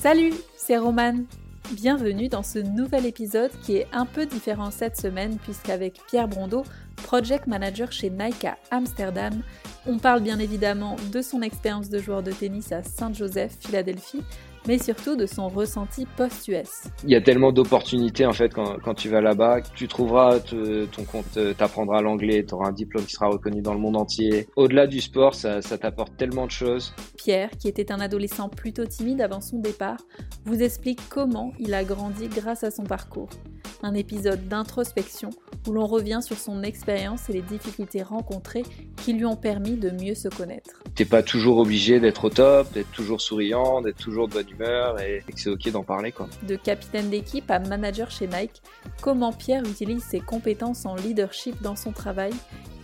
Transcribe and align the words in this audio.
Salut, 0.00 0.32
c'est 0.56 0.78
Romane. 0.78 1.24
Bienvenue 1.72 2.28
dans 2.28 2.44
ce 2.44 2.60
nouvel 2.60 3.04
épisode 3.04 3.50
qui 3.62 3.78
est 3.78 3.88
un 3.92 4.06
peu 4.06 4.26
différent 4.26 4.70
cette 4.70 4.96
semaine 4.96 5.38
puisqu'avec 5.38 6.00
Pierre 6.06 6.28
Brondeau, 6.28 6.62
Project 7.02 7.48
Manager 7.48 7.90
chez 7.90 8.08
Nike 8.08 8.44
à 8.44 8.58
Amsterdam, 8.70 9.42
on 9.88 9.98
parle 9.98 10.22
bien 10.22 10.38
évidemment 10.38 10.94
de 11.12 11.20
son 11.20 11.42
expérience 11.42 11.88
de 11.88 11.98
joueur 11.98 12.22
de 12.22 12.30
tennis 12.30 12.70
à 12.70 12.84
Saint-Joseph, 12.84 13.56
Philadelphie, 13.58 14.22
mais 14.68 14.78
surtout 14.78 15.16
de 15.16 15.24
son 15.24 15.48
ressenti 15.48 16.06
post-US. 16.16 16.88
Il 17.02 17.10
y 17.10 17.16
a 17.16 17.22
tellement 17.22 17.52
d'opportunités 17.52 18.26
en 18.26 18.32
fait 18.32 18.52
quand, 18.52 18.76
quand 18.84 18.94
tu 18.94 19.08
vas 19.08 19.22
là-bas. 19.22 19.62
Tu 19.74 19.88
trouveras 19.88 20.40
ton 20.40 21.04
compte, 21.04 21.36
euh, 21.38 21.54
t'apprendras 21.54 22.02
l'anglais, 22.02 22.44
tu 22.46 22.54
auras 22.54 22.68
un 22.68 22.72
diplôme 22.72 23.04
qui 23.04 23.14
sera 23.14 23.28
reconnu 23.28 23.62
dans 23.62 23.72
le 23.72 23.80
monde 23.80 23.96
entier. 23.96 24.46
Au-delà 24.56 24.86
du 24.86 25.00
sport, 25.00 25.34
ça, 25.34 25.62
ça 25.62 25.78
t'apporte 25.78 26.16
tellement 26.18 26.44
de 26.44 26.50
choses. 26.50 26.94
Pierre, 27.16 27.50
qui 27.58 27.68
était 27.68 27.90
un 27.90 28.00
adolescent 28.00 28.50
plutôt 28.50 28.84
timide 28.84 29.22
avant 29.22 29.40
son 29.40 29.58
départ, 29.58 29.98
vous 30.44 30.62
explique 30.62 31.00
comment 31.08 31.52
il 31.58 31.72
a 31.72 31.82
grandi 31.82 32.28
grâce 32.28 32.62
à 32.62 32.70
son 32.70 32.84
parcours. 32.84 33.30
Un 33.82 33.94
épisode 33.94 34.48
d'introspection 34.48 35.30
où 35.66 35.72
l'on 35.72 35.86
revient 35.86 36.20
sur 36.22 36.36
son 36.36 36.62
expérience 36.62 37.30
et 37.30 37.32
les 37.32 37.42
difficultés 37.42 38.02
rencontrées 38.02 38.64
qui 38.96 39.12
lui 39.12 39.24
ont 39.24 39.36
permis 39.36 39.76
de 39.76 39.90
mieux 39.90 40.14
se 40.14 40.28
connaître. 40.28 40.82
T'es 40.94 41.04
pas 41.04 41.22
toujours 41.22 41.58
obligé 41.58 42.00
d'être 42.00 42.24
au 42.24 42.30
top, 42.30 42.72
d'être 42.72 42.90
toujours 42.90 43.20
souriant, 43.20 43.80
d'être 43.80 43.98
toujours 43.98 44.28
de 44.28 44.34
bonne 44.34 44.50
humeur 44.50 45.00
et, 45.00 45.22
que 45.26 45.38
c'est 45.38 45.50
ok 45.50 45.70
d'en 45.70 45.84
parler 45.84 46.10
quoi. 46.10 46.28
De 46.46 46.56
capitaine 46.56 47.10
d'équipe 47.10 47.50
à 47.50 47.60
manager 47.60 48.10
chez 48.10 48.26
Nike, 48.26 48.62
comment 49.00 49.32
Pierre 49.32 49.62
utilise 49.64 50.02
ses 50.02 50.20
compétences 50.20 50.84
en 50.84 50.96
leadership 50.96 51.60
dans 51.62 51.76
son 51.76 51.92
travail 51.92 52.32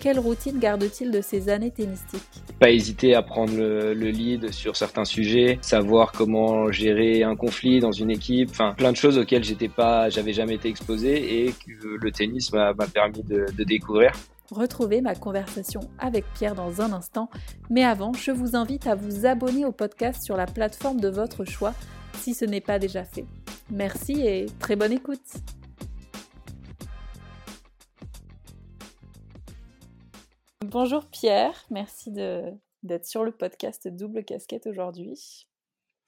quelle 0.00 0.18
routine 0.18 0.58
garde-t-il 0.58 1.10
de 1.10 1.20
ses 1.20 1.48
années 1.48 1.70
tennistiques? 1.70 2.22
Pas 2.58 2.70
hésiter 2.70 3.14
à 3.14 3.22
prendre 3.22 3.54
le, 3.56 3.92
lead 3.92 4.52
sur 4.52 4.76
certains 4.76 5.04
sujets, 5.04 5.58
savoir 5.62 6.12
comment 6.12 6.70
gérer 6.70 7.22
un 7.22 7.36
conflit 7.36 7.80
dans 7.80 7.92
une 7.92 8.10
équipe, 8.10 8.50
enfin 8.50 8.74
plein 8.76 8.92
de 8.92 8.96
choses 8.96 9.18
auxquelles 9.18 9.44
j'étais 9.44 9.68
pas, 9.68 10.08
j'avais 10.08 10.32
jamais 10.32 10.54
été 10.54 10.68
exposé 10.68 11.46
et 11.46 11.52
que 11.52 11.98
le 12.00 12.10
tennis 12.12 12.52
m'a 12.52 12.74
permis 12.92 13.22
de, 13.22 13.46
de 13.56 13.64
découvrir. 13.64 14.12
Retrouvez 14.50 15.00
ma 15.00 15.14
conversation 15.14 15.80
avec 15.98 16.24
Pierre 16.34 16.54
dans 16.54 16.82
un 16.82 16.92
instant, 16.92 17.30
mais 17.70 17.82
avant, 17.82 18.12
je 18.12 18.30
vous 18.30 18.56
invite 18.56 18.86
à 18.86 18.94
vous 18.94 19.24
abonner 19.26 19.64
au 19.64 19.72
podcast 19.72 20.22
sur 20.22 20.36
la 20.36 20.46
plateforme 20.46 21.00
de 21.00 21.08
votre 21.08 21.44
choix 21.44 21.72
si 22.18 22.34
ce 22.34 22.44
n'est 22.44 22.60
pas 22.60 22.78
déjà 22.78 23.04
fait. 23.04 23.24
Merci 23.70 24.20
et 24.20 24.46
très 24.58 24.76
bonne 24.76 24.92
écoute. 24.92 25.20
Bonjour 30.70 31.04
Pierre, 31.04 31.66
merci 31.70 32.10
d'être 32.10 33.04
sur 33.04 33.22
le 33.22 33.32
podcast 33.32 33.86
Double 33.86 34.24
Casquette 34.24 34.66
aujourd'hui. 34.66 35.46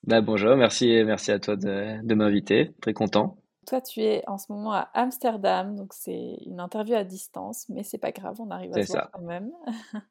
Bah 0.04 0.22
bonjour, 0.22 0.56
merci, 0.56 1.04
merci 1.04 1.30
à 1.30 1.38
toi 1.38 1.56
de, 1.56 2.02
de 2.02 2.14
m'inviter, 2.14 2.72
très 2.80 2.94
content. 2.94 3.36
Toi, 3.66 3.82
tu 3.82 4.00
es 4.00 4.22
en 4.27 4.38
ce 4.38 4.50
moment 4.50 4.72
à 4.72 4.88
Amsterdam, 4.94 5.77
donc 5.77 5.92
c'est 5.92 6.38
une 6.46 6.58
interview 6.60 6.94
à 6.94 7.04
distance, 7.04 7.68
mais 7.68 7.82
c'est 7.82 7.98
pas 7.98 8.12
grave, 8.12 8.40
on 8.40 8.50
arrive 8.50 8.74
à 8.74 8.82
se 8.82 8.92
voir 8.92 9.10
quand 9.12 9.22
même. 9.22 9.52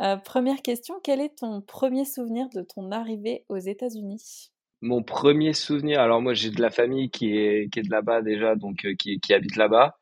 Euh, 0.00 0.16
première 0.16 0.62
question, 0.62 0.94
quel 1.02 1.20
est 1.20 1.36
ton 1.40 1.60
premier 1.60 2.06
souvenir 2.06 2.48
de 2.48 2.62
ton 2.62 2.92
arrivée 2.92 3.44
aux 3.50 3.58
États-Unis? 3.58 4.50
Mon 4.82 5.02
premier 5.02 5.52
souvenir, 5.54 6.00
alors 6.00 6.20
moi 6.20 6.34
j'ai 6.34 6.50
de 6.50 6.60
la 6.60 6.70
famille 6.70 7.10
qui 7.10 7.36
est, 7.36 7.72
qui 7.72 7.78
est 7.80 7.82
de 7.82 7.90
là-bas 7.90 8.22
déjà, 8.22 8.56
donc 8.56 8.84
euh, 8.84 8.94
qui, 8.98 9.20
qui, 9.20 9.32
habite 9.32 9.56
là-bas. 9.56 9.96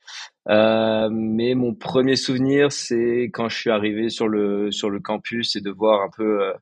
Euh, 0.49 1.09
mais 1.13 1.55
mon 1.55 1.75
premier 1.75 2.17
souvenir, 2.17 2.73
c'est 2.73 3.31
quand 3.33 3.49
je 3.49 3.57
suis 3.59 3.71
arrivé 3.71 4.09
sur 4.09 4.29
le, 4.29 4.73
sur 4.73 4.91
le 4.91 5.01
campus 5.01 5.57
et 5.57 5.61
de 5.61 5.71
voir 5.71 6.03
un 6.03 6.11
peu 6.17 6.53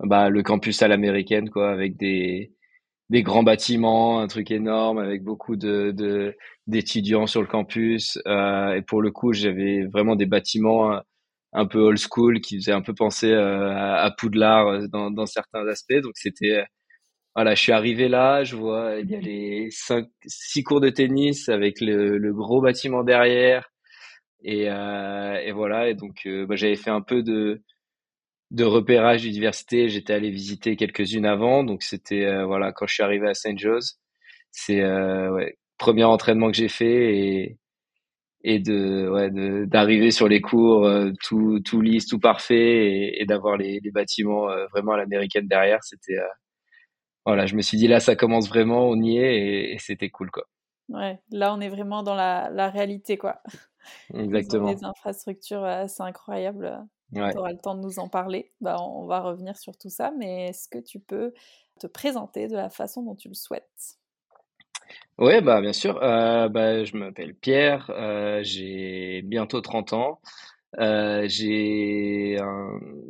bah, 0.00 0.28
le 0.30 0.42
campus 0.42 0.82
à 0.82 0.88
l'américaine, 0.88 1.50
quoi, 1.50 1.70
avec 1.70 1.96
des, 1.96 2.52
des 3.10 3.22
grands 3.22 3.42
bâtiments, 3.42 4.20
un 4.20 4.26
truc 4.26 4.50
énorme 4.50 4.98
avec 4.98 5.22
beaucoup 5.22 5.56
de 5.56 6.36
d'étudiants 6.66 7.26
sur 7.26 7.40
le 7.40 7.46
campus. 7.46 8.18
Euh, 8.26 8.74
et 8.74 8.82
pour 8.82 9.02
le 9.02 9.10
coup, 9.12 9.32
j'avais 9.32 9.84
vraiment 9.86 10.16
des 10.16 10.26
bâtiments 10.26 10.92
euh, 10.94 11.00
un 11.52 11.66
peu 11.66 11.78
old 11.80 11.98
school 11.98 12.40
qui 12.40 12.56
faisaient 12.58 12.72
un 12.72 12.82
peu 12.82 12.94
penser 12.94 13.30
euh, 13.32 13.72
à, 13.74 14.10
Poudlard 14.18 14.68
euh, 14.68 14.86
dans, 14.88 15.10
dans 15.10 15.26
certains 15.26 15.66
aspects. 15.68 15.94
Donc 16.02 16.12
c'était 16.16 16.64
voilà, 17.36 17.54
je 17.54 17.62
suis 17.62 17.72
arrivé 17.72 18.08
là, 18.08 18.44
je 18.44 18.56
vois 18.56 18.96
il 19.00 19.10
y 19.10 19.14
a 19.16 19.20
les 19.20 19.68
cinq, 19.70 20.08
six 20.26 20.64
cours 20.64 20.80
de 20.80 20.90
tennis 20.90 21.48
avec 21.48 21.80
le, 21.80 22.18
le 22.18 22.34
gros 22.34 22.60
bâtiment 22.62 23.04
derrière. 23.04 23.70
Et, 24.44 24.64
et 24.66 25.52
voilà, 25.52 25.88
et 25.88 25.94
donc 25.94 26.26
bah, 26.48 26.56
j'avais 26.56 26.76
fait 26.76 26.90
un 26.90 27.02
peu 27.02 27.22
de 27.22 27.62
de 28.50 28.64
repérage 28.64 29.22
d'université. 29.22 29.88
J'étais 29.88 30.12
allé 30.12 30.30
visiter 30.30 30.76
quelques-unes 30.76 31.26
avant, 31.26 31.64
donc 31.64 31.82
c'était 31.82 32.24
euh, 32.26 32.46
voilà 32.46 32.72
quand 32.72 32.86
je 32.86 32.94
suis 32.94 33.02
arrivé 33.02 33.28
à 33.28 33.34
Saint 33.34 33.56
Joe's, 33.56 33.98
c'est 34.52 34.82
euh, 34.82 35.32
ouais, 35.32 35.58
premier 35.78 36.04
entraînement 36.04 36.50
que 36.50 36.56
j'ai 36.56 36.68
fait 36.68 37.16
et 37.18 37.58
et 38.44 38.60
de 38.60 39.08
ouais 39.10 39.30
d'arriver 39.66 40.10
sur 40.12 40.28
les 40.28 40.40
cours 40.40 40.86
euh, 40.86 41.10
tout 41.24 41.60
tout 41.60 41.80
lisse, 41.80 42.06
tout 42.06 42.20
parfait 42.20 43.12
et, 43.20 43.24
d'avoir 43.26 43.56
les, 43.56 43.80
les 43.82 43.90
bâtiments 43.90 44.50
euh, 44.50 44.66
vraiment 44.68 44.92
à 44.92 44.98
l'américaine 44.98 45.48
derrière, 45.48 45.82
c'était 45.84 46.18
voilà, 47.26 47.46
je 47.46 47.54
me 47.54 47.62
suis 47.62 47.76
dit 47.76 47.88
là 47.88 48.00
ça 48.00 48.16
commence 48.16 48.48
vraiment, 48.48 48.88
on 48.88 49.00
y 49.00 49.18
est 49.18 49.72
et, 49.72 49.78
c'était 49.78 50.10
cool 50.10 50.30
quoi. 50.30 50.44
Ouais, 50.88 51.18
là 51.30 51.52
on 51.54 51.60
est 51.60 51.68
vraiment 51.68 52.02
dans 52.02 52.14
la, 52.14 52.48
la 52.50 52.70
réalité 52.70 53.18
quoi. 53.18 53.42
Exactement. 54.14 54.72
Des 54.72 54.84
infrastructures 54.84 55.64
assez 55.64 56.02
incroyables. 56.02 56.86
Tu 57.14 57.20
auras 57.20 57.52
le 57.52 57.58
temps 57.58 57.74
de 57.74 57.82
nous 57.82 57.98
en 57.98 58.08
parler. 58.08 58.52
Bah, 58.60 58.76
on 58.80 59.06
va 59.06 59.20
revenir 59.20 59.56
sur 59.56 59.76
tout 59.76 59.88
ça, 59.88 60.12
mais 60.18 60.48
est-ce 60.48 60.68
que 60.68 60.78
tu 60.78 60.98
peux 60.98 61.32
te 61.78 61.86
présenter 61.86 62.48
de 62.48 62.56
la 62.56 62.68
façon 62.68 63.02
dont 63.02 63.14
tu 63.14 63.28
le 63.28 63.34
souhaites? 63.34 63.98
Oui, 65.18 65.40
bah, 65.40 65.60
bien 65.60 65.72
sûr. 65.72 66.02
Euh, 66.02 66.48
bah, 66.48 66.84
je 66.84 66.96
m'appelle 66.96 67.34
Pierre, 67.34 67.90
euh, 67.90 68.42
j'ai 68.42 69.22
bientôt 69.22 69.60
30 69.60 69.92
ans. 69.92 70.20
Euh, 70.78 71.26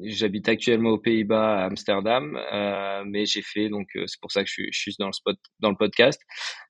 j'habite 0.03 0.49
actuellement 0.49 0.91
aux 0.91 0.99
Pays-Bas, 0.99 1.59
à 1.59 1.65
Amsterdam, 1.67 2.39
mais 3.07 3.27
j'ai 3.27 3.43
fait 3.43 3.69
donc 3.69 3.89
c'est 3.95 4.21
pour 4.21 4.31
ça 4.31 4.45
que 4.45 4.51
je 4.51 4.69
suis, 4.73 4.95
dans 4.99 5.07
le 5.07 5.13
spot 5.13 5.37
dans 5.61 5.71
le 5.71 5.77
podcast. 5.77 6.21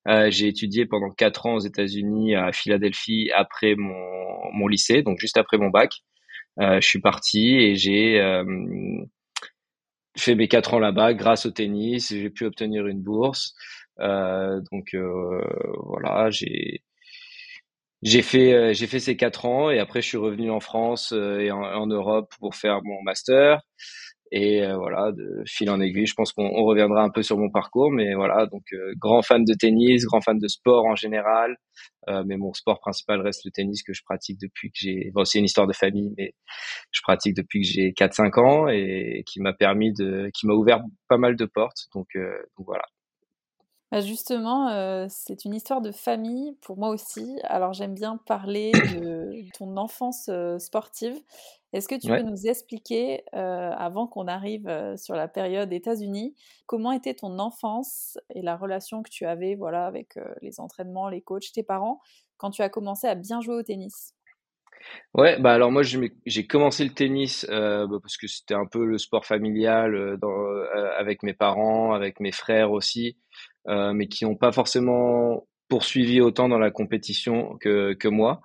j'ai 0.07 0.49
étudié 0.49 0.87
pendant 0.87 1.11
quatre 1.11 1.47
ans 1.47 1.55
aux 1.55 1.61
États-Unis 1.61 2.35
à 2.35 2.53
Philadelphie 2.53 3.31
après 3.35 3.75
mon 3.77 3.95
mon 4.53 4.69
lycée, 4.69 5.03
donc 5.03 5.19
juste 5.19 5.37
après 5.37 5.59
mon 5.59 5.71
bac. 5.71 5.91
Euh, 6.61 6.81
je 6.81 6.89
suis 6.89 7.01
parti 7.01 7.55
et 7.55 7.77
j'ai 7.77 8.21
euh, 8.21 8.45
fait 10.17 10.35
mes 10.35 10.49
quatre 10.49 10.75
ans 10.75 10.79
là-bas 10.79 11.15
grâce 11.15 11.47
au 11.47 11.51
tennis. 11.51 12.09
J'ai 12.09 12.31
pu 12.31 12.45
obtenir 12.45 12.87
une 12.87 13.03
bourse. 13.03 13.55
Euh, 14.01 14.61
donc 14.73 14.95
voilà, 14.95 16.31
j'ai 16.31 16.83
j'ai 18.07 18.23
fait 18.23 18.75
j'ai 18.75 18.87
fait 18.87 19.01
ces 19.01 19.17
quatre 19.17 19.45
ans 19.47 19.71
et 19.71 19.79
après 19.79 20.01
je 20.03 20.09
suis 20.09 20.17
revenu 20.19 20.51
en 20.51 20.61
France 20.61 21.13
et 21.13 21.51
en, 21.51 21.63
en 21.63 21.87
Europe 21.87 22.33
pour 22.41 22.55
faire 22.55 22.81
mon 22.85 23.03
master. 23.03 23.61
Et 24.33 24.63
euh, 24.65 24.77
voilà, 24.77 25.13
de 25.13 25.43
fil 25.47 25.71
en 25.71 25.81
aiguille, 25.81 26.07
je 26.07 26.15
pense 26.15 26.33
qu'on 26.33 26.51
reviendra 26.65 27.03
un 27.03 27.11
peu 27.11 27.23
sur 27.23 27.39
mon 27.39 27.49
parcours, 27.51 27.93
mais 27.93 28.15
voilà, 28.15 28.47
donc 28.47 28.65
euh, 28.73 28.93
grand 28.99 29.23
fan 29.23 29.45
de 29.45 29.55
tennis, 29.55 30.05
grand 30.05 30.21
fan 30.21 30.39
de 30.39 30.49
sport 30.49 30.85
en 30.85 30.97
général, 30.97 31.57
euh, 32.09 32.25
mais 32.27 32.37
mon 32.37 32.53
sport 32.53 32.81
principal 32.81 33.21
reste 33.21 33.45
le 33.45 33.53
tennis 33.53 33.83
que 33.85 33.93
je 33.93 34.03
pratique 34.05 34.39
depuis 34.41 34.71
que 34.71 34.79
j'ai, 34.81 35.11
bon, 35.15 35.25
c'est 35.25 35.39
une 35.39 35.45
histoire 35.45 35.69
de 35.69 35.73
famille, 35.73 36.13
mais 36.19 36.35
je 36.91 37.01
pratique 37.03 37.37
depuis 37.37 37.61
que 37.61 37.69
j'ai 37.69 37.93
4-5 37.93 38.41
ans 38.41 38.69
et 38.69 39.23
qui 39.27 39.41
m'a 39.41 39.53
permis 39.53 39.93
de, 39.93 40.29
qui 40.35 40.47
m'a 40.47 40.55
ouvert 40.55 40.81
pas 41.09 41.19
mal 41.19 41.37
de 41.37 41.45
portes, 41.47 41.87
donc, 41.95 42.09
donc 42.15 42.67
voilà. 42.67 42.85
Bah, 43.93 44.01
justement, 44.01 45.07
c'est 45.09 45.45
une 45.45 45.55
histoire 45.55 45.81
de 45.81 45.93
famille 45.93 46.57
pour 46.61 46.77
moi 46.77 46.89
aussi. 46.89 47.39
Alors 47.45 47.73
j'aime 47.73 47.95
bien 47.95 48.17
parler 48.17 48.73
de 48.83 49.49
ton 49.57 49.77
enfance 49.77 50.29
sportive. 50.59 51.17
Est-ce 51.73 51.89
que 51.89 51.95
tu 51.95 52.09
peux 52.09 52.23
nous 52.23 52.47
expliquer, 52.47 53.23
avant 53.33 54.07
qu'on 54.07 54.27
arrive 54.27 54.69
sur 54.97 55.15
la 55.15 55.29
période 55.29 55.73
États-Unis, 55.73 56.35
comment 56.67 56.91
était 56.91 57.15
ton 57.15 57.39
enfance 57.39 58.19
et 58.35 58.43
la 58.43 58.57
relation 58.57 59.03
que 59.03 59.11
tu 59.11 59.25
avais 59.25 59.55
voilà, 59.55 59.87
avec 59.87 60.19
les 60.43 60.59
entraînements, 60.59 61.09
les 61.09 61.21
coachs, 61.21 61.53
tes 61.53 61.63
parents, 61.63 62.01
quand 62.39 62.51
tu 62.51 62.63
as 62.63 62.69
commencé 62.69 63.07
à 63.07 63.15
bien 63.15 63.41
jouer 63.41 63.57
au 63.57 63.63
tennis? 63.63 64.15
Ouais, 65.15 65.39
bah 65.41 65.53
alors 65.53 65.73
moi 65.73 65.83
j'ai 65.83 66.47
commencé 66.47 66.85
le 66.85 66.91
tennis 66.93 67.47
bah, 67.49 67.87
parce 68.03 68.17
que 68.17 68.27
c'était 68.27 68.55
un 68.55 68.67
peu 68.67 68.85
le 68.85 68.99
sport 68.99 69.27
familial 69.27 70.19
avec 70.99 71.23
mes 71.23 71.35
parents, 71.35 71.93
avec 71.93 72.21
mes 72.21 72.33
frères 72.33 72.73
aussi. 72.73 73.17
Euh, 73.69 73.93
mais 73.93 74.07
qui 74.07 74.25
n'ont 74.25 74.37
pas 74.37 74.53
forcément 74.53 75.47
poursuivi 75.69 76.21
autant 76.21 76.49
dans 76.49 76.59
la 76.59 76.71
compétition 76.71 77.57
que, 77.61 77.95
que 77.95 78.09
moi. 78.09 78.41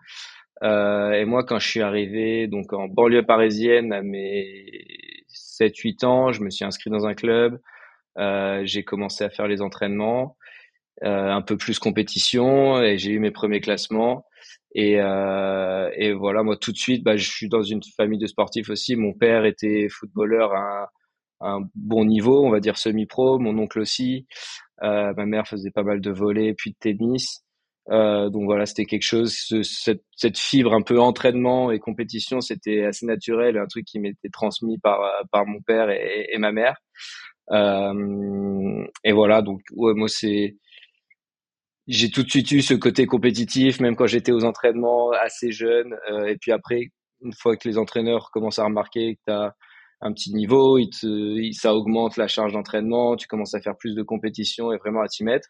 Euh, 0.63 1.11
et 1.11 1.25
moi, 1.25 1.43
quand 1.43 1.59
je 1.59 1.67
suis 1.67 1.81
arrivé 1.81 2.47
donc 2.47 2.73
en 2.73 2.87
banlieue 2.87 3.25
parisienne 3.25 3.93
à 3.93 4.01
mes 4.01 4.85
7-8 5.59 6.05
ans, 6.05 6.31
je 6.31 6.41
me 6.41 6.49
suis 6.49 6.65
inscrit 6.65 6.89
dans 6.89 7.05
un 7.05 7.13
club. 7.13 7.59
Euh, 8.17 8.61
j'ai 8.65 8.83
commencé 8.83 9.23
à 9.23 9.29
faire 9.29 9.47
les 9.47 9.61
entraînements, 9.61 10.37
un 11.03 11.41
peu 11.41 11.57
plus 11.57 11.79
compétition, 11.79 12.81
et 12.81 12.97
j'ai 12.97 13.11
eu 13.11 13.19
mes 13.19 13.31
premiers 13.31 13.61
classements. 13.61 14.25
Et, 14.75 14.93
et 14.93 16.13
voilà, 16.13 16.43
moi 16.43 16.57
tout 16.57 16.71
de 16.71 16.77
suite, 16.77 17.03
bah, 17.03 17.17
je 17.17 17.29
suis 17.29 17.49
dans 17.49 17.63
une 17.63 17.81
famille 17.97 18.19
de 18.19 18.27
sportifs 18.27 18.69
aussi. 18.69 18.95
Mon 18.95 19.13
père 19.13 19.45
était 19.45 19.87
footballeur 19.89 20.53
à 20.53 20.89
un 21.41 21.61
bon 21.75 22.05
niveau, 22.05 22.45
on 22.45 22.51
va 22.51 22.59
dire 22.59 22.77
semi-pro, 22.77 23.39
mon 23.39 23.57
oncle 23.57 23.79
aussi. 23.79 24.27
Ma 24.81 25.25
mère 25.25 25.47
faisait 25.47 25.71
pas 25.71 25.83
mal 25.83 26.01
de 26.01 26.11
volley 26.11 26.53
puis 26.53 26.71
de 26.71 26.75
tennis. 26.79 27.43
donc 27.89 28.45
voilà, 28.45 28.65
c'était 28.65 28.85
quelque 28.85 29.03
chose, 29.03 29.35
cette, 29.63 30.03
cette, 30.15 30.37
fibre 30.37 30.73
un 30.73 30.81
peu 30.81 30.99
entraînement 30.99 31.71
et 31.71 31.79
compétition, 31.79 32.41
c'était 32.41 32.85
assez 32.85 33.05
naturel, 33.05 33.57
un 33.57 33.67
truc 33.67 33.85
qui 33.85 33.99
m'était 33.99 34.29
transmis 34.29 34.79
par 34.79 34.99
par 35.31 35.45
mon 35.45 35.61
père 35.61 35.89
et, 35.89 36.27
et 36.31 36.37
ma 36.37 36.51
mère. 36.51 36.77
et 37.51 39.11
voilà, 39.13 39.41
donc 39.41 39.61
ouais, 39.75 39.93
moi 39.93 40.07
c'est 40.07 40.55
j'ai 41.87 42.09
tout 42.09 42.23
de 42.23 42.29
suite 42.29 42.51
eu 42.51 42.61
ce 42.61 42.73
côté 42.73 43.05
compétitif, 43.05 43.79
même 43.79 43.95
quand 43.95 44.07
j'étais 44.07 44.31
aux 44.31 44.45
entraînements 44.45 45.11
assez 45.11 45.51
jeune. 45.51 45.95
Euh, 46.09 46.27
et 46.27 46.37
puis 46.37 46.51
après, 46.51 46.91
une 47.21 47.33
fois 47.33 47.57
que 47.57 47.67
les 47.67 47.77
entraîneurs 47.77 48.31
commencent 48.31 48.59
à 48.59 48.65
remarquer 48.65 49.15
que 49.15 49.21
tu 49.27 49.33
as 49.33 49.53
un 50.01 50.13
petit 50.13 50.33
niveau, 50.33 50.79
ça 51.53 51.75
augmente 51.75 52.17
la 52.17 52.27
charge 52.27 52.53
d'entraînement, 52.53 53.15
tu 53.15 53.27
commences 53.27 53.53
à 53.53 53.61
faire 53.61 53.77
plus 53.77 53.95
de 53.95 54.01
compétition 54.01 54.71
et 54.71 54.77
vraiment 54.77 55.01
à 55.01 55.07
t'y 55.07 55.23
mettre. 55.23 55.49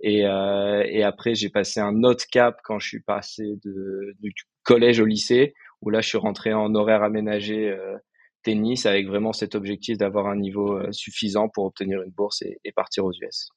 Et, 0.00 0.26
euh, 0.26 0.82
et 0.86 1.04
après, 1.04 1.34
j'ai 1.34 1.48
passé 1.48 1.80
un 1.80 2.02
autre 2.02 2.24
cap 2.30 2.58
quand 2.64 2.78
je 2.80 2.88
suis 2.88 3.00
passé 3.00 3.58
du 3.62 4.34
collège 4.64 5.00
au 5.00 5.06
lycée, 5.06 5.54
où 5.80 5.90
là, 5.90 6.00
je 6.00 6.08
suis 6.08 6.18
rentré 6.18 6.52
en 6.52 6.74
horaire 6.74 7.02
aménagé 7.02 7.70
euh, 7.70 7.96
tennis 8.42 8.84
avec 8.86 9.06
vraiment 9.06 9.32
cet 9.32 9.54
objectif 9.54 9.96
d'avoir 9.96 10.26
un 10.26 10.36
niveau 10.36 10.76
euh, 10.76 10.90
suffisant 10.90 11.48
pour 11.48 11.64
obtenir 11.64 12.02
une 12.02 12.10
bourse 12.10 12.42
et, 12.42 12.72
partir 12.72 13.04
aux 13.04 13.12
US. 13.12 13.48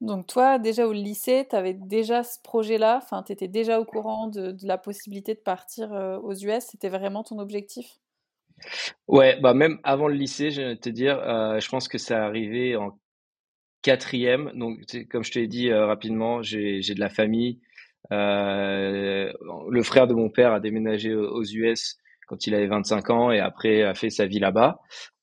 Donc 0.00 0.26
toi, 0.26 0.58
déjà 0.58 0.86
au 0.86 0.92
lycée, 0.92 1.46
tu 1.50 1.56
avais 1.56 1.74
déjà 1.74 2.22
ce 2.22 2.38
projet-là, 2.42 3.00
enfin, 3.02 3.22
tu 3.22 3.32
étais 3.32 3.48
déjà 3.48 3.78
au 3.78 3.84
courant 3.84 4.28
de, 4.28 4.56
la 4.62 4.78
possibilité 4.78 5.34
de 5.34 5.40
partir 5.40 5.90
aux 6.22 6.34
US, 6.34 6.64
c'était 6.70 6.88
vraiment 6.88 7.24
ton 7.24 7.40
objectif? 7.40 7.98
Ouais, 9.08 9.38
bah 9.40 9.54
même 9.54 9.78
avant 9.84 10.08
le 10.08 10.14
lycée, 10.14 10.50
je 10.50 10.62
vais 10.62 10.76
te 10.76 10.88
dire, 10.88 11.18
euh, 11.20 11.60
je 11.60 11.68
pense 11.68 11.88
que 11.88 11.98
ça 11.98 12.24
arrivé 12.24 12.76
en 12.76 12.98
quatrième. 13.82 14.52
Donc, 14.54 14.80
comme 15.10 15.24
je 15.24 15.32
t'ai 15.32 15.46
dit 15.46 15.70
euh, 15.70 15.86
rapidement, 15.86 16.42
j'ai 16.42 16.80
de 16.80 17.00
la 17.00 17.08
famille. 17.08 17.60
le 18.10 19.82
frère 19.82 20.06
de 20.06 20.14
mon 20.14 20.30
père 20.30 20.52
a 20.52 20.60
déménagé 20.60 21.14
aux 21.14 21.44
US 21.44 21.96
quand 22.26 22.46
il 22.46 22.54
avait 22.54 22.66
25 22.66 23.10
ans 23.10 23.32
et 23.32 23.40
après 23.40 23.82
a 23.82 23.94
fait 23.94 24.10
sa 24.10 24.26
vie 24.26 24.38
là-bas. 24.38 24.80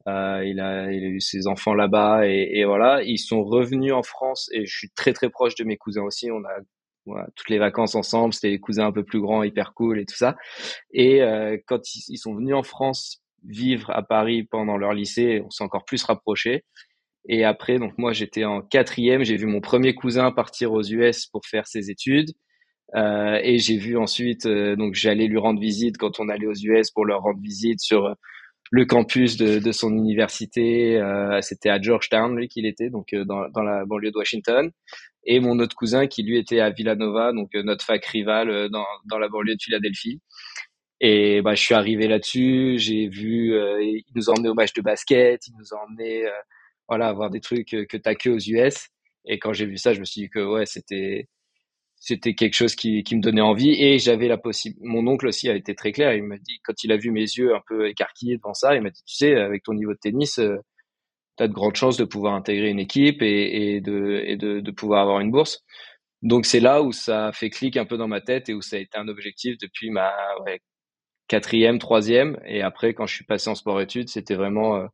Euh, 0.07 0.43
il, 0.45 0.59
a, 0.59 0.91
il 0.91 1.03
a 1.03 1.07
eu 1.07 1.19
ses 1.19 1.47
enfants 1.47 1.73
là-bas 1.73 2.27
et, 2.27 2.51
et, 2.53 2.65
voilà. 2.65 3.01
Ils 3.03 3.17
sont 3.17 3.43
revenus 3.43 3.93
en 3.93 4.03
France 4.03 4.49
et 4.53 4.65
je 4.65 4.75
suis 4.77 4.89
très 4.91 5.13
très 5.13 5.29
proche 5.29 5.55
de 5.55 5.63
mes 5.63 5.77
cousins 5.77 6.03
aussi. 6.03 6.29
On 6.31 6.43
a 6.43 6.59
voilà, 7.05 7.27
toutes 7.35 7.49
les 7.49 7.59
vacances 7.59 7.95
ensemble. 7.95 8.33
C'était 8.33 8.51
des 8.51 8.59
cousins 8.59 8.87
un 8.87 8.91
peu 8.91 9.03
plus 9.03 9.19
grands, 9.19 9.43
hyper 9.43 9.73
cool 9.73 9.99
et 9.99 10.05
tout 10.05 10.15
ça. 10.15 10.35
Et 10.91 11.21
euh, 11.21 11.57
quand 11.67 11.95
ils, 11.95 12.17
sont 12.17 12.35
venus 12.35 12.55
en 12.55 12.63
France 12.63 13.21
vivre 13.47 13.89
à 13.91 14.03
Paris 14.03 14.43
pendant 14.43 14.77
leur 14.77 14.93
lycée, 14.93 15.41
on 15.45 15.49
s'est 15.49 15.63
encore 15.63 15.85
plus 15.85 16.03
rapprochés. 16.03 16.63
Et 17.27 17.43
après, 17.43 17.79
donc 17.79 17.93
moi 17.97 18.13
j'étais 18.13 18.45
en 18.45 18.61
quatrième, 18.61 19.23
j'ai 19.23 19.37
vu 19.37 19.47
mon 19.47 19.61
premier 19.61 19.95
cousin 19.95 20.31
partir 20.31 20.73
aux 20.73 20.83
US 20.83 21.25
pour 21.27 21.45
faire 21.45 21.67
ses 21.67 21.89
études. 21.89 22.31
Euh, 22.95 23.39
et 23.43 23.57
j'ai 23.57 23.77
vu 23.77 23.97
ensuite, 23.97 24.45
euh, 24.45 24.75
donc 24.75 24.93
j'allais 24.93 25.27
lui 25.27 25.37
rendre 25.39 25.59
visite 25.59 25.97
quand 25.97 26.19
on 26.19 26.29
allait 26.29 26.45
aux 26.45 26.53
US 26.53 26.91
pour 26.91 27.05
leur 27.05 27.21
rendre 27.21 27.41
visite 27.41 27.81
sur 27.81 28.15
le 28.71 28.85
campus 28.85 29.37
de, 29.37 29.59
de 29.59 29.71
son 29.71 29.91
université. 29.95 30.97
Euh, 30.97 31.39
C'était 31.41 31.69
à 31.69 31.81
Georgetown, 31.81 32.35
lui, 32.35 32.47
qu'il 32.47 32.65
était, 32.65 32.89
donc 32.89 33.13
euh, 33.13 33.25
dans, 33.25 33.47
dans, 33.49 33.63
la 33.63 33.85
banlieue 33.85 34.11
de 34.11 34.17
Washington. 34.17 34.71
Et 35.25 35.39
mon 35.39 35.59
autre 35.59 35.75
cousin 35.75 36.07
qui, 36.07 36.23
lui, 36.23 36.37
était 36.37 36.59
à 36.59 36.69
Villanova, 36.69 37.31
donc 37.33 37.49
euh, 37.55 37.63
notre 37.63 37.85
fac 37.85 38.03
rivale 38.05 38.49
euh, 38.49 38.69
dans, 38.69 38.85
dans 39.05 39.17
la 39.17 39.27
banlieue 39.29 39.55
de 39.55 39.61
Philadelphie. 39.61 40.21
Et 41.01 41.41
bah, 41.41 41.55
je 41.55 41.61
suis 41.61 41.75
arrivé 41.75 42.07
là-dessus, 42.07 42.75
j'ai 42.77 43.07
vu, 43.09 43.53
il 43.81 44.03
nous 44.15 44.29
a 44.29 44.33
emmenés 44.33 44.49
au 44.49 44.53
match 44.53 44.73
de 44.73 44.81
basket, 44.81 45.47
il 45.47 45.53
nous 45.57 45.73
a 45.73 45.83
emmenés 45.83 46.23
voilà, 46.87 47.11
voir 47.13 47.29
des 47.29 47.41
trucs 47.41 47.67
que 47.69 47.97
t'as 47.97 48.15
que 48.15 48.29
aux 48.29 48.39
US. 48.39 48.89
Et 49.25 49.39
quand 49.39 49.53
j'ai 49.53 49.65
vu 49.65 49.77
ça, 49.77 49.93
je 49.93 49.99
me 49.99 50.05
suis 50.05 50.21
dit 50.21 50.29
que 50.29 50.39
ouais, 50.39 50.65
c'était 50.65 51.27
c'était 51.97 52.35
quelque 52.35 52.53
chose 52.53 52.75
qui, 52.75 53.03
qui, 53.03 53.15
me 53.15 53.21
donnait 53.21 53.41
envie 53.41 53.71
et 53.81 53.97
j'avais 53.99 54.27
la 54.27 54.37
possibilité. 54.37 54.85
Mon 54.85 55.07
oncle 55.07 55.27
aussi 55.27 55.49
a 55.49 55.55
été 55.55 55.75
très 55.75 55.91
clair. 55.91 56.13
Il 56.13 56.23
m'a 56.23 56.37
dit 56.37 56.59
quand 56.63 56.83
il 56.83 56.91
a 56.91 56.97
vu 56.97 57.11
mes 57.11 57.21
yeux 57.21 57.55
un 57.55 57.61
peu 57.67 57.87
écarquillés 57.89 58.37
devant 58.37 58.53
ça, 58.53 58.75
il 58.75 58.81
m'a 58.81 58.91
dit 58.91 59.01
tu 59.05 59.15
sais 59.15 59.35
avec 59.35 59.63
ton 59.63 59.73
niveau 59.73 59.93
de 59.93 59.97
tennis, 59.99 60.39
euh, 60.39 60.57
tu 61.37 61.43
as 61.43 61.47
de 61.47 61.53
grandes 61.53 61.75
chances 61.75 61.97
de 61.97 62.05
pouvoir 62.05 62.35
intégrer 62.35 62.69
une 62.69 62.79
équipe 62.79 63.21
et, 63.21 63.75
et, 63.77 63.81
de, 63.81 64.23
et 64.25 64.37
de, 64.37 64.59
de, 64.61 64.71
pouvoir 64.71 65.01
avoir 65.01 65.19
une 65.21 65.31
bourse. 65.31 65.63
Donc 66.21 66.45
c'est 66.45 66.59
là 66.59 66.81
où 66.83 66.91
ça 66.91 67.27
a 67.27 67.31
fait 67.33 67.49
clic 67.49 67.77
un 67.77 67.85
peu 67.85 67.97
dans 67.97 68.07
ma 68.07 68.21
tête 68.21 68.49
et 68.49 68.53
où 68.53 68.61
ça 68.61 68.77
a 68.77 68.79
été 68.79 68.97
un 68.97 69.07
objectif 69.07 69.57
depuis 69.59 69.89
ma 69.91 70.11
ouais, 70.45 70.59
quatrième, 71.27 71.79
troisième 71.79 72.39
et 72.45 72.61
après 72.61 72.93
quand 72.93 73.07
je 73.07 73.15
suis 73.15 73.25
passé 73.25 73.49
en 73.49 73.55
sport-études, 73.55 74.09
c'était 74.09 74.35
vraiment 74.35 74.77
euh, 74.77 74.87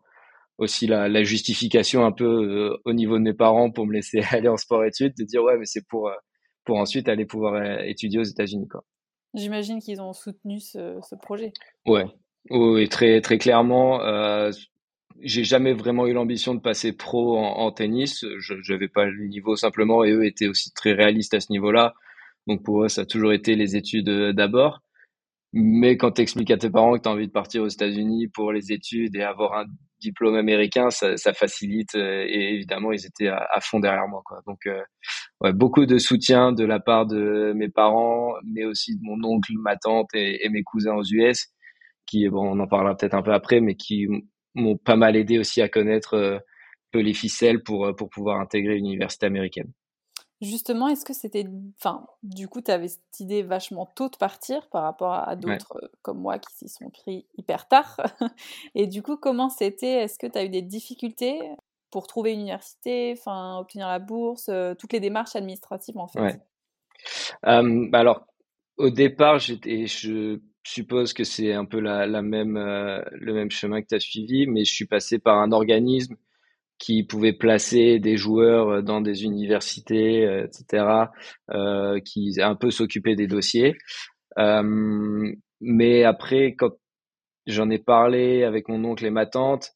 aussi 0.57 0.87
la, 0.87 1.09
la, 1.09 1.23
justification 1.23 2.05
un 2.05 2.11
peu 2.11 2.25
euh, 2.25 2.77
au 2.85 2.93
niveau 2.93 3.17
de 3.17 3.23
mes 3.23 3.33
parents 3.33 3.71
pour 3.71 3.85
me 3.85 3.93
laisser 3.93 4.21
aller 4.31 4.47
en 4.47 4.57
sport-études, 4.57 5.13
de 5.17 5.23
dire 5.23 5.43
ouais 5.43 5.57
mais 5.57 5.65
c'est 5.65 5.85
pour 5.87 6.11
pour 6.65 6.77
ensuite 6.77 7.09
aller 7.09 7.25
pouvoir 7.25 7.55
euh, 7.55 7.79
étudier 7.83 8.19
aux 8.19 8.23
États-Unis. 8.23 8.67
Quoi. 8.67 8.83
J'imagine 9.33 9.79
qu'ils 9.79 10.01
ont 10.01 10.13
soutenu 10.13 10.59
ce, 10.59 11.15
projet. 11.21 11.53
Ouais, 11.85 12.05
oui, 12.49 12.87
très 12.89 13.21
très 13.21 13.37
clairement. 13.37 14.01
Euh, 14.03 14.51
j'ai 15.21 15.43
jamais 15.43 15.73
vraiment 15.73 16.07
eu 16.07 16.13
l'ambition 16.13 16.55
de 16.55 16.59
passer 16.59 16.93
pro 16.93 17.37
en, 17.37 17.71
tennis. 17.71 18.25
Je 18.39 18.71
n'avais 18.71 18.87
pas 18.87 19.05
le 19.05 19.27
niveau 19.27 19.55
simplement, 19.55 20.03
et 20.03 20.11
eux 20.11 20.25
étaient 20.25 20.47
aussi 20.47 20.71
très 20.73 20.93
réalistes 20.93 21.33
à 21.33 21.39
ce 21.39 21.51
niveau-là. 21.51 21.93
Donc 22.47 22.63
pour 22.63 22.83
eux, 22.83 22.89
ça 22.89 23.01
a 23.01 23.05
toujours 23.05 23.33
été 23.33 23.55
les 23.55 23.75
études 23.75 24.09
euh, 24.09 24.33
d'abord. 24.33 24.81
Mais 25.53 25.97
quand 25.97 26.11
tu 26.11 26.21
expliques 26.21 26.51
à 26.51 26.57
tes 26.57 26.69
parents 26.69 26.97
que 26.97 27.01
tu 27.01 27.09
as 27.09 27.11
envie 27.11 27.27
de 27.27 27.31
partir 27.31 27.63
aux 27.63 27.67
États-Unis 27.67 28.29
pour 28.29 28.53
les 28.53 28.71
études 28.71 29.15
et 29.15 29.23
avoir 29.23 29.53
un 29.53 29.65
diplôme 29.99 30.35
américain, 30.35 30.89
ça, 30.89 31.17
ça 31.17 31.33
facilite. 31.33 31.95
Euh, 31.95 32.25
et 32.27 32.55
évidemment, 32.55 32.91
ils 32.91 33.05
étaient 33.05 33.27
à, 33.27 33.59
fond 33.61 33.79
derrière 33.79 34.07
moi. 34.07 34.21
Quoi. 34.25 34.39
Donc, 34.47 34.59
euh, 34.67 34.81
ouais, 35.41 35.53
beaucoup 35.53 35.85
de 35.85 35.97
soutien 35.97 36.53
de 36.53 36.63
la 36.63 36.79
part 36.79 37.05
de 37.05 37.53
mes 37.55 37.69
parents, 37.69 38.33
mais 38.45 38.65
aussi 38.65 38.95
de 38.95 39.01
mon 39.03 39.21
oncle, 39.23 39.51
ma 39.57 39.75
tante 39.77 40.09
et, 40.13 40.47
mes 40.49 40.63
cousins 40.63 40.95
aux 40.95 41.03
US, 41.03 41.47
qui, 42.05 42.27
bon, 42.29 42.57
on 42.57 42.59
en 42.59 42.67
parlera 42.67 42.95
peut-être 42.95 43.13
un 43.15 43.21
peu 43.21 43.33
après, 43.33 43.61
mais 43.61 43.75
qui 43.75 44.07
m'ont 44.55 44.77
pas 44.77 44.95
mal 44.95 45.15
aidé 45.15 45.37
aussi 45.39 45.61
à 45.61 45.69
connaître 45.69 46.15
euh, 46.15 46.39
peu 46.91 46.99
les 46.99 47.13
ficelles 47.13 47.63
pour, 47.63 47.95
pour 47.95 48.09
pouvoir 48.09 48.39
intégrer 48.39 48.77
une 48.77 48.87
université 48.87 49.25
américaine. 49.25 49.71
Justement, 50.41 50.87
est-ce 50.87 51.05
que 51.05 51.13
c'était. 51.13 51.45
Enfin, 51.77 52.07
du 52.23 52.47
coup, 52.47 52.61
tu 52.61 52.71
avais 52.71 52.87
cette 52.87 53.19
idée 53.19 53.43
vachement 53.43 53.85
tôt 53.85 54.09
de 54.09 54.17
partir 54.17 54.67
par 54.69 54.81
rapport 54.81 55.13
à 55.13 55.35
d'autres 55.35 55.77
euh, 55.83 55.87
comme 56.01 56.19
moi 56.19 56.39
qui 56.39 56.51
s'y 56.55 56.67
sont 56.67 56.89
pris 56.89 57.27
hyper 57.37 57.67
tard? 57.67 57.99
Et 58.75 58.87
du 58.87 59.03
coup, 59.03 59.17
comment 59.17 59.49
c'était? 59.49 60.03
Est-ce 60.03 60.17
que 60.17 60.25
tu 60.25 60.39
as 60.39 60.45
eu 60.45 60.49
des 60.49 60.63
difficultés 60.63 61.39
pour 61.91 62.07
trouver 62.07 62.33
une 62.33 62.39
université, 62.39 63.13
enfin, 63.15 63.59
obtenir 63.59 63.87
la 63.87 63.99
bourse, 63.99 64.49
euh, 64.49 64.73
toutes 64.73 64.93
les 64.93 64.99
démarches 64.99 65.35
administratives 65.35 65.97
en 65.99 66.07
fait? 66.07 66.21
Ouais. 66.21 66.39
euh, 67.45 67.89
Alors, 67.93 68.25
au 68.77 68.89
départ, 68.89 69.37
j'étais. 69.37 69.85
Je 69.85 70.39
suppose 70.63 71.13
que 71.13 71.23
c'est 71.23 71.53
un 71.53 71.65
peu 71.65 71.79
la, 71.79 72.07
la 72.07 72.23
même, 72.23 72.57
euh, 72.57 73.01
le 73.11 73.33
même 73.33 73.51
chemin 73.51 73.81
que 73.81 73.87
tu 73.87 73.95
as 73.95 73.99
suivi, 73.99 74.47
mais 74.47 74.65
je 74.65 74.73
suis 74.73 74.85
passé 74.85 75.19
par 75.19 75.37
un 75.37 75.51
organisme 75.51 76.15
qui 76.81 77.03
pouvait 77.03 77.33
placer 77.33 77.99
des 77.99 78.17
joueurs 78.17 78.69
euh, 78.69 78.81
dans 78.81 79.01
des 79.01 79.23
universités, 79.23 80.25
euh, 80.25 80.45
etc., 80.45 81.11
euh, 81.51 81.99
qui 82.03 82.33
un 82.41 82.55
peu 82.55 82.71
s'occuper 82.71 83.15
des 83.15 83.27
dossiers. 83.27 83.75
Euh, 84.39 85.31
mais 85.61 86.03
après, 86.03 86.55
quand 86.57 86.71
j'en 87.45 87.69
ai 87.69 87.77
parlé 87.77 88.43
avec 88.43 88.67
mon 88.67 88.83
oncle 88.83 89.05
et 89.05 89.11
ma 89.11 89.27
tante, 89.27 89.69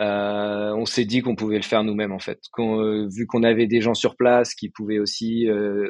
euh, 0.00 0.72
on 0.74 0.86
s'est 0.86 1.04
dit 1.04 1.20
qu'on 1.20 1.36
pouvait 1.36 1.56
le 1.56 1.62
faire 1.62 1.84
nous-mêmes 1.84 2.12
en 2.12 2.18
fait. 2.18 2.40
vu 2.58 3.26
qu'on 3.26 3.42
avait 3.42 3.66
des 3.66 3.80
gens 3.80 3.94
sur 3.94 4.16
place 4.16 4.54
qui 4.54 4.70
pouvaient 4.70 4.98
aussi 4.98 5.46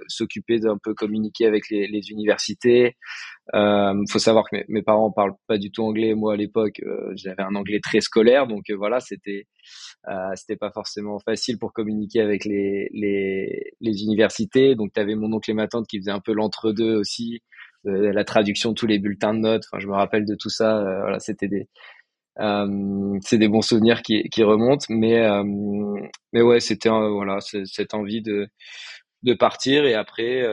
s'occuper 0.09 0.59
d'un 0.59 0.79
peu 0.83 0.95
communiquer 0.95 1.47
avec 1.47 1.71
les, 1.71 1.87
les 1.87 2.11
universités. 2.11 2.97
Euh, 3.55 3.95
faut 4.11 4.19
savoir 4.19 4.45
que 4.49 4.57
mes, 4.57 4.65
mes, 4.69 4.83
parents 4.83 5.11
parlent 5.11 5.35
pas 5.47 5.59
du 5.59 5.71
tout 5.71 5.83
anglais. 5.83 6.15
Moi 6.15 6.35
à 6.35 6.37
l'époque, 6.37 6.81
j'avais 7.15 7.43
un 7.43 7.55
anglais 7.55 7.81
très 7.81 8.01
scolaire, 8.01 8.47
donc 8.47 8.71
voilà, 8.71 9.01
c'était 9.01 9.47
euh, 10.09 10.33
c'était 10.35 10.57
pas 10.57 10.71
forcément 10.71 11.19
facile 11.21 11.59
pour 11.59 11.73
communiquer 11.73 12.21
avec 12.21 12.45
les, 12.45 12.89
les, 12.93 13.75
les 13.81 14.03
universités. 14.03 14.75
Donc, 14.75 14.93
tu 14.93 15.01
avais 15.01 15.15
mon 15.15 15.33
oncle 15.33 15.51
et 15.51 15.55
ma 15.55 15.69
tante 15.69 15.87
qui 15.87 15.99
faisaient 15.99 16.11
un 16.11 16.21
peu 16.21 16.33
l'entre-deux 16.33 16.97
aussi, 16.97 17.43
euh, 17.87 18.13
la 18.13 18.25
traduction 18.25 18.75
tous 18.75 18.87
les 18.87 18.99
bulletins 18.99 19.35
de 19.35 19.41
notes. 19.41 19.65
Enfin, 19.71 19.81
je 19.81 19.87
me 19.87 19.95
rappelle 19.95 20.25
de 20.25 20.35
tout 20.35 20.51
ça. 20.51 20.79
Euh, 20.79 21.01
voilà, 21.03 21.21
c'était 21.21 21.49
des, 21.49 21.69
euh, 22.41 23.19
c'est 23.23 23.39
des 23.39 23.49
bons 23.49 23.63
souvenirs 23.63 24.03
qui, 24.03 24.25
qui 24.31 24.43
remontent. 24.43 24.87
Mais, 24.89 25.19
euh, 25.19 25.45
mais 26.33 26.43
ouais, 26.43 26.61
c'était 26.61 26.89
voilà, 26.89 27.39
cette 27.41 27.95
envie 27.95 28.23
de, 28.23 28.49
de 29.23 29.35
partir. 29.35 29.85
Et 29.85 29.95
après, 29.95 30.45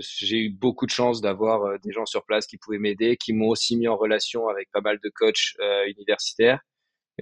j'ai 0.00 0.38
eu 0.38 0.50
beaucoup 0.50 0.86
de 0.86 0.90
chance 0.90 1.20
d'avoir 1.20 1.78
des 1.80 1.92
gens 1.92 2.06
sur 2.06 2.24
place 2.24 2.46
qui 2.46 2.58
pouvaient 2.58 2.78
m'aider, 2.78 3.16
qui 3.16 3.32
m'ont 3.32 3.48
aussi 3.48 3.76
mis 3.76 3.88
en 3.88 3.96
relation 3.96 4.48
avec 4.48 4.70
pas 4.72 4.80
mal 4.80 4.98
de 5.02 5.10
coachs 5.14 5.54
universitaires 5.86 6.60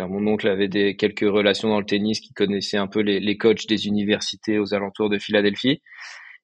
mon 0.00 0.26
oncle 0.26 0.48
avait 0.48 0.68
des, 0.68 0.96
quelques 0.96 1.20
relations 1.20 1.68
dans 1.68 1.78
le 1.80 1.86
tennis, 1.86 2.20
qui 2.20 2.32
connaissait 2.32 2.76
un 2.76 2.86
peu 2.86 3.00
les, 3.00 3.20
les 3.20 3.36
coachs 3.36 3.66
des 3.66 3.86
universités 3.86 4.58
aux 4.58 4.74
alentours 4.74 5.10
de 5.10 5.18
Philadelphie. 5.18 5.82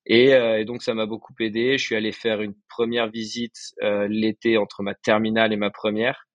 Et, 0.07 0.35
euh, 0.35 0.61
et 0.61 0.65
donc 0.65 0.83
ça 0.83 0.95
m'a 0.95 1.07
beaucoup 1.07 1.35
aidé. 1.41 1.79
Je 1.79 1.85
suis 1.85 1.97
allé 1.97 2.13
faire 2.13 2.41
une 2.43 2.55
première 2.69 3.11
visite 3.11 3.75
euh, 3.83 4.07
l'été 4.09 4.57
entre 4.59 4.83
ma 4.83 4.95
terminale 4.95 5.53
et 5.53 5.57
ma 5.57 5.71
première. 5.71 6.28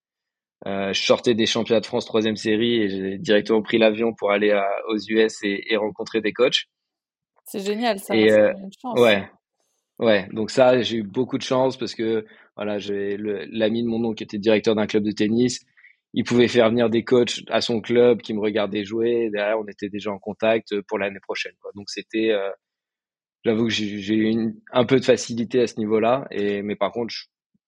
Je 0.66 1.02
sortais 1.02 1.34
des 1.34 1.46
championnats 1.46 1.82
de 1.82 1.86
France 1.86 2.06
troisième 2.06 2.38
série 2.38 2.82
et 2.82 2.90
j'ai 2.90 3.18
directement 3.18 3.62
pris 3.62 3.78
l'avion 3.78 4.14
pour 4.14 4.32
aller 4.32 4.58
aux 4.88 4.98
US 4.98 5.40
et, 5.44 5.76
rencontrer 5.76 6.22
des 6.22 6.34
coachs. 6.34 6.66
C'est 7.46 7.60
génial, 7.60 8.00
ça. 8.00 8.16
Et, 8.16 8.30
une 8.30 8.72
chance. 8.82 9.00
Ouais, 9.00 9.30
ouais. 10.00 10.28
Donc 10.32 10.52
ça, 10.52 10.82
j'ai 10.82 10.98
eu 10.98 11.04
beaucoup 11.04 11.38
de 11.38 11.44
chance 11.44 11.78
parce 11.78 11.96
que 11.96 12.26
voilà, 12.56 12.78
j'ai 12.80 13.18
l'ami 13.18 13.84
de 13.84 13.88
mon 13.88 14.04
oncle 14.06 14.16
qui 14.16 14.24
était 14.24 14.38
directeur 14.38 14.76
d'un 14.76 14.88
club 14.88 15.04
de 15.04 15.12
tennis. 15.12 15.60
Il 16.14 16.24
pouvait 16.24 16.48
faire 16.48 16.70
venir 16.70 16.90
des 16.90 17.04
coachs 17.04 17.42
à 17.50 17.62
son 17.62 17.82
club 17.82 18.22
qui 18.22 18.34
me 18.34 18.40
regardaient 18.40 18.86
jouer. 18.86 19.32
Derrière, 19.32 19.60
on 19.60 19.66
était 19.66 19.90
déjà 19.90 20.12
en 20.12 20.20
contact 20.20 20.80
pour 20.82 21.00
l'année 21.00 21.20
prochaine. 21.20 21.54
Quoi. 21.60 21.72
Donc 21.74 21.90
c'était, 21.90 22.30
euh, 22.30 22.52
j'avoue 23.44 23.66
que 23.66 23.72
j'ai 23.72 24.16
eu 24.16 24.56
un 24.72 24.86
peu 24.86 25.00
de 25.00 25.06
facilité 25.06 25.62
à 25.62 25.68
ce 25.68 25.80
niveau-là. 25.80 26.28
Et 26.30 26.62
mais 26.62 26.76
par 26.76 26.92
contre, 26.92 27.14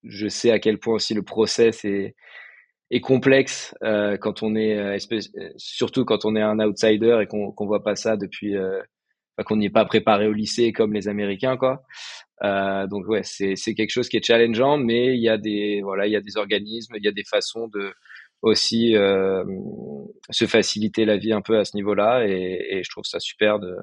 je, 0.03 0.27
sais 0.27 0.51
à 0.51 0.59
quel 0.59 0.77
point 0.77 0.93
aussi 0.93 1.15
le 1.15 1.23
process 1.23 1.83
est, 1.85 2.15
est 2.91 3.01
complexe 3.01 3.75
euh, 3.83 4.17
quand 4.17 4.43
on 4.43 4.55
est, 4.55 4.77
euh, 4.77 4.97
surtout 5.57 6.05
quand 6.05 6.25
on 6.25 6.35
est 6.35 6.41
un 6.41 6.59
outsider 6.59 7.19
et 7.21 7.27
qu'on 7.27 7.51
qu'on 7.51 7.65
voit 7.65 7.83
pas 7.83 7.95
ça 7.95 8.15
depuis, 8.17 8.55
euh, 8.55 8.79
qu'on 9.45 9.57
n'y 9.57 9.65
est 9.67 9.69
pas 9.69 9.85
préparé 9.85 10.27
au 10.27 10.33
lycée 10.33 10.71
comme 10.71 10.93
les 10.93 11.07
Américains, 11.07 11.57
quoi. 11.57 11.83
Euh, 12.43 12.87
donc 12.87 13.07
ouais, 13.07 13.23
c'est 13.23 13.55
c'est 13.55 13.73
quelque 13.73 13.91
chose 13.91 14.09
qui 14.09 14.17
est 14.17 14.25
challengeant, 14.25 14.77
mais 14.77 15.15
il 15.15 15.21
y 15.21 15.29
a 15.29 15.37
des 15.37 15.81
voilà, 15.81 16.07
il 16.07 16.11
y 16.13 16.15
a 16.15 16.21
des 16.21 16.37
organismes, 16.37 16.95
il 16.97 17.03
y 17.03 17.07
a 17.07 17.11
des 17.11 17.23
façons 17.23 17.67
de 17.67 17.93
aussi 18.41 18.95
euh, 18.95 19.43
se 20.29 20.45
faciliter 20.45 21.05
la 21.05 21.17
vie 21.17 21.33
un 21.33 21.41
peu 21.41 21.57
à 21.57 21.65
ce 21.65 21.75
niveau-là, 21.75 22.27
et, 22.27 22.59
et 22.69 22.83
je 22.83 22.89
trouve 22.91 23.05
ça 23.05 23.19
super 23.19 23.59
de 23.59 23.75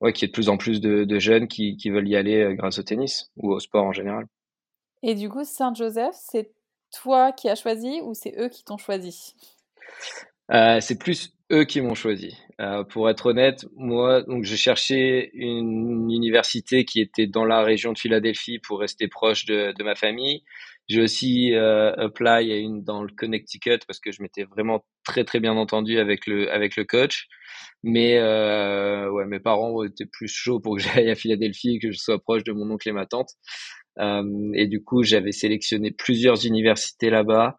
ouais 0.00 0.12
qu'il 0.12 0.26
y 0.26 0.26
ait 0.26 0.28
de 0.28 0.32
plus 0.32 0.48
en 0.48 0.56
plus 0.56 0.80
de, 0.80 1.04
de 1.04 1.18
jeunes 1.18 1.48
qui, 1.48 1.76
qui 1.76 1.90
veulent 1.90 2.08
y 2.08 2.16
aller 2.16 2.42
euh, 2.42 2.54
grâce 2.54 2.78
au 2.78 2.82
tennis 2.82 3.30
ou 3.36 3.52
au 3.52 3.60
sport 3.60 3.84
en 3.84 3.92
général. 3.92 4.26
Et 5.02 5.14
du 5.14 5.28
coup, 5.28 5.44
Saint-Joseph, 5.44 6.14
c'est 6.18 6.50
toi 7.00 7.32
qui 7.32 7.48
as 7.48 7.54
choisi 7.54 8.00
ou 8.02 8.14
c'est 8.14 8.34
eux 8.38 8.48
qui 8.48 8.64
t'ont 8.64 8.78
choisi? 8.78 9.34
Euh, 10.52 10.80
C'est 10.80 10.98
plus 10.98 11.32
eux 11.52 11.64
qui 11.64 11.80
m'ont 11.80 11.94
choisi. 11.94 12.36
Euh, 12.60 12.84
pour 12.84 13.08
être 13.10 13.26
honnête, 13.26 13.66
moi, 13.76 14.22
donc 14.22 14.44
j'ai 14.44 14.56
cherché 14.56 15.30
une 15.34 16.10
université 16.10 16.84
qui 16.84 17.00
était 17.00 17.26
dans 17.26 17.44
la 17.44 17.62
région 17.62 17.92
de 17.92 17.98
Philadelphie 17.98 18.58
pour 18.58 18.80
rester 18.80 19.08
proche 19.08 19.44
de, 19.46 19.74
ma 19.82 19.94
famille. 19.94 20.42
J'ai 20.88 21.02
aussi 21.02 21.54
euh, 21.54 21.92
à 21.96 22.40
une 22.40 22.82
dans 22.84 23.02
le 23.02 23.12
Connecticut 23.14 23.78
parce 23.86 23.98
que 24.00 24.12
je 24.12 24.22
m'étais 24.22 24.44
vraiment 24.44 24.84
très 25.04 25.24
très 25.24 25.40
bien 25.40 25.56
entendu 25.56 25.98
avec 25.98 26.26
le 26.26 26.50
avec 26.52 26.76
le 26.76 26.84
coach. 26.84 27.26
Mais 27.82 28.18
euh, 28.18 29.10
ouais, 29.10 29.26
mes 29.26 29.40
parents 29.40 29.84
étaient 29.84 30.06
plus 30.06 30.28
chauds 30.28 30.60
pour 30.60 30.76
que 30.76 30.82
j'aille 30.82 31.10
à 31.10 31.14
Philadelphie 31.14 31.76
et 31.76 31.78
que 31.78 31.90
je 31.92 31.98
sois 31.98 32.18
proche 32.20 32.44
de 32.44 32.52
mon 32.52 32.70
oncle 32.70 32.88
et 32.88 32.92
ma 32.92 33.06
tante. 33.06 33.30
Euh, 33.98 34.50
et 34.54 34.66
du 34.66 34.82
coup, 34.82 35.02
j'avais 35.02 35.32
sélectionné 35.32 35.90
plusieurs 35.90 36.44
universités 36.46 37.10
là-bas 37.10 37.58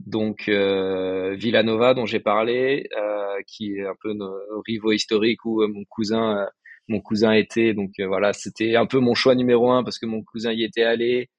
donc 0.00 0.48
euh, 0.48 1.34
Villanova 1.34 1.94
dont 1.94 2.06
j'ai 2.06 2.20
parlé, 2.20 2.88
euh, 2.96 3.40
qui 3.46 3.76
est 3.76 3.86
un 3.86 3.94
peu 4.00 4.12
nos, 4.12 4.32
rivaux 4.66 4.92
historiques 4.92 5.44
où 5.44 5.62
euh, 5.62 5.68
mon 5.68 5.84
cousin 5.88 6.38
euh, 6.38 6.46
mon 6.88 7.00
cousin 7.00 7.32
était. 7.32 7.74
Donc 7.74 7.92
voilà, 7.98 8.32
c'était 8.32 8.76
un 8.76 8.86
peu 8.86 8.98
mon 9.00 9.14
choix 9.14 9.34
numéro 9.34 9.70
un 9.72 9.84
parce 9.84 9.98
que 9.98 10.06
mon 10.06 10.22
cousin 10.22 10.52
y 10.52 10.64
était 10.64 10.84
allé, 10.84 11.30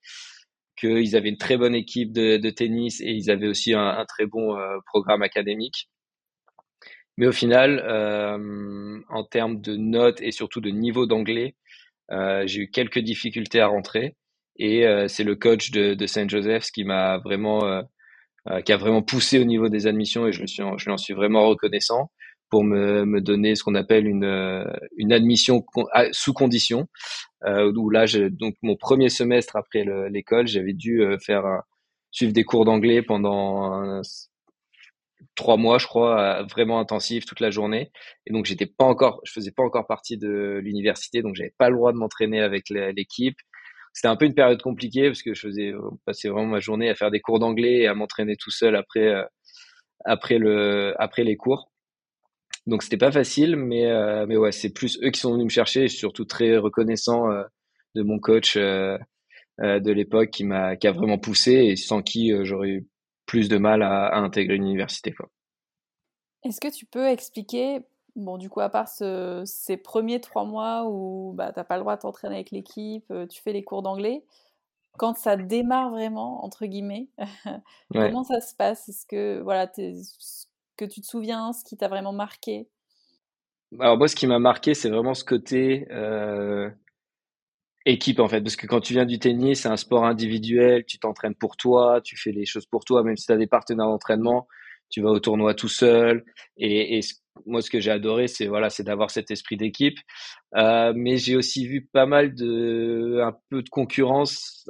qu'ils 0.78 1.16
avaient 1.16 1.30
une 1.30 1.38
très 1.38 1.58
bonne 1.58 1.76
équipe 1.76 2.12
de, 2.14 2.38
de, 2.38 2.50
tennis 2.50 3.02
et 3.02 3.12
ils 3.12 3.32
avaient 3.32 3.48
aussi 3.48 3.74
un, 3.74 3.88
un 3.88 4.06
très 4.06 4.26
bon 4.26 4.58
programme 4.88 5.22
académique. 5.22 5.90
Mais 7.18 7.28
au 7.28 7.32
final, 7.32 7.80
en 9.10 9.24
termes 9.26 9.62
de 9.62 9.76
notes 9.76 10.22
et 10.22 10.32
surtout 10.32 10.62
de 10.62 10.70
niveau 10.70 11.06
d'anglais, 11.06 11.56
j'ai 12.10 12.62
eu 12.62 12.72
quelques 12.72 13.00
difficultés 13.00 13.60
à 13.60 13.68
rentrer. 13.68 14.16
Et 14.58 14.86
c'est 15.08 15.24
le 15.24 15.36
coach 15.36 15.72
de, 15.72 15.96
de 15.96 16.06
Saint 16.08 16.28
Joseph's 16.28 16.72
qui 16.72 16.86
m'a 16.86 17.18
vraiment 17.18 17.84
euh, 18.52 18.62
qui 18.62 18.72
a 18.72 18.78
vraiment 18.78 19.02
poussé 19.02 19.40
au 19.40 19.44
niveau 19.44 19.70
des 19.70 19.88
admissions 19.88 20.28
et 20.28 20.32
je, 20.32 20.46
suis, 20.46 20.62
je 20.78 20.90
lui 20.90 21.00
suis 21.00 21.16
vraiment 21.16 21.48
reconnaissant 21.48 22.12
pour 22.52 22.64
me, 22.64 23.04
me 23.04 23.20
donner 23.20 23.56
ce 23.56 23.64
qu'on 23.64 23.74
appelle 23.74 24.06
une, 24.06 24.24
euh, 24.24 24.64
une 24.98 25.12
admission 25.12 25.66
sous 26.12 26.34
condition. 26.34 26.88
Euh, 27.46 27.72
où 27.76 27.90
là, 27.90 28.06
donc 28.30 28.56
mon 28.62 28.76
premier 28.76 29.10
semestre 29.10 29.56
après 29.56 29.84
l'école, 30.10 30.48
j'avais 30.48 30.74
dû 30.74 31.02
euh, 31.02 31.18
faire 31.18 31.44
suivre 32.12 32.34
des 32.34 32.44
cours 32.44 32.66
d'anglais 32.66 33.02
pendant 33.02 34.02
trois 35.36 35.58
mois, 35.58 35.80
je 35.80 35.88
crois, 35.88 36.44
vraiment 36.44 36.80
intensif 36.80 37.26
toute 37.26 37.40
la 37.40 37.50
journée. 37.50 37.92
Et 38.28 38.34
donc 38.34 38.46
j'étais 38.46 38.68
pas 38.68 38.86
encore, 38.86 39.22
je 39.26 39.32
faisais 39.34 39.52
pas 39.52 39.64
encore 39.64 39.88
partie 39.88 40.18
de 40.18 40.60
l'université, 40.64 41.22
donc 41.24 41.36
j'avais 41.36 41.54
pas 41.58 41.70
le 41.70 41.76
droit 41.76 41.92
de 41.92 41.98
m'entraîner 41.98 42.42
avec 42.42 42.70
l'équipe 42.70 43.38
c'était 43.96 44.10
un 44.10 44.18
peu 44.18 44.26
une 44.26 44.36
période 44.36 44.62
compliquée 44.62 45.08
parce 45.08 45.24
que 45.24 45.34
je 45.34 45.48
faisais 45.48 45.74
passer 46.06 46.28
vraiment 46.28 46.48
ma 46.48 46.60
journée 46.60 46.90
à 46.90 46.96
faire 46.96 47.12
des 47.12 47.22
cours 47.22 47.40
d'anglais 47.40 47.78
et 47.80 47.88
à 47.88 47.96
m'entraîner 47.96 48.36
tout 48.36 48.52
seul 48.52 48.76
après 48.76 49.08
euh, 49.08 49.24
après 50.04 50.38
le 50.38 50.94
après 51.02 51.24
les 51.24 51.38
cours. 51.38 51.72
Donc 52.68 52.84
c'était 52.84 52.98
pas 52.98 53.14
facile, 53.14 53.56
mais 53.56 53.86
euh, 53.86 54.26
mais 54.28 54.36
ouais, 54.36 54.52
c'est 54.52 54.74
plus 54.74 55.00
eux 55.02 55.12
qui 55.12 55.22
sont 55.22 55.32
venus 55.32 55.46
me 55.46 55.50
chercher. 55.50 55.84
Je 55.84 55.94
suis 55.94 56.00
surtout 56.00 56.26
très 56.26 56.58
reconnaissant 56.58 57.32
euh, 57.32 57.44
de 57.96 58.04
mon 58.04 58.20
coach 58.20 58.58
de 58.58 59.92
l'époque 59.92 60.30
qui 60.32 60.44
m'a 60.44 60.76
qui 60.76 60.88
a 60.88 60.92
vraiment 60.92 61.18
poussé 61.18 61.54
et 61.54 61.78
sans 61.78 62.02
qui 62.02 62.34
j'aurais 62.44 62.68
eu 62.68 62.88
plus 63.26 63.48
de 63.48 63.58
mal 63.58 63.82
à, 63.82 64.08
à 64.08 64.18
intégrer 64.18 64.56
une 64.56 64.66
université. 64.66 65.14
Quoi. 65.14 65.30
Est-ce 66.44 66.60
que 66.60 66.68
tu 66.68 66.86
peux 66.86 67.08
expliquer 67.08 67.80
Bon, 68.16 68.38
du 68.38 68.50
coup, 68.50 68.62
à 68.62 68.70
part 68.70 68.88
ces 68.88 69.78
premiers 69.78 70.22
trois 70.22 70.46
mois 70.46 70.86
où 70.88 71.34
bah, 71.34 71.52
tu 71.52 71.60
n'as 71.60 71.66
pas 71.66 71.76
le 71.76 71.82
droit 71.82 71.98
de 71.98 72.02
t'entraîner 72.02 72.36
avec 72.36 72.52
l'équipe, 72.52 73.06
euh, 73.12 73.28
tu 73.28 73.42
fais 73.42 73.52
les 73.52 73.64
cours 73.64 73.82
d'anglais, 73.82 74.24
quand 74.98 75.18
ça 75.18 75.36
démarre 75.36 75.90
vraiment, 75.90 76.44
entre 76.46 76.66
guillemets, 76.66 77.10
comment 77.94 78.24
ça 78.24 78.40
se 78.40 78.56
passe? 78.56 78.88
Est-ce 78.88 79.06
que, 79.06 79.42
voilà, 79.42 79.68
que 79.68 80.86
tu 80.86 81.02
te 81.02 81.06
souviens, 81.06 81.52
ce 81.52 81.66
qui 81.66 81.76
t'a 81.76 81.90
vraiment 81.90 82.14
marqué? 82.14 82.70
Alors 83.80 83.98
moi, 83.98 84.08
ce 84.08 84.16
qui 84.16 84.28
m'a 84.28 84.40
marqué, 84.40 84.74
c'est 84.74 84.90
vraiment 84.90 85.14
ce 85.14 85.26
côté 85.26 85.86
euh, 85.92 86.70
équipe, 87.86 88.20
en 88.20 88.30
fait. 88.30 88.42
Parce 88.42 88.56
que 88.56 88.68
quand 88.68 88.80
tu 88.80 88.94
viens 88.94 89.06
du 89.06 89.20
tennis, 89.20 89.62
c'est 89.62 89.68
un 89.68 89.78
sport 89.78 90.06
individuel, 90.06 90.86
tu 90.86 91.00
t'entraînes 91.00 91.36
pour 91.36 91.58
toi, 91.58 92.00
tu 92.02 92.16
fais 92.16 92.32
les 92.32 92.46
choses 92.46 92.66
pour 92.66 92.86
toi, 92.86 93.04
même 93.04 93.18
si 93.18 93.26
tu 93.26 93.32
as 93.34 93.38
des 93.38 93.48
partenaires 93.48 93.88
d'entraînement, 93.88 94.48
tu 94.90 95.02
vas 95.02 95.10
au 95.10 95.20
tournoi 95.20 95.54
tout 95.54 95.68
seul. 95.68 96.24
Et, 96.56 96.98
et 96.98 97.02
moi, 97.46 97.62
ce 97.62 97.70
que 97.70 97.80
j'ai 97.80 97.92
adoré, 97.92 98.28
c'est 98.28 98.48
voilà, 98.48 98.70
c'est 98.70 98.84
d'avoir 98.84 99.12
cet 99.12 99.32
esprit 99.32 99.58
d'équipe. 99.58 99.98
Euh, 100.56 100.94
mais 100.96 101.18
j'ai 101.18 101.36
aussi 101.36 101.68
vu 101.68 101.86
pas 101.92 102.06
mal 102.06 102.34
de, 102.34 103.22
un 103.24 103.36
peu 103.50 103.62
de 103.62 103.70
concurrence, 103.70 104.68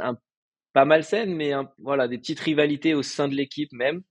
pas 0.73 0.85
mal 0.85 1.03
saine, 1.03 1.33
mais 1.33 1.53
voilà, 1.77 2.07
des 2.07 2.17
petites 2.17 2.39
rivalités 2.39 2.93
au 2.93 3.03
sein 3.03 3.27
de 3.27 3.35
l'équipe 3.35 3.71
même, 3.71 4.01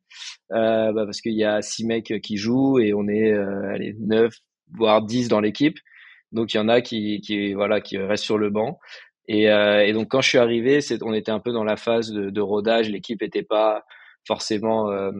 euh, 0.53 0.93
bah, 0.93 1.05
parce 1.05 1.21
qu'il 1.21 1.35
y 1.35 1.45
a 1.45 1.61
six 1.63 1.85
mecs 1.85 2.13
qui 2.23 2.37
jouent 2.37 2.79
et 2.79 2.95
on 2.95 3.07
est 3.09 3.33
euh, 3.33 3.75
allez, 3.75 3.95
neuf 4.01 4.35
voire 4.73 5.03
dix 5.03 5.29
dans 5.29 5.41
l'équipe. 5.41 5.79
Donc 6.33 6.55
il 6.55 6.57
y 6.57 6.61
en 6.61 6.69
a 6.69 6.81
qui, 6.81 7.21
qui 7.21 7.53
voilà, 7.55 7.81
qui 7.81 7.99
restent 7.99 8.25
sur 8.25 8.39
le 8.39 8.51
banc. 8.51 8.79
Et, 9.29 9.51
euh, 9.51 9.85
et 9.85 9.93
donc 9.93 10.09
quand 10.09 10.21
je 10.21 10.29
suis 10.31 10.39
arrivé, 10.39 10.81
on 11.03 11.15
était 11.15 11.31
un 11.31 11.41
peu 11.41 11.53
dans 11.53 11.65
la 11.65 11.77
phase 11.77 12.11
de, 12.11 12.31
de 12.31 12.41
rodage. 12.41 12.91
L'équipe 12.91 13.23
était 13.23 13.43
pas 13.43 13.85
forcément 14.27 14.91
euh, 14.91 15.13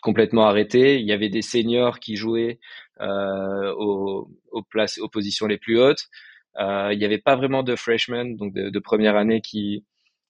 complètement 0.00 0.46
arrêté. 0.46 0.98
Il 1.00 1.06
y 1.06 1.12
avait 1.12 1.28
des 1.28 1.42
seniors 1.42 2.00
qui 2.00 2.16
jouaient 2.16 2.58
euh, 3.00 3.72
aux, 3.76 4.30
aux, 4.52 4.62
places, 4.62 4.98
aux 4.98 5.08
positions 5.08 5.46
les 5.46 5.58
plus 5.58 5.78
hautes. 5.80 6.08
Euh, 6.58 6.90
il 6.92 6.98
n'y 6.98 7.04
avait 7.04 7.18
pas 7.18 7.36
vraiment 7.36 7.62
de 7.62 7.76
freshmen, 7.76 8.36
donc 8.36 8.52
de, 8.54 8.70
de 8.70 8.78
première 8.78 9.16
année, 9.16 9.40
qui, 9.40 9.84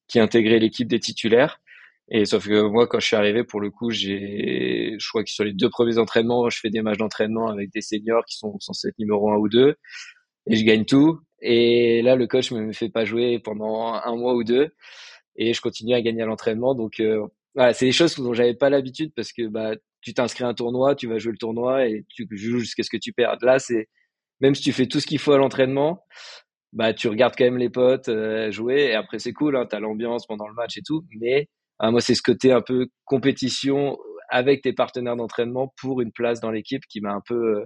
qui 0.08 0.20
intégraient 0.20 0.58
l'équipe 0.58 0.88
des 0.88 1.00
titulaires. 1.00 1.60
Et 2.10 2.24
sauf 2.24 2.48
que 2.48 2.62
moi, 2.62 2.86
quand 2.88 2.98
je 3.00 3.06
suis 3.06 3.16
arrivé, 3.16 3.44
pour 3.44 3.60
le 3.60 3.70
coup, 3.70 3.90
j'ai, 3.90 4.96
je 4.98 5.08
crois 5.08 5.22
que 5.24 5.30
sur 5.30 5.44
les 5.44 5.52
deux 5.52 5.70
premiers 5.70 5.98
entraînements, 5.98 6.50
je 6.50 6.58
fais 6.58 6.70
des 6.70 6.82
matchs 6.82 6.98
d'entraînement 6.98 7.48
avec 7.48 7.70
des 7.72 7.80
seniors 7.82 8.24
qui 8.24 8.36
sont 8.36 8.58
censés 8.58 8.88
être 8.88 8.98
numéro 8.98 9.30
un 9.30 9.36
ou 9.36 9.48
deux, 9.48 9.76
et 10.46 10.56
je 10.56 10.64
gagne 10.64 10.84
tout. 10.84 11.20
Et 11.40 12.02
là, 12.02 12.16
le 12.16 12.26
coach 12.26 12.50
me 12.52 12.72
fait 12.72 12.88
pas 12.90 13.04
jouer 13.04 13.38
pendant 13.38 13.94
un 13.94 14.16
mois 14.16 14.34
ou 14.34 14.44
deux, 14.44 14.70
et 15.36 15.54
je 15.54 15.60
continue 15.60 15.94
à 15.94 16.02
gagner 16.02 16.22
à 16.22 16.26
l'entraînement. 16.26 16.74
Donc, 16.74 17.00
euh, 17.00 17.26
voilà, 17.54 17.72
c'est 17.72 17.86
des 17.86 17.92
choses 17.92 18.16
dont 18.16 18.32
j'avais 18.34 18.54
pas 18.54 18.70
l'habitude 18.70 19.12
parce 19.14 19.32
que 19.32 19.48
bah 19.48 19.72
tu 20.02 20.14
t'inscris 20.14 20.44
à 20.44 20.48
un 20.48 20.54
tournoi, 20.54 20.94
tu 20.94 21.08
vas 21.08 21.18
jouer 21.18 21.32
le 21.32 21.38
tournoi 21.38 21.86
et 21.86 22.04
tu 22.08 22.26
joues 22.32 22.60
jusqu'à 22.60 22.82
ce 22.82 22.90
que 22.90 22.96
tu 22.96 23.12
perdes. 23.12 23.42
Là, 23.42 23.58
c'est 23.58 23.88
même 24.40 24.54
si 24.54 24.62
tu 24.62 24.72
fais 24.72 24.86
tout 24.86 25.00
ce 25.00 25.06
qu'il 25.06 25.18
faut 25.18 25.32
à 25.32 25.38
l'entraînement, 25.38 26.04
bah 26.72 26.94
tu 26.94 27.08
regardes 27.08 27.34
quand 27.36 27.44
même 27.44 27.58
les 27.58 27.70
potes 27.70 28.08
euh, 28.08 28.50
jouer 28.50 28.90
et 28.90 28.94
après 28.94 29.18
c'est 29.18 29.32
cool, 29.32 29.56
hein, 29.56 29.66
t'as 29.68 29.80
l'ambiance 29.80 30.26
pendant 30.26 30.48
le 30.48 30.54
match 30.54 30.76
et 30.78 30.82
tout. 30.86 31.04
Mais 31.20 31.48
ah, 31.78 31.90
moi 31.90 32.00
c'est 32.00 32.14
ce 32.14 32.22
côté 32.22 32.52
un 32.52 32.62
peu 32.62 32.88
compétition 33.04 33.98
avec 34.30 34.62
tes 34.62 34.72
partenaires 34.72 35.16
d'entraînement 35.16 35.74
pour 35.80 36.00
une 36.00 36.12
place 36.12 36.40
dans 36.40 36.50
l'équipe 36.52 36.82
qui 36.88 37.00
m'a 37.00 37.12
un 37.12 37.22
peu 37.26 37.60
euh, 37.60 37.64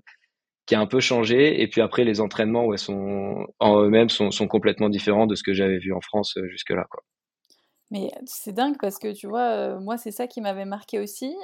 qui 0.66 0.74
a 0.74 0.80
un 0.80 0.86
peu 0.86 1.00
changé. 1.00 1.62
Et 1.62 1.68
puis 1.68 1.80
après 1.82 2.04
les 2.04 2.20
entraînements 2.20 2.66
ouais 2.66 2.78
sont 2.78 3.46
en 3.60 3.82
eux-mêmes 3.82 4.08
sont, 4.10 4.30
sont 4.30 4.48
complètement 4.48 4.88
différents 4.90 5.26
de 5.26 5.34
ce 5.36 5.42
que 5.42 5.54
j'avais 5.54 5.78
vu 5.78 5.92
en 5.92 6.00
France 6.00 6.36
euh, 6.38 6.48
jusque 6.48 6.70
là 6.70 6.86
quoi. 6.90 7.02
Mais 7.94 8.10
c'est 8.26 8.52
dingue 8.52 8.76
parce 8.78 8.98
que 8.98 9.12
tu 9.12 9.26
vois, 9.28 9.78
moi 9.78 9.96
c'est 9.96 10.10
ça 10.10 10.26
qui 10.26 10.40
m'avait 10.40 10.66
marqué 10.66 10.98
aussi, 10.98 11.34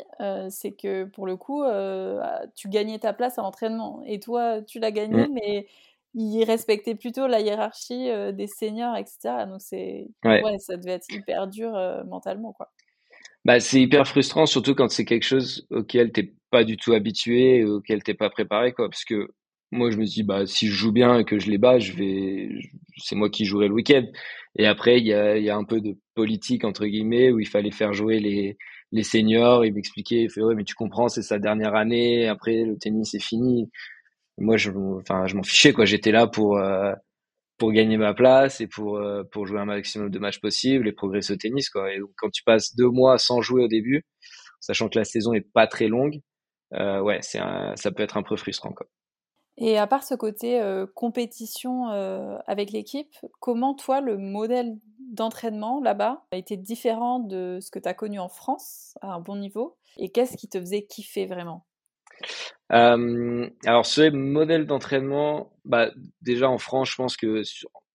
c'est 0.51 0.73
que 0.73 1.05
pour 1.05 1.27
le 1.27 1.37
coup, 1.37 1.63
ah, 1.63 2.43
tu 2.55 2.69
gagnais 2.69 2.99
ta 2.99 3.13
place 3.13 3.39
à 3.39 3.43
l'entraînement 3.43 4.03
et 4.05 4.21
toi 4.21 4.61
tu 4.61 4.81
l'as 4.81 4.91
gagné, 4.91 5.29
mmh. 5.29 5.33
mais 5.33 5.67
ils 6.15 6.43
respectaient 6.43 6.97
plutôt 6.97 7.29
la 7.29 7.41
hiérarchie 7.41 8.11
des 8.33 8.49
seniors, 8.49 8.97
etc. 8.97 9.47
Donc 9.47 9.61
c'est, 9.61 10.09
ouais. 10.25 10.43
ça 10.59 10.77
devait 10.77 10.95
être 10.95 11.11
hyper 11.11 11.47
dur 11.47 11.73
mentalement 12.07 12.53
quoi. 12.53 12.73
Bah, 13.45 13.59
c'est 13.59 13.81
hyper 13.81 14.07
frustrant, 14.07 14.45
surtout 14.45 14.75
quand 14.75 14.91
c'est 14.91 15.07
quelque 15.07 15.25
chose 15.25 15.67
auquel 15.71 16.13
t'es 16.13 16.35
pas 16.51 16.65
du 16.65 16.77
tout 16.77 16.93
habitué, 16.93 17.65
auquel 17.65 18.03
t'es 18.03 18.15
pas 18.15 18.29
préparé, 18.29 18.73
quoi. 18.73 18.91
Parce 18.91 19.05
que 19.05 19.29
moi, 19.73 19.91
je 19.91 19.97
me 19.99 20.05
dis, 20.05 20.23
bah, 20.25 20.47
si 20.47 20.67
je 20.69 20.73
joue 20.75 20.93
bien 20.93 21.19
et 21.19 21.25
que 21.25 21.39
je 21.39 21.51
les 21.51 21.59
bats, 21.59 21.79
je 21.79 21.93
vais, 21.93 22.49
c'est 22.97 23.15
moi 23.17 23.31
qui 23.31 23.45
jouerai 23.45 23.69
le 23.69 23.75
week-end. 23.75 24.05
Et 24.59 24.67
après, 24.67 24.99
il 25.01 25.07
y 25.07 25.15
a, 25.15 25.39
y 25.39 25.49
a 25.51 25.57
un 25.57 25.65
peu 25.65 25.81
de 25.81 25.97
politique, 26.15 26.65
entre 26.65 26.87
guillemets, 26.87 27.31
où 27.31 27.39
il 27.41 27.47
fallait 27.49 27.71
faire 27.71 27.93
jouer 27.93 28.19
les, 28.21 28.57
les 28.93 29.03
seniors. 29.05 29.65
Il 29.65 29.75
m'expliquait, 29.75 30.23
il 30.23 30.31
fait, 30.31 30.43
ouais, 30.43 30.55
mais 30.57 30.65
tu 30.65 30.75
comprends, 30.75 31.09
c'est 31.09 31.23
sa 31.23 31.39
dernière 31.39 31.75
année. 31.77 32.27
Après, 32.29 32.65
le 32.65 32.77
tennis 32.79 33.15
est 33.15 33.23
fini. 33.23 33.71
Moi, 34.39 34.57
je, 34.57 34.71
enfin, 34.73 35.27
je 35.27 35.37
m'en 35.37 35.43
fichais, 35.45 35.73
quoi. 35.73 35.85
J'étais 35.87 36.13
là 36.13 36.27
pour, 36.27 36.59
euh, 36.59 36.93
pour 37.59 37.73
gagner 37.73 37.97
ma 37.99 38.15
place 38.15 38.61
et 38.61 38.67
pour, 38.69 38.99
euh, 38.99 39.25
pour 39.33 39.47
jouer 39.47 39.61
un 39.61 39.67
maximum 39.67 40.11
de 40.11 40.19
matchs 40.19 40.41
possible 40.41 40.89
et 40.89 40.93
progresser 40.93 41.35
au 41.35 41.37
tennis, 41.37 41.71
quoi. 41.71 41.93
Et 41.95 41.99
donc, 42.01 42.11
quand 42.17 42.31
tu 42.31 42.43
passes 42.45 42.75
deux 42.77 42.89
mois 42.91 43.19
sans 43.19 43.43
jouer 43.43 43.65
au 43.65 43.69
début, 43.69 44.05
sachant 44.61 44.89
que 44.89 44.99
la 44.99 45.05
saison 45.05 45.35
est 45.35 45.47
pas 45.55 45.67
très 45.67 45.89
longue, 45.89 46.21
euh, 46.75 47.01
ouais, 47.03 47.19
c'est 47.23 47.41
ça 47.77 47.93
peut 47.93 48.03
être 48.05 48.17
un 48.19 48.23
peu 48.25 48.37
frustrant, 48.37 48.73
quoi. 48.73 48.87
Et 49.57 49.79
à 49.79 49.87
part 49.87 50.05
ce 50.05 50.15
côté 50.15 50.61
euh, 50.61 50.87
compétition 50.95 51.91
euh, 51.91 52.39
avec 52.47 52.71
l'équipe, 52.71 53.15
comment 53.41 53.75
toi, 53.75 54.01
le 54.01 54.17
modèle 54.17 54.79
d'entraînement 55.13 55.81
là-bas 55.83 56.25
a 56.31 56.37
été 56.37 56.57
différent 56.57 57.19
de 57.19 57.59
ce 57.61 57.71
que 57.71 57.79
tu 57.79 57.89
as 57.89 57.95
connu 57.95 58.19
en 58.19 58.29
France 58.29 58.95
à 59.03 59.13
un 59.13 59.21
bon 59.21 59.37
niveau? 59.37 59.77
Et 59.99 60.11
qu'est-ce 60.11 60.37
qui 60.37 60.49
te 60.49 60.59
faisait 60.59 60.83
kiffer 60.83 61.27
vraiment? 61.27 61.67
Euh, 62.73 63.49
Alors, 63.67 63.87
ce 63.87 64.11
modèle 64.11 64.67
d'entraînement, 64.67 65.53
bah, 65.65 65.91
déjà 66.23 66.49
en 66.49 66.59
France, 66.59 66.91
je 66.91 66.97
pense 66.97 67.17
que 67.17 67.43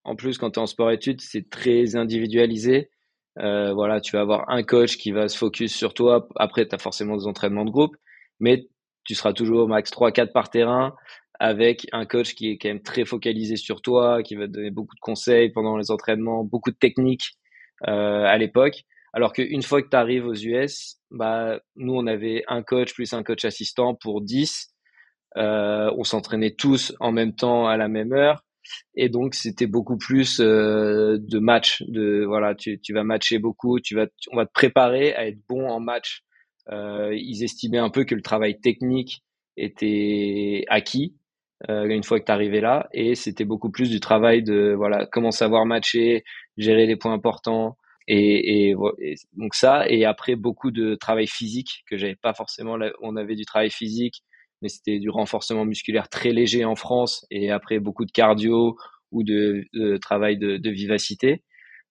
en 0.04 0.16
plus, 0.16 0.38
quand 0.38 0.52
tu 0.52 0.60
es 0.60 0.62
en 0.62 0.68
sport-études, 0.68 1.22
c'est 1.22 1.50
très 1.50 1.96
individualisé. 1.96 2.92
voilà, 3.38 4.02
tu 4.02 4.16
vas 4.16 4.22
avoir 4.22 4.48
un 4.50 4.62
coach 4.62 4.98
qui 4.98 5.12
va 5.12 5.30
se 5.30 5.38
focus 5.38 5.74
sur 5.74 5.96
toi. 5.96 6.28
Après, 6.36 6.68
tu 6.68 6.76
as 6.76 6.78
forcément 6.78 7.18
des 7.18 7.26
entraînements 7.26 7.66
de 7.66 7.72
groupe, 7.72 7.96
mais 8.40 8.68
tu 9.04 9.16
seras 9.16 9.34
toujours 9.34 9.64
au 9.64 9.68
max 9.68 9.92
3-4 9.92 10.32
par 10.32 10.50
terrain 10.50 10.96
avec 11.40 11.88
un 11.92 12.06
coach 12.06 12.36
qui 12.36 12.52
est 12.52 12.58
quand 12.58 12.70
même 12.70 12.82
très 12.82 13.06
focalisé 13.06 13.56
sur 13.56 13.82
toi, 13.82 14.24
qui 14.24 14.36
va 14.36 14.48
te 14.48 14.52
donner 14.52 14.72
beaucoup 14.72 14.96
de 14.96 15.00
conseils 15.00 15.50
pendant 15.52 15.78
les 15.78 15.92
entraînements, 15.92 16.44
beaucoup 16.44 16.72
de 16.72 16.78
techniques 16.78 17.34
euh, 17.88 18.24
à 18.24 18.38
l'époque. 18.38 18.84
Alors 19.14 19.32
qu'une 19.32 19.64
fois 19.64 19.82
que 19.82 19.90
tu 19.90 19.96
arrives 19.96 20.26
aux 20.26 20.34
US, 20.34 20.98
bah, 21.10 21.60
nous, 21.76 21.94
on 21.94 22.06
avait 22.08 22.44
un 22.48 22.64
coach 22.64 22.94
plus 22.94 23.14
un 23.14 23.24
coach 23.24 23.46
assistant 23.46 23.96
pour 23.96 24.22
10. 24.22 24.74
Euh, 25.38 25.92
on 25.98 26.04
s'entraînait 26.04 26.56
tous 26.56 26.94
en 27.00 27.12
même 27.12 27.34
temps 27.34 27.68
à 27.68 27.78
la 27.78 27.88
même 27.88 28.14
heure. 28.14 28.44
Et 28.96 29.10
donc, 29.10 29.36
c'était 29.36 29.68
beaucoup 29.68 29.98
plus 29.98 30.40
euh, 30.40 31.18
de 31.20 31.40
match. 31.40 31.84
De, 31.88 32.26
voilà, 32.26 32.56
tu, 32.56 32.80
tu 32.82 32.94
vas 32.94 33.04
matcher 33.04 33.40
beaucoup, 33.40 33.80
tu 33.80 33.96
vas, 33.96 34.08
on 34.32 34.38
va 34.38 34.46
te 34.46 34.52
préparer 34.52 35.14
à 35.14 35.28
être 35.28 35.40
bon 35.48 35.70
en 35.70 35.80
match. 35.80 36.24
Euh, 36.72 37.16
ils 37.16 37.44
estimaient 37.44 37.78
un 37.78 37.90
peu 37.90 38.06
que 38.06 38.16
le 38.16 38.22
travail 38.22 38.60
technique 38.60 39.24
était 39.56 40.66
acquis 40.68 41.16
euh, 41.70 41.86
une 41.86 42.04
fois 42.04 42.20
que 42.20 42.26
tu 42.26 42.32
arrivé 42.32 42.62
là. 42.62 42.88
Et 42.94 43.16
c'était 43.16 43.46
beaucoup 43.46 43.72
plus 43.72 43.90
du 43.90 44.00
travail 44.00 44.44
de 44.44 44.74
voilà 44.76 45.06
comment 45.12 45.32
savoir 45.32 45.66
matcher 45.66 46.24
gérer 46.58 46.86
les 46.86 46.96
points 46.96 47.14
importants 47.14 47.78
et, 48.08 48.70
et, 48.70 48.76
donc 49.34 49.56
ça. 49.56 49.88
Et 49.90 50.06
après 50.06 50.36
beaucoup 50.36 50.72
de 50.72 50.96
travail 50.96 51.28
physique 51.28 51.84
que 51.90 51.98
j'avais 51.98 52.16
pas 52.16 52.34
forcément 52.34 52.78
on 53.02 53.16
avait 53.16 53.36
du 53.36 53.46
travail 53.46 53.72
physique 53.72 54.24
mais 54.62 54.70
c'était 54.70 55.00
du 55.00 55.10
renforcement 55.10 55.66
musculaire 55.66 56.10
très 56.10 56.32
léger 56.32 56.66
en 56.66 56.76
France 56.76 57.26
et 57.30 57.52
après 57.52 57.80
beaucoup 57.80 58.06
de 58.06 58.12
cardio 58.12 58.78
ou 59.12 59.24
de, 59.24 59.68
travail 60.02 60.38
de, 60.38 60.58
de 60.58 60.70
vivacité. 60.70 61.44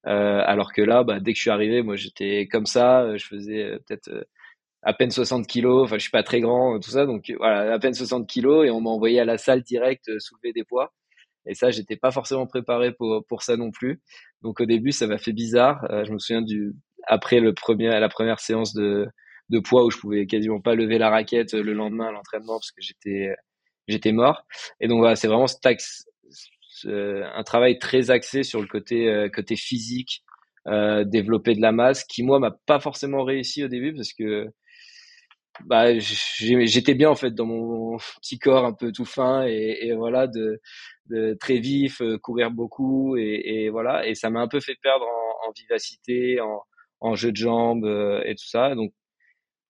Euh, 0.06 0.42
alors 0.44 0.72
que 0.72 0.82
là 0.82 1.02
bah, 1.02 1.18
dès 1.20 1.32
que 1.32 1.38
je 1.38 1.42
suis 1.42 1.50
arrivé 1.50 1.80
moi 1.80 1.96
j'étais 1.96 2.46
comme 2.46 2.66
ça 2.66 3.16
je 3.16 3.24
faisais 3.24 3.62
euh, 3.62 3.78
peut-être 3.86 4.08
euh, 4.08 4.24
à 4.84 4.92
peine 4.92 5.10
60 5.10 5.46
kilos. 5.46 5.84
Enfin, 5.84 5.96
je 5.96 6.02
suis 6.02 6.10
pas 6.10 6.22
très 6.22 6.40
grand, 6.40 6.78
tout 6.80 6.90
ça. 6.90 7.06
Donc 7.06 7.32
voilà, 7.38 7.72
à 7.74 7.78
peine 7.78 7.94
60 7.94 8.28
kilos 8.28 8.66
et 8.66 8.70
on 8.70 8.80
m'a 8.80 8.90
envoyé 8.90 9.20
à 9.20 9.24
la 9.24 9.38
salle 9.38 9.62
direct 9.62 10.08
euh, 10.08 10.18
soulever 10.18 10.52
des 10.52 10.64
poids. 10.64 10.92
Et 11.46 11.54
ça, 11.54 11.70
j'étais 11.70 11.96
pas 11.96 12.10
forcément 12.10 12.46
préparé 12.46 12.92
pour 12.92 13.24
pour 13.26 13.42
ça 13.42 13.56
non 13.56 13.70
plus. 13.70 14.00
Donc 14.42 14.60
au 14.60 14.66
début, 14.66 14.92
ça 14.92 15.06
m'a 15.06 15.18
fait 15.18 15.32
bizarre. 15.32 15.84
Euh, 15.90 16.04
je 16.04 16.12
me 16.12 16.18
souviens 16.18 16.42
du 16.42 16.74
après 17.06 17.40
le 17.40 17.52
premier 17.54 17.88
la 17.88 18.08
première 18.08 18.40
séance 18.40 18.74
de 18.74 19.06
de 19.50 19.58
poids 19.58 19.84
où 19.84 19.90
je 19.90 19.98
pouvais 19.98 20.26
quasiment 20.26 20.60
pas 20.60 20.74
lever 20.74 20.98
la 20.98 21.10
raquette 21.10 21.54
euh, 21.54 21.62
le 21.62 21.74
lendemain 21.74 22.08
à 22.08 22.12
l'entraînement 22.12 22.54
parce 22.54 22.72
que 22.72 22.80
j'étais 22.82 23.34
j'étais 23.88 24.12
mort. 24.12 24.46
Et 24.80 24.88
donc 24.88 24.98
voilà, 25.00 25.16
c'est 25.16 25.28
vraiment 25.28 25.46
un 26.86 27.42
travail 27.44 27.78
très 27.78 28.10
axé 28.10 28.42
sur 28.42 28.60
le 28.60 28.66
côté 28.66 29.28
côté 29.34 29.56
physique, 29.56 30.24
euh, 30.66 31.04
développer 31.04 31.54
de 31.54 31.60
la 31.60 31.72
masse, 31.72 32.04
qui 32.04 32.22
moi 32.22 32.38
m'a 32.38 32.50
pas 32.50 32.80
forcément 32.80 33.22
réussi 33.22 33.62
au 33.64 33.68
début 33.68 33.92
parce 33.94 34.14
que 34.14 34.48
bah 35.62 35.98
j'étais 35.98 36.94
bien 36.94 37.10
en 37.10 37.14
fait 37.14 37.30
dans 37.30 37.46
mon 37.46 37.96
petit 38.20 38.38
corps 38.38 38.64
un 38.64 38.72
peu 38.72 38.92
tout 38.92 39.04
fin 39.04 39.46
et, 39.46 39.78
et 39.82 39.94
voilà 39.94 40.26
de, 40.26 40.60
de, 41.06 41.36
très 41.40 41.58
vif 41.58 42.00
euh, 42.00 42.18
courir 42.18 42.50
beaucoup 42.50 43.16
et, 43.16 43.42
et, 43.44 43.70
voilà. 43.70 44.06
Et 44.06 44.14
ça 44.14 44.30
m'a 44.30 44.40
un 44.40 44.48
peu 44.48 44.60
fait 44.60 44.76
perdre 44.82 45.06
en, 45.06 45.48
en 45.48 45.52
vivacité 45.52 46.40
en, 46.40 46.62
en, 47.00 47.14
jeu 47.14 47.30
de 47.30 47.36
jambes 47.36 47.84
euh, 47.84 48.22
et 48.24 48.34
tout 48.34 48.46
ça. 48.46 48.74
Donc 48.74 48.92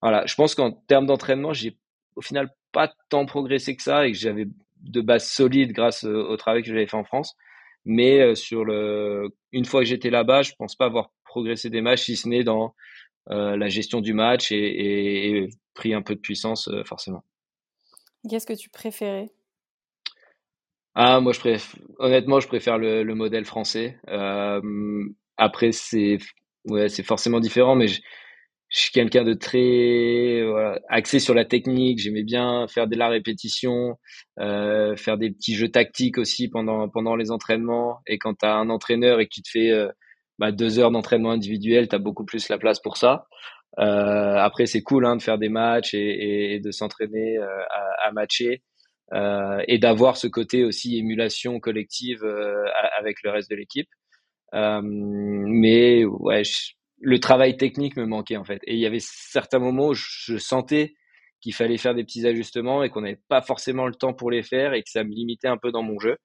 voilà 0.03 0.25
je 0.27 0.35
pense 0.35 0.55
qu'en 0.55 0.73
termes 0.73 1.07
d'entraînement 1.07 1.53
j'ai 1.53 1.77
au 2.17 2.23
final 2.23 2.51
pas 2.73 2.93
tant 3.11 3.27
progressé 3.27 3.77
que 3.77 3.83
ça 3.83 4.07
et 4.07 4.13
que 4.13 4.19
j'avais 4.19 4.47
de 4.81 5.01
base 5.01 5.29
solide 5.29 5.73
grâce 5.73 6.05
au, 6.05 6.37
travail 6.37 6.63
que 6.63 6.69
j'avais 6.69 6.87
fait 6.87 6.97
en 6.97 7.05
France. 7.05 7.37
Mais 7.85 8.21
euh, 8.21 8.35
sur 8.35 8.65
le 8.65 9.29
une 9.53 9.67
fois 9.67 9.81
que 9.83 9.87
j'étais 9.87 10.11
là-bas 10.11 10.43
je 10.43 10.53
pense 10.59 10.77
pas 10.77 10.87
avoir 10.87 11.11
progressé 11.25 11.69
des 11.71 11.83
matchs 11.83 12.05
si 12.05 12.17
ce 12.17 12.29
n'est 12.29 12.45
dans 12.45 12.75
euh, 13.31 13.57
la 13.57 13.69
gestion 13.69 14.03
du 14.03 14.13
match 14.13 14.53
et, 14.53 14.57
et, 14.57 15.49
pris 15.75 15.95
un 15.95 16.03
peu 16.03 16.15
de 16.15 16.21
puissance 16.21 16.69
euh, 16.69 16.85
forcément. 16.85 17.25
Qu'est-ce 18.29 18.47
que 18.47 18.55
tu 18.55 18.71
préférais? 18.71 19.31
Ah, 20.95 21.21
moi 21.21 21.33
je 21.33 21.41
préfère, 21.41 21.83
honnêtement, 21.99 22.41
je 22.41 22.47
préfère 22.47 22.79
le, 22.79 23.03
le 23.03 23.15
modèle 23.15 23.45
français. 23.45 23.99
Euh, 24.09 24.61
après, 25.37 25.73
c'est 25.73 26.19
ouais, 26.67 26.89
c'est 26.89 27.03
forcément 27.03 27.41
différent, 27.41 27.75
mais 27.75 27.89
je, 27.89 28.01
je 28.69 28.79
suis 28.79 28.93
quelqu'un 28.93 29.25
de 29.25 29.35
très 29.35 30.45
voilà, 30.49 30.81
axé 30.89 31.19
sur 31.19 31.35
la 31.35 31.45
technique. 31.45 31.99
J'aimais 31.99 32.23
bien 32.23 32.67
faire 32.69 32.87
de 32.87 32.97
la 32.97 33.09
répétition, 33.09 33.99
euh, 34.39 34.97
faire 34.97 35.19
des 35.19 35.33
petits 35.33 35.57
jeux 35.57 35.71
tactiques 35.71 36.17
aussi 36.17 36.49
pendant 36.49 36.89
pendant 36.89 37.17
les 37.17 37.33
entraînements. 37.33 38.01
Et 38.07 38.19
quand 38.19 38.35
tu 38.35 38.47
as 38.47 38.55
un 38.55 38.71
entraîneur 38.71 39.19
et 39.19 39.27
que 39.27 39.35
tu 39.35 39.43
te 39.43 39.51
fais 39.51 39.71
euh, 39.71 39.91
bah, 40.39 40.53
deux 40.53 40.79
heures 40.79 40.93
d'entraînement 40.93 41.33
individuel, 41.33 41.89
tu 41.89 41.97
as 41.97 41.99
beaucoup 41.99 42.25
plus 42.25 42.49
la 42.49 42.59
place 42.59 42.81
pour 42.81 42.97
ça. 42.97 43.27
Euh, 43.79 44.37
après, 44.37 44.67
c'est 44.67 44.83
cool 44.83 45.07
hein, 45.07 45.17
de 45.17 45.23
faire 45.23 45.39
des 45.39 45.49
matchs 45.49 45.95
et, 45.95 46.55
et 46.55 46.61
de 46.61 46.71
s'entraîner 46.71 47.39
euh, 47.39 47.63
à, 47.71 48.09
à, 48.09 48.13
matcher 48.13 48.63
euh, 49.13 49.63
et 49.69 49.79
d'avoir 49.79 50.17
ce 50.17 50.27
côté 50.29 50.65
aussi 50.65 50.97
émulation 50.99 51.61
collective 51.61 52.25
euh, 52.25 52.65
avec 52.99 53.17
le 53.25 53.31
reste 53.31 53.51
de 53.51 53.57
l'équipe. 53.57 53.89
Euh, 54.55 54.81
mais 54.83 56.05
ouais, 56.05 56.43
le 57.01 57.19
travail 57.21 57.57
technique 57.57 57.97
me 57.97 58.07
manquait 58.07 58.37
en 58.37 58.45
fait. 58.45 58.61
Et 58.67 58.75
il 58.75 58.81
y 58.81 58.87
avait 58.87 59.01
certains 59.01 59.59
moments 59.59 59.89
où 59.89 59.95
je, 59.95 60.39
sentais 60.39 60.95
qu'il 61.41 61.55
fallait 61.55 61.77
faire 61.77 61.95
des 61.95 62.05
petits 62.05 62.27
ajustements 62.27 62.83
et 62.83 62.91
qu'on 62.91 63.03
n'avait 63.03 63.21
pas 63.29 63.43
forcément 63.43 63.87
le 63.87 63.95
temps 63.95 64.15
pour 64.15 64.31
les 64.31 64.43
faire 64.43 64.73
et 64.73 64.83
que 64.83 64.91
ça 64.91 65.05
me 65.05 65.11
limitait 65.11 65.49
un 65.49 65.59
peu 65.59 65.73
dans 65.73 65.83
mon 65.83 65.99
jeu. 65.99 66.17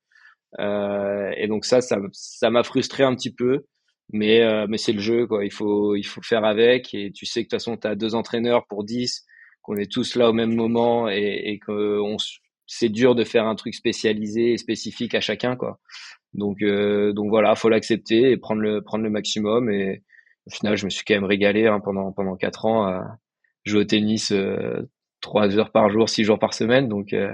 Euh, 0.59 1.31
et 1.37 1.47
donc 1.47 1.65
ça, 1.65 1.79
ça 1.81 2.49
m'a 2.49 2.63
frustré 2.63 3.03
un 3.03 3.15
petit 3.15 3.33
peu 3.33 3.65
mais 4.11 4.41
euh, 4.41 4.65
mais 4.67 4.77
c'est 4.77 4.93
le 4.93 4.99
jeu 4.99 5.27
quoi. 5.27 5.45
Il 5.45 5.51
faut 5.51 5.95
il 5.95 6.03
faut 6.03 6.21
faire 6.21 6.45
avec. 6.45 6.93
Et 6.93 7.11
tu 7.11 7.25
sais 7.25 7.41
que 7.41 7.45
de 7.45 7.49
toute 7.49 7.59
façon 7.59 7.77
tu 7.77 7.87
as 7.87 7.95
deux 7.95 8.15
entraîneurs 8.15 8.65
pour 8.67 8.83
10 8.83 9.25
qu'on 9.61 9.75
est 9.75 9.91
tous 9.91 10.15
là 10.15 10.29
au 10.29 10.33
même 10.33 10.55
moment 10.55 11.09
et, 11.09 11.41
et 11.45 11.59
que 11.59 11.99
on 11.99 12.17
c'est 12.65 12.89
dur 12.89 13.15
de 13.15 13.23
faire 13.23 13.45
un 13.47 13.55
truc 13.55 13.73
spécialisé 13.73 14.53
et 14.53 14.57
spécifique 14.57 15.15
à 15.15 15.21
chacun 15.21 15.55
quoi. 15.55 15.79
Donc 16.33 16.61
euh, 16.61 17.13
donc 17.13 17.29
voilà 17.29 17.55
faut 17.55 17.69
l'accepter 17.69 18.31
et 18.31 18.37
prendre 18.37 18.61
le 18.61 18.81
prendre 18.83 19.03
le 19.03 19.09
maximum. 19.09 19.69
Et 19.71 20.03
au 20.47 20.51
final 20.51 20.75
je 20.77 20.85
me 20.85 20.89
suis 20.89 21.03
quand 21.05 21.15
même 21.15 21.23
régalé 21.23 21.67
hein, 21.67 21.79
pendant 21.79 22.11
pendant 22.11 22.35
quatre 22.35 22.65
ans 22.65 22.85
à 22.85 23.17
jouer 23.65 23.81
au 23.81 23.85
tennis 23.85 24.31
euh, 24.31 24.89
trois 25.21 25.57
heures 25.57 25.71
par 25.71 25.89
jour 25.89 26.09
six 26.09 26.23
jours 26.23 26.39
par 26.39 26.53
semaine. 26.53 26.87
Donc 26.87 27.13
euh, 27.13 27.33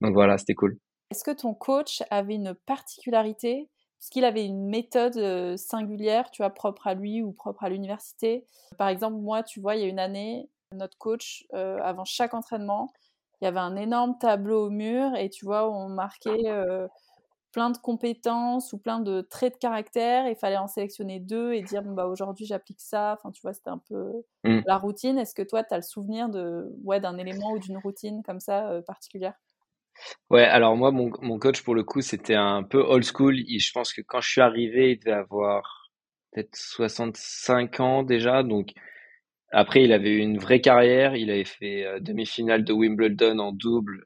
donc 0.00 0.14
voilà 0.14 0.38
c'était 0.38 0.54
cool. 0.54 0.78
Est-ce 1.10 1.24
que 1.24 1.34
ton 1.34 1.54
coach 1.54 2.02
avait 2.10 2.34
une 2.34 2.54
particularité 2.66 3.68
est-ce 4.00 4.10
qu'il 4.10 4.24
avait 4.24 4.44
une 4.44 4.68
méthode 4.68 5.56
singulière, 5.56 6.30
tu 6.30 6.42
vois, 6.42 6.50
propre 6.50 6.86
à 6.86 6.94
lui 6.94 7.22
ou 7.22 7.32
propre 7.32 7.64
à 7.64 7.68
l'université 7.68 8.46
Par 8.76 8.88
exemple, 8.88 9.16
moi, 9.16 9.42
tu 9.42 9.60
vois, 9.60 9.74
il 9.74 9.82
y 9.82 9.84
a 9.84 9.88
une 9.88 9.98
année, 9.98 10.48
notre 10.72 10.96
coach, 10.98 11.46
avant 11.52 12.04
chaque 12.04 12.34
entraînement, 12.34 12.92
il 13.40 13.44
y 13.44 13.48
avait 13.48 13.58
un 13.58 13.76
énorme 13.76 14.16
tableau 14.18 14.66
au 14.66 14.70
mur 14.70 15.14
et 15.16 15.30
tu 15.30 15.44
vois, 15.44 15.70
on 15.70 15.88
marquait 15.88 16.44
plein 17.52 17.70
de 17.70 17.78
compétences 17.78 18.72
ou 18.72 18.78
plein 18.78 19.00
de 19.00 19.20
traits 19.22 19.54
de 19.54 19.58
caractère. 19.58 20.28
Il 20.28 20.36
fallait 20.36 20.58
en 20.58 20.68
sélectionner 20.68 21.18
deux 21.18 21.54
et 21.54 21.62
dire, 21.62 21.82
bon, 21.82 21.92
bah, 21.92 22.06
aujourd'hui, 22.06 22.46
j'applique 22.46 22.80
ça. 22.80 23.18
Enfin, 23.18 23.32
tu 23.32 23.40
vois, 23.42 23.52
c'était 23.52 23.70
un 23.70 23.78
peu 23.78 24.12
mmh. 24.44 24.60
la 24.66 24.76
routine. 24.76 25.18
Est-ce 25.18 25.34
que 25.34 25.42
toi, 25.42 25.64
tu 25.64 25.74
as 25.74 25.78
le 25.78 25.82
souvenir 25.82 26.28
de, 26.28 26.72
ouais, 26.84 27.00
d'un 27.00 27.16
élément 27.18 27.52
ou 27.52 27.58
d'une 27.58 27.78
routine 27.78 28.22
comme 28.22 28.40
ça 28.40 28.80
particulière? 28.86 29.34
Ouais, 30.30 30.44
alors 30.44 30.76
moi, 30.76 30.90
mon, 30.90 31.10
mon 31.22 31.38
coach, 31.38 31.62
pour 31.62 31.74
le 31.74 31.84
coup, 31.84 32.00
c'était 32.00 32.34
un 32.34 32.62
peu 32.62 32.78
old 32.80 33.04
school. 33.04 33.36
je 33.36 33.72
pense 33.72 33.92
que 33.92 34.00
quand 34.00 34.20
je 34.20 34.30
suis 34.30 34.40
arrivé, 34.40 34.92
il 34.92 34.98
devait 34.98 35.12
avoir 35.12 35.90
peut-être 36.32 36.54
65 36.56 37.80
ans 37.80 38.02
déjà. 38.02 38.42
Donc, 38.42 38.70
après, 39.50 39.82
il 39.84 39.92
avait 39.92 40.10
eu 40.10 40.18
une 40.18 40.38
vraie 40.38 40.60
carrière. 40.60 41.16
Il 41.16 41.30
avait 41.30 41.44
fait 41.44 42.00
demi-finale 42.00 42.64
de 42.64 42.72
Wimbledon 42.72 43.38
en 43.38 43.52
double. 43.52 44.04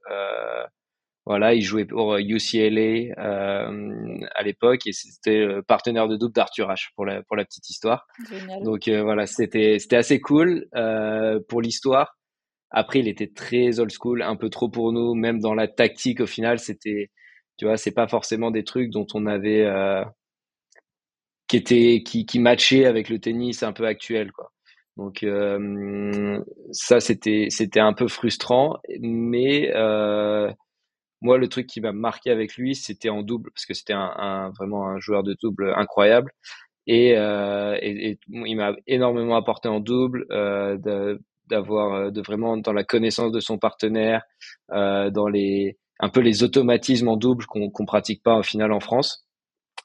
Voilà, 1.24 1.54
il 1.54 1.62
jouait 1.62 1.84
pour 1.84 2.16
UCLA 2.16 3.14
euh, 3.16 4.20
à 4.34 4.42
l'époque 4.42 4.86
et 4.86 4.92
c'était 4.92 5.46
partenaire 5.68 6.08
de 6.08 6.16
double 6.16 6.34
d'Arthur 6.34 6.68
H 6.68 6.88
pour 6.96 7.06
la 7.06 7.22
pour 7.22 7.36
la 7.36 7.44
petite 7.44 7.70
histoire. 7.70 8.06
Génial. 8.28 8.62
Donc 8.64 8.88
euh, 8.88 9.02
voilà, 9.02 9.26
c'était 9.26 9.78
c'était 9.78 9.96
assez 9.96 10.20
cool 10.20 10.66
euh, 10.74 11.38
pour 11.48 11.62
l'histoire. 11.62 12.16
Après, 12.72 13.00
il 13.00 13.08
était 13.08 13.28
très 13.28 13.80
old 13.80 13.90
school, 13.92 14.22
un 14.22 14.36
peu 14.36 14.50
trop 14.50 14.68
pour 14.68 14.92
nous, 14.92 15.14
même 15.14 15.40
dans 15.40 15.54
la 15.54 15.68
tactique. 15.68 16.20
Au 16.20 16.26
final, 16.26 16.58
c'était, 16.58 17.10
tu 17.58 17.66
vois, 17.66 17.76
c'est 17.76 17.92
pas 17.92 18.08
forcément 18.08 18.50
des 18.50 18.64
trucs 18.64 18.90
dont 18.90 19.06
on 19.14 19.26
avait 19.26 19.64
euh, 19.66 20.04
qui 21.48 21.56
étaient 21.56 22.02
qui 22.04 22.26
qui 22.26 22.38
matchaient 22.38 22.86
avec 22.86 23.08
le 23.08 23.18
tennis 23.18 23.62
un 23.62 23.72
peu 23.72 23.86
actuel, 23.86 24.32
quoi. 24.32 24.52
Donc 24.96 25.22
euh, 25.22 26.40
ça, 26.72 27.00
c'était 27.00 27.46
c'était 27.50 27.80
un 27.80 27.94
peu 27.94 28.08
frustrant, 28.08 28.78
mais 29.00 29.70
euh, 29.74 30.50
moi, 31.22 31.38
le 31.38 31.48
truc 31.48 31.66
qui 31.68 31.80
m'a 31.80 31.92
marqué 31.92 32.30
avec 32.30 32.56
lui, 32.56 32.74
c'était 32.74 33.08
en 33.10 33.22
double, 33.22 33.50
parce 33.52 33.66
que 33.66 33.74
c'était 33.74 33.94
un, 33.94 34.50
vraiment 34.58 34.88
un 34.88 34.98
joueur 35.00 35.22
de 35.22 35.36
double 35.42 35.72
incroyable. 35.76 36.32
Et, 36.88 37.16
euh, 37.16 37.78
et, 37.80 38.18
il 38.28 38.56
m'a 38.56 38.74
énormément 38.88 39.36
apporté 39.36 39.68
en 39.68 39.80
double, 39.80 40.26
euh, 40.32 40.76
d'avoir 41.52 41.94
euh, 41.94 42.10
de, 42.10 42.22
vraiment 42.22 42.56
dans 42.56 42.72
la 42.72 42.82
connaissance 42.82 43.30
de 43.30 43.40
son 43.40 43.58
partenaire, 43.58 44.22
euh, 44.72 45.10
dans 45.10 45.28
les 45.28 45.78
un 46.00 46.08
peu 46.08 46.20
les 46.20 46.42
automatismes 46.42 47.08
en 47.08 47.16
double 47.16 47.44
qu'on 47.46 47.70
qu'on 47.70 47.84
pratique 47.84 48.22
pas 48.22 48.38
au 48.38 48.42
final 48.42 48.72
en 48.72 48.80
France. 48.80 49.26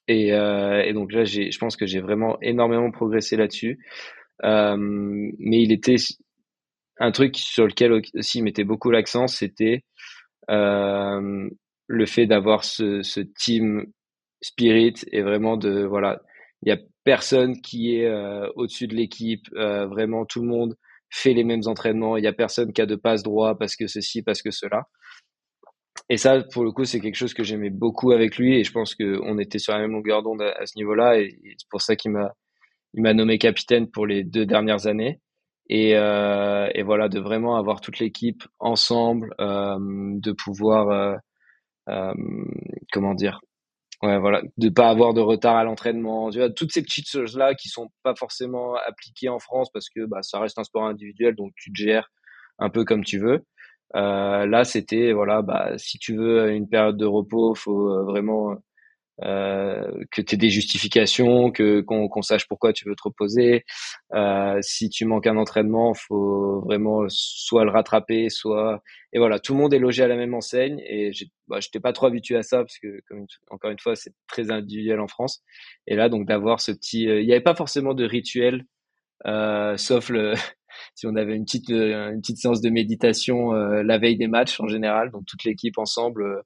Et, 0.08 0.34
euh, 0.34 0.94
donc 0.94 1.12
là, 1.12 1.26
je 1.26 1.58
pense 1.60 1.76
que 1.76 1.86
j'ai 1.86 2.00
vraiment 2.00 2.38
énormément 2.42 2.90
progressé 2.92 3.36
là-dessus. 3.36 3.80
Mais 4.42 5.62
il 5.62 5.72
était 5.74 5.98
un 7.00 7.12
truc 7.12 7.36
sur 7.36 7.68
lequel 7.68 7.92
aussi 7.92 8.40
il 8.40 8.44
mettait 8.44 8.64
beaucoup 8.64 8.90
l'accent, 8.90 9.28
c'était 9.28 9.84
le 10.48 12.06
fait 12.06 12.26
d'avoir 12.26 12.64
ce, 12.64 13.22
team 13.38 13.86
spirit 14.42 14.96
et 15.12 15.22
vraiment 15.22 15.58
de 15.58 15.84
voilà, 15.84 16.22
il 16.62 16.70
y 16.70 16.72
a 16.72 16.78
personne 17.04 17.60
qui 17.62 17.96
est 17.96 18.10
au-dessus 18.56 18.88
de 18.88 18.96
l'équipe, 18.96 19.46
vraiment 19.54 20.26
tout 20.26 20.42
le 20.42 20.48
monde 20.48 20.78
fait 21.10 21.34
les 21.34 21.44
mêmes 21.44 21.62
entraînements, 21.66 22.18
il 22.18 22.24
y 22.24 22.28
a 22.28 22.34
personne 22.34 22.74
qui 22.74 22.82
a 22.82 22.86
de 22.86 22.96
passe 22.96 23.24
droit 23.24 23.58
parce 23.58 23.76
que 23.76 23.88
ceci, 23.88 24.22
parce 24.22 24.42
que 24.42 24.52
cela. 24.52 24.88
Et 26.10 26.18
ça, 26.18 26.42
pour 26.54 26.64
le 26.64 26.72
coup, 26.72 26.86
c'est 26.86 27.00
quelque 27.00 27.16
chose 27.16 27.34
que 27.34 27.44
j'aimais 27.44 27.70
beaucoup 27.70 28.12
avec 28.12 28.38
lui 28.38 28.58
et 28.58 28.64
je 28.64 28.72
pense 28.72 28.96
qu'on 28.96 29.38
était 29.40 29.60
sur 29.60 29.74
la 29.74 29.80
même 29.80 29.92
longueur 29.92 30.24
d'onde 30.24 30.42
à, 30.42 30.66
ce 30.66 30.78
niveau-là 30.78 31.20
et, 31.20 31.38
c'est 31.58 31.70
pour 31.70 31.82
ça 31.82 31.96
qu'il 31.96 32.12
m'a 32.12 32.34
il 32.94 33.04
m'a 33.04 33.14
nommé 33.14 33.38
capitaine 33.38 33.90
pour 33.92 34.08
les 34.08 34.24
deux 34.24 34.46
dernières 34.46 34.88
années 34.88 35.20
et, 35.70 35.98
euh, 35.98 36.70
et 36.74 36.84
voilà 36.84 37.10
de 37.10 37.20
vraiment 37.20 37.58
avoir 37.58 37.82
toute 37.82 38.00
l'équipe 38.00 38.44
ensemble, 38.60 39.34
euh, 39.42 39.78
de 39.80 40.32
pouvoir 40.32 40.90
euh, 40.90 41.16
euh, 41.90 42.14
comment 42.92 43.14
dire 43.14 43.42
ouais 44.04 44.20
voilà 44.20 44.42
de 44.58 44.70
pas 44.70 44.90
avoir 44.90 45.14
de 45.14 45.22
retard 45.22 45.56
à 45.58 45.64
l'entraînement 45.64 46.30
tu 46.30 46.38
vois 46.40 46.50
toutes 46.52 46.72
ces 46.72 46.84
petites 46.84 47.10
choses 47.10 47.36
là 47.38 47.56
qui 47.56 47.70
sont 47.70 47.90
pas 48.04 48.16
forcément 48.16 48.76
appliquées 48.88 49.30
en 49.30 49.40
France 49.40 49.70
parce 49.74 49.90
que 49.90 50.06
bah 50.06 50.22
ça 50.22 50.40
reste 50.40 50.60
un 50.60 50.64
sport 50.64 50.86
individuel 50.86 51.36
donc 51.36 51.52
tu 51.56 51.72
te 51.72 51.78
gères 51.78 52.12
un 52.60 52.70
peu 52.70 52.86
comme 52.86 53.04
tu 53.04 53.20
veux. 53.20 53.46
Euh, 53.96 54.46
là 54.48 54.64
c'était 54.66 55.14
voilà 55.14 55.42
bah 55.42 55.78
si 55.78 55.98
tu 56.00 56.16
veux 56.18 56.52
une 56.52 56.68
période 56.70 56.98
de 56.98 57.06
repos 57.06 57.56
faut 57.56 58.04
vraiment 58.06 58.56
euh, 59.24 59.90
que 60.12 60.22
tu 60.22 60.36
aies 60.36 60.38
des 60.38 60.50
justifications, 60.50 61.52
que 61.52 61.82
qu'on 61.82 62.22
sache 62.22 62.48
pourquoi 62.48 62.74
tu 62.74 62.88
veux 62.88 62.96
te 62.96 63.04
reposer. 63.04 63.66
Euh, 64.14 64.58
si 64.62 64.90
tu 64.90 65.06
manques 65.06 65.28
un 65.28 65.38
entraînement, 65.38 65.94
faut 65.94 66.62
vraiment 66.62 67.06
soit 67.10 67.66
le 67.66 67.72
rattraper, 67.72 68.30
soit 68.30 68.82
et 69.14 69.20
voilà, 69.20 69.40
tout 69.40 69.54
le 69.54 69.60
monde 69.60 69.74
est 69.74 69.80
logé 69.80 70.04
à 70.04 70.08
la 70.08 70.16
même 70.16 70.34
enseigne 70.34 70.80
et 70.86 71.12
bah, 71.48 71.60
j'étais 71.60 71.80
pas 71.80 71.94
trop 71.94 72.08
habitué 72.08 72.36
à 72.36 72.44
ça 72.44 72.58
parce 72.60 72.78
que 72.78 73.02
comme 73.08 73.26
encore 73.50 73.72
une 73.72 73.80
fois, 73.80 73.96
c'est 73.96 74.14
très 74.28 74.52
individuel 74.52 75.00
en 75.00 75.08
France. 75.08 75.44
Et 75.88 75.96
là 75.96 76.10
donc 76.10 76.28
d'avoir 76.28 76.62
ce 76.62 76.72
petit, 76.72 77.08
euh, 77.10 77.22
il 77.22 77.26
n'y 77.26 77.32
avait 77.32 77.42
pas 77.42 77.56
forcément 77.56 77.94
de 77.94 78.06
rituel, 78.06 78.66
sauf 79.26 80.10
le 80.10 80.34
si 80.96 81.08
on 81.08 81.16
avait 81.16 81.36
une 81.36 81.46
petite 81.46 81.70
euh, 81.70 82.12
une 82.12 82.22
petite 82.22 82.38
séance 82.38 82.62
de 82.62 82.70
méditation 82.70 83.54
euh, 83.54 83.84
la 83.84 83.98
veille 83.98 84.18
des 84.18 84.28
matchs 84.28 84.60
en 84.60 84.68
général, 84.68 85.12
donc 85.12 85.26
toute 85.26 85.44
l'équipe 85.44 85.78
ensemble, 85.78 86.44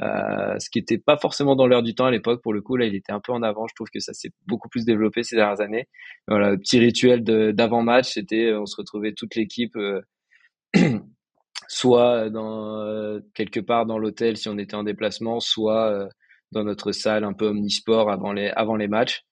euh, 0.00 0.58
ce 0.58 0.70
qui 0.70 0.78
était 0.78 0.98
pas 0.98 1.16
forcément 1.16 1.56
dans 1.56 1.66
l'heure 1.66 1.82
du 1.82 1.94
temps 1.94 2.06
à 2.06 2.10
l'époque. 2.10 2.42
Pour 2.42 2.52
le 2.52 2.62
coup, 2.62 2.76
là, 2.76 2.86
il 2.86 2.94
était 2.94 3.12
un 3.12 3.20
peu 3.20 3.32
en 3.32 3.42
avant. 3.42 3.66
Je 3.66 3.74
trouve 3.74 3.88
que 3.92 4.00
ça 4.00 4.12
s'est 4.12 4.30
beaucoup 4.46 4.68
plus 4.68 4.84
développé 4.84 5.22
ces 5.22 5.36
dernières 5.36 5.60
années. 5.60 5.88
Voilà, 6.28 6.50
le 6.50 6.58
petit 6.58 6.78
rituel 6.78 7.22
d'avant 7.22 7.82
match, 7.82 8.12
c'était 8.12 8.52
on 8.54 8.66
se 8.66 8.76
retrouvait 8.76 9.12
toute 9.12 9.34
l'équipe. 9.34 9.76
soit 11.68 12.30
dans 12.30 13.20
quelque 13.34 13.60
part 13.60 13.86
dans 13.86 13.98
l'hôtel 13.98 14.36
si 14.36 14.48
on 14.48 14.58
était 14.58 14.74
en 14.74 14.82
déplacement, 14.82 15.40
soit 15.40 16.08
dans 16.52 16.64
notre 16.64 16.92
salle 16.92 17.24
un 17.24 17.32
peu 17.32 17.46
omnisport 17.46 18.10
avant 18.10 18.32
les 18.32 18.48
avant 18.48 18.76
les 18.76 18.88
matchs. 18.88 19.24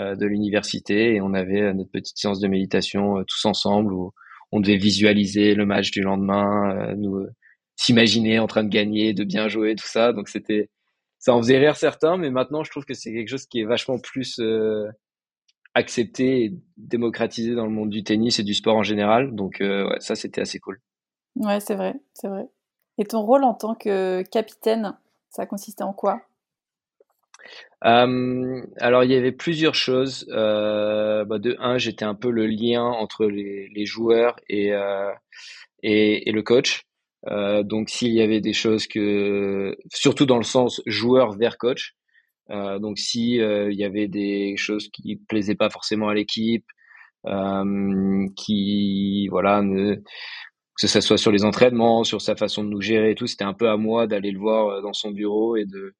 Euh, 0.00 0.16
de 0.16 0.26
l'université 0.26 1.14
et 1.14 1.20
on 1.20 1.34
avait 1.34 1.60
euh, 1.60 1.72
notre 1.72 1.92
petite 1.92 2.18
séance 2.18 2.40
de 2.40 2.48
méditation 2.48 3.18
euh, 3.18 3.22
tous 3.28 3.44
ensemble 3.44 3.92
où 3.92 4.12
on 4.50 4.58
devait 4.58 4.76
visualiser 4.76 5.54
le 5.54 5.66
match 5.66 5.92
du 5.92 6.00
lendemain, 6.00 6.94
nous 6.96 7.26
s'imaginer 7.76 8.40
en 8.40 8.48
train 8.48 8.64
de 8.64 8.68
gagner, 8.68 9.12
de 9.12 9.22
bien 9.22 9.46
jouer, 9.46 9.76
tout 9.76 9.86
ça. 9.86 10.12
Donc 10.12 10.28
c'était 10.28 10.68
ça 11.18 11.32
en 11.32 11.38
faisait 11.38 11.58
rire 11.58 11.76
certains, 11.76 12.16
mais 12.16 12.30
maintenant 12.30 12.64
je 12.64 12.70
trouve 12.70 12.84
que 12.84 12.94
c'est 12.94 13.12
quelque 13.12 13.28
chose 13.28 13.46
qui 13.46 13.60
est 13.60 13.64
vachement 13.64 13.98
plus 13.98 14.40
accepté 15.74 16.44
et 16.44 16.54
démocratisé 16.76 17.54
dans 17.54 17.64
le 17.64 17.72
monde 17.72 17.90
du 17.90 18.04
tennis 18.04 18.38
et 18.38 18.44
du 18.44 18.54
sport 18.54 18.76
en 18.76 18.84
général. 18.84 19.34
Donc 19.34 19.60
ça 19.98 20.14
c'était 20.14 20.40
assez 20.40 20.60
cool. 20.60 20.80
Ouais, 21.34 21.58
c'est 21.58 21.74
vrai, 21.74 21.94
c'est 22.14 22.28
vrai. 22.28 22.46
Et 22.98 23.04
ton 23.04 23.22
rôle 23.22 23.42
en 23.42 23.54
tant 23.54 23.74
que 23.74 24.22
capitaine, 24.22 24.96
ça 25.30 25.46
consistait 25.46 25.82
en 25.82 25.92
quoi? 25.92 26.22
Euh, 27.84 28.62
alors 28.78 29.04
il 29.04 29.10
y 29.10 29.14
avait 29.14 29.32
plusieurs 29.32 29.74
choses. 29.74 30.26
Euh, 30.30 31.24
bah, 31.24 31.38
de 31.38 31.56
un, 31.60 31.78
j'étais 31.78 32.04
un 32.04 32.14
peu 32.14 32.30
le 32.30 32.46
lien 32.46 32.84
entre 32.84 33.26
les, 33.26 33.68
les 33.74 33.86
joueurs 33.86 34.36
et, 34.48 34.72
euh, 34.72 35.10
et, 35.82 36.28
et 36.28 36.32
le 36.32 36.42
coach. 36.42 36.84
Euh, 37.28 37.62
donc 37.62 37.90
s'il 37.90 38.12
y 38.12 38.22
avait 38.22 38.40
des 38.40 38.52
choses 38.52 38.86
que, 38.86 39.76
surtout 39.92 40.26
dans 40.26 40.38
le 40.38 40.44
sens 40.44 40.82
joueur 40.86 41.32
vers 41.36 41.58
coach. 41.58 41.94
Euh, 42.50 42.78
donc 42.78 42.98
si 42.98 43.36
il 43.36 43.74
y 43.74 43.84
avait 43.84 44.08
des 44.08 44.56
choses 44.56 44.88
qui 44.90 45.16
plaisaient 45.16 45.54
pas 45.54 45.70
forcément 45.70 46.08
à 46.08 46.14
l'équipe, 46.14 46.66
qui 48.36 49.28
voilà 49.28 49.62
ne, 49.62 49.96
que 49.96 50.86
ce 50.88 51.00
soit 51.00 51.18
sur 51.18 51.32
les 51.32 51.44
entraînements, 51.44 52.04
sur 52.04 52.20
sa 52.20 52.36
façon 52.36 52.64
de 52.64 52.68
nous 52.68 52.80
gérer 52.80 53.12
et 53.12 53.14
tout, 53.14 53.26
c'était 53.26 53.44
un 53.44 53.54
peu 53.54 53.68
à 53.68 53.76
moi 53.76 54.06
d'aller 54.06 54.30
le 54.30 54.38
voir 54.38 54.82
dans 54.82 54.92
son 54.92 55.10
bureau 55.10 55.56
et 55.56 55.64
de 55.64 55.94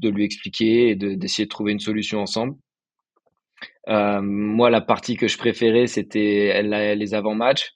de 0.00 0.08
lui 0.08 0.24
expliquer 0.24 0.90
et 0.90 0.96
d'essayer 0.96 1.46
de, 1.46 1.50
trouver 1.50 1.72
une 1.72 1.80
solution 1.80 2.20
ensemble. 2.20 2.54
Euh, 3.88 4.20
moi, 4.22 4.70
la 4.70 4.80
partie 4.80 5.16
que 5.16 5.28
je 5.28 5.38
préférais, 5.38 5.86
c'était 5.86 6.62
les 6.62 7.14
avant-matchs, 7.14 7.72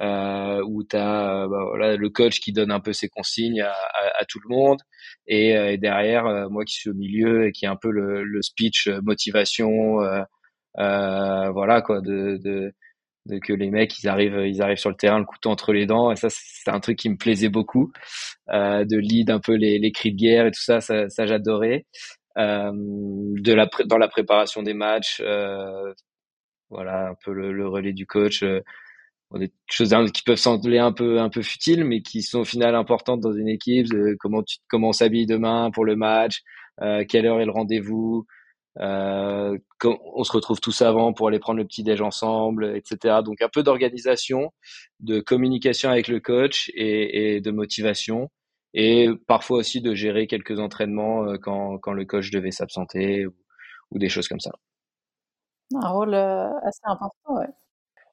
euh, 0.00 0.62
où 0.66 0.82
tu 0.84 0.96
as 0.96 1.46
bah, 1.48 1.64
voilà, 1.68 1.96
le 1.96 2.08
coach 2.08 2.40
qui 2.40 2.52
donne 2.52 2.70
un 2.70 2.80
peu 2.80 2.92
ses 2.92 3.08
consignes 3.08 3.60
à, 3.60 3.72
à, 3.72 4.20
à 4.20 4.24
tout 4.26 4.40
le 4.42 4.54
monde, 4.54 4.78
et, 5.26 5.56
euh, 5.56 5.72
et 5.72 5.78
derrière, 5.78 6.26
euh, 6.26 6.48
moi 6.48 6.64
qui 6.64 6.74
suis 6.74 6.90
au 6.90 6.94
milieu 6.94 7.46
et 7.46 7.52
qui 7.52 7.66
est 7.66 7.68
un 7.68 7.76
peu 7.76 7.90
le, 7.90 8.24
le 8.24 8.42
speech 8.42 8.88
motivation, 9.02 10.00
euh, 10.78 11.50
voilà 11.50 11.82
quoi, 11.82 12.00
de, 12.00 12.38
de, 12.42 12.72
que 13.38 13.52
les 13.52 13.70
mecs 13.70 13.98
ils 14.02 14.08
arrivent, 14.08 14.42
ils 14.46 14.62
arrivent 14.62 14.78
sur 14.78 14.90
le 14.90 14.96
terrain 14.96 15.18
le 15.18 15.24
couteau 15.24 15.50
entre 15.50 15.72
les 15.72 15.86
dents, 15.86 16.10
et 16.10 16.16
ça 16.16 16.28
c'est 16.30 16.70
un 16.70 16.80
truc 16.80 16.98
qui 16.98 17.08
me 17.08 17.16
plaisait 17.16 17.48
beaucoup 17.48 17.92
euh, 18.50 18.84
de 18.84 18.96
lead 18.96 19.30
un 19.30 19.40
peu 19.40 19.54
les, 19.54 19.92
cris 19.92 20.12
de 20.12 20.16
guerre 20.16 20.46
et 20.46 20.50
tout 20.50 20.60
ça, 20.62 20.80
ça, 20.80 21.26
j'adorais. 21.26 21.86
Euh, 22.38 22.70
de 22.72 23.52
la 23.52 23.68
dans 23.86 23.98
la 23.98 24.08
préparation 24.08 24.62
des 24.62 24.74
matchs, 24.74 25.20
euh, 25.24 25.92
voilà 26.70 27.10
un 27.10 27.14
peu 27.24 27.32
le, 27.32 27.68
relais 27.68 27.92
du 27.92 28.06
coach. 28.06 28.42
Euh, 28.42 28.60
des 29.38 29.52
choses 29.68 29.94
qui 30.12 30.22
peuvent 30.22 30.36
sembler 30.36 30.78
un 30.78 30.92
peu 30.92 31.20
un 31.20 31.28
peu 31.28 31.42
futiles, 31.42 31.84
mais 31.84 32.02
qui 32.02 32.22
sont 32.22 32.40
au 32.40 32.44
final 32.44 32.74
importantes 32.74 33.20
dans 33.20 33.32
une 33.32 33.48
équipe. 33.48 33.86
comment 34.18 34.42
comment 34.68 34.88
on 34.88 34.92
s'habille 34.92 35.26
demain 35.26 35.70
pour 35.72 35.84
le 35.84 35.96
match, 35.96 36.42
euh, 36.82 37.04
quelle 37.08 37.26
heure 37.26 37.40
est 37.40 37.44
le 37.44 37.52
rendez-vous, 37.52 38.26
euh, 38.78 39.58
on 39.84 40.22
se 40.22 40.32
retrouve 40.32 40.60
tous 40.60 40.80
avant 40.82 41.12
pour 41.12 41.28
aller 41.28 41.40
prendre 41.40 41.58
le 41.58 41.66
petit 41.66 41.82
déj 41.82 42.00
ensemble, 42.00 42.76
etc. 42.76 43.20
Donc 43.24 43.42
un 43.42 43.48
peu 43.48 43.62
d'organisation, 43.62 44.52
de 45.00 45.20
communication 45.20 45.90
avec 45.90 46.08
le 46.08 46.20
coach 46.20 46.70
et, 46.74 47.36
et 47.36 47.40
de 47.40 47.50
motivation 47.50 48.30
et 48.74 49.08
parfois 49.26 49.58
aussi 49.58 49.80
de 49.80 49.94
gérer 49.94 50.26
quelques 50.26 50.60
entraînements 50.60 51.24
euh, 51.24 51.36
quand, 51.40 51.78
quand 51.78 51.92
le 51.92 52.04
coach 52.04 52.30
devait 52.30 52.52
s'absenter 52.52 53.26
ou, 53.26 53.34
ou, 53.90 53.98
des 53.98 54.08
choses 54.08 54.28
comme 54.28 54.40
ça. 54.40 54.52
Un 55.74 55.88
rôle 55.88 56.14
euh, 56.14 56.48
assez 56.62 56.80
important, 56.84 57.34
ouais. 57.34 57.46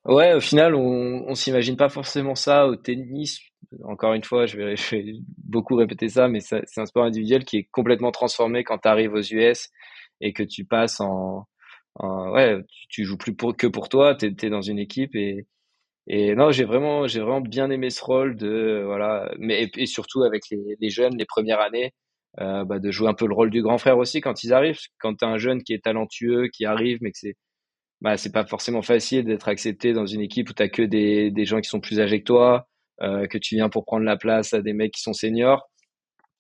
Ouais, 0.06 0.34
au 0.34 0.40
final, 0.40 0.74
on, 0.74 1.26
on 1.28 1.36
s'imagine 1.36 1.76
pas 1.76 1.90
forcément 1.90 2.36
ça 2.36 2.66
au 2.66 2.76
tennis. 2.76 3.42
Encore 3.84 4.14
une 4.14 4.24
fois, 4.24 4.46
je 4.46 4.58
vais, 4.58 4.76
je 4.78 4.96
vais 4.96 5.14
beaucoup 5.38 5.76
répéter 5.76 6.08
ça, 6.08 6.30
mais 6.30 6.40
c'est 6.40 6.64
un 6.78 6.86
sport 6.86 7.04
individuel 7.04 7.44
qui 7.44 7.58
est 7.58 7.68
complètement 7.72 8.12
transformé 8.12 8.64
quand 8.64 8.78
tu 8.78 8.88
arrives 8.88 9.14
aux 9.14 9.22
US 9.22 9.70
et 10.22 10.34
que 10.34 10.44
tu 10.44 10.66
passes 10.66 11.00
en, 11.02 11.46
ouais, 12.00 12.58
tu, 12.90 13.06
joues 13.06 13.18
plus 13.18 13.36
pour, 13.36 13.56
que 13.56 13.68
pour 13.68 13.90
toi, 13.90 14.16
tu 14.16 14.28
es, 14.28 14.50
dans 14.50 14.62
une 14.62 14.80
équipe 14.80 15.16
et, 15.16 16.36
non, 16.36 16.52
j'ai 16.52 16.64
vraiment, 16.64 17.08
j'ai 17.08 17.20
vraiment 17.20 17.42
bien 17.42 17.70
aimé 17.70 17.90
ce 17.90 18.04
rôle 18.04 18.38
de, 18.38 18.84
voilà, 18.86 19.32
mais 19.40 19.70
et, 19.76 19.86
surtout 19.86 20.24
avec 20.24 20.44
les, 20.52 20.90
jeunes, 20.90 21.18
les 21.18 21.26
premières 21.26 21.60
années, 21.60 21.94
euh, 22.40 22.64
bah, 22.66 22.80
de 22.80 22.92
jouer 22.92 23.10
un 23.10 23.14
peu 23.14 23.28
le 23.28 23.34
rôle 23.34 23.50
du 23.50 23.62
grand 23.62 23.78
frère 23.78 23.98
aussi 23.98 24.22
quand 24.22 24.44
ils 24.44 24.54
arrivent. 24.54 24.80
Quand 25.00 25.16
tu 25.16 25.26
as 25.26 25.28
un 25.28 25.38
jeune 25.38 25.64
qui 25.64 25.74
est 25.74 25.84
talentueux, 25.84 26.48
qui 26.54 26.66
arrive, 26.66 27.00
mais 27.02 27.12
que 27.12 27.18
c'est, 27.20 27.36
bah, 28.02 28.18
c'est 28.18 28.32
pas 28.32 28.46
forcément 28.46 28.82
facile 28.82 29.26
d'être 29.26 29.48
accepté 29.50 29.94
dans 29.94 30.06
une 30.06 30.22
équipe 30.22 30.50
où 30.50 30.54
tu 30.54 30.70
que 30.70 30.84
des, 30.84 31.32
des 31.32 31.46
gens 31.46 31.62
qui 31.62 31.70
sont 31.70 31.80
plus 31.82 32.00
âgés 32.00 32.20
que 32.20 32.26
toi, 32.26 32.68
euh, 33.02 33.28
que 33.28 33.38
tu 33.38 33.56
viens 33.56 33.70
pour 33.70 33.86
prendre 33.86 34.06
la 34.06 34.18
place 34.18 34.54
à 34.54 34.62
des 34.62 34.74
mecs 34.74 34.94
qui 34.94 35.02
sont 35.02 35.14
seniors. 35.14 35.70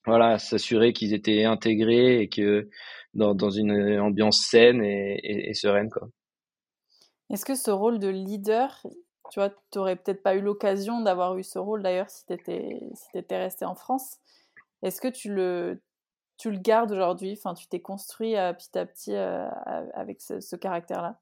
Voilà, 0.07 0.39
s'assurer 0.39 0.93
qu'ils 0.93 1.13
étaient 1.13 1.43
intégrés 1.43 2.21
et 2.21 2.29
que 2.29 2.69
dans, 3.13 3.35
dans 3.35 3.49
une 3.49 3.99
ambiance 3.99 4.47
saine 4.49 4.83
et, 4.83 5.19
et, 5.21 5.49
et 5.49 5.53
sereine, 5.53 5.89
quoi. 5.89 6.07
Est-ce 7.29 7.45
que 7.45 7.55
ce 7.55 7.71
rôle 7.71 7.99
de 7.99 8.07
leader, 8.07 8.81
tu 9.31 9.39
vois, 9.39 9.49
tu 9.49 9.77
n'aurais 9.77 9.97
peut-être 9.97 10.23
pas 10.23 10.35
eu 10.35 10.41
l'occasion 10.41 11.01
d'avoir 11.01 11.37
eu 11.37 11.43
ce 11.43 11.59
rôle 11.59 11.83
d'ailleurs 11.83 12.09
si 12.09 12.25
tu 12.25 12.33
étais, 12.33 12.79
si 12.93 13.17
étais 13.17 13.37
resté 13.37 13.65
en 13.65 13.75
France? 13.75 14.17
Est-ce 14.81 15.01
que 15.01 15.09
tu 15.09 15.33
le, 15.33 15.81
tu 16.37 16.51
le 16.51 16.57
gardes 16.57 16.91
aujourd'hui? 16.91 17.33
Enfin, 17.37 17.53
tu 17.53 17.67
t'es 17.67 17.81
construit 17.81 18.37
euh, 18.37 18.53
petit 18.53 18.77
à 18.77 18.85
petit 18.85 19.13
euh, 19.13 19.49
avec 19.93 20.21
ce, 20.21 20.55
caractère-là? 20.55 21.19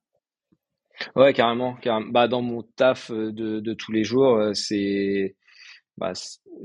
Ouais, 1.15 1.33
carrément, 1.33 1.73
carrément. 1.75 2.11
Bah, 2.11 2.27
dans 2.27 2.41
mon 2.41 2.61
taf 2.61 3.09
euh, 3.09 3.31
de, 3.31 3.59
de 3.59 3.73
tous 3.73 3.91
les 3.91 4.03
jours, 4.03 4.51
c'est. 4.53 5.35
Bah, 5.97 6.13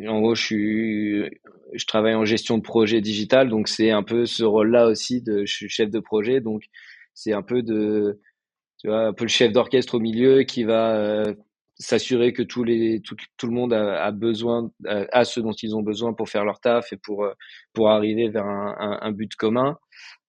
en 0.06 0.20
gros, 0.20 0.34
je, 0.34 0.44
suis, 0.44 1.40
je 1.74 1.86
travaille 1.86 2.14
en 2.14 2.24
gestion 2.24 2.58
de 2.58 2.62
projet 2.62 3.00
digital, 3.00 3.48
donc 3.48 3.68
c'est 3.68 3.90
un 3.90 4.02
peu 4.02 4.26
ce 4.26 4.44
rôle-là 4.44 4.86
aussi 4.86 5.22
de. 5.22 5.44
Je 5.44 5.52
suis 5.52 5.68
chef 5.68 5.90
de 5.90 6.00
projet, 6.00 6.40
donc 6.40 6.64
c'est 7.14 7.32
un 7.32 7.42
peu 7.42 7.62
de 7.62 8.20
tu 8.80 8.88
vois, 8.88 9.06
un 9.08 9.12
peu 9.12 9.24
le 9.24 9.28
chef 9.28 9.52
d'orchestre 9.52 9.96
au 9.96 10.00
milieu 10.00 10.42
qui 10.42 10.64
va 10.64 10.94
euh, 10.96 11.34
s'assurer 11.74 12.32
que 12.32 12.42
tout, 12.42 12.64
le 12.64 13.50
monde 13.50 13.74
a, 13.74 14.10
besoin, 14.10 14.70
a, 14.86 15.24
ce 15.24 15.40
dont 15.40 15.52
ils 15.52 15.76
ont 15.76 15.82
besoin 15.82 16.14
pour 16.14 16.28
faire 16.28 16.44
leur 16.44 16.60
taf 16.60 16.92
et 16.92 16.96
pour, 16.96 17.24
euh, 17.24 17.32
pour 17.74 17.90
arriver 17.90 18.28
vers 18.30 18.46
un, 18.46 19.12
but 19.12 19.34
commun. 19.34 19.76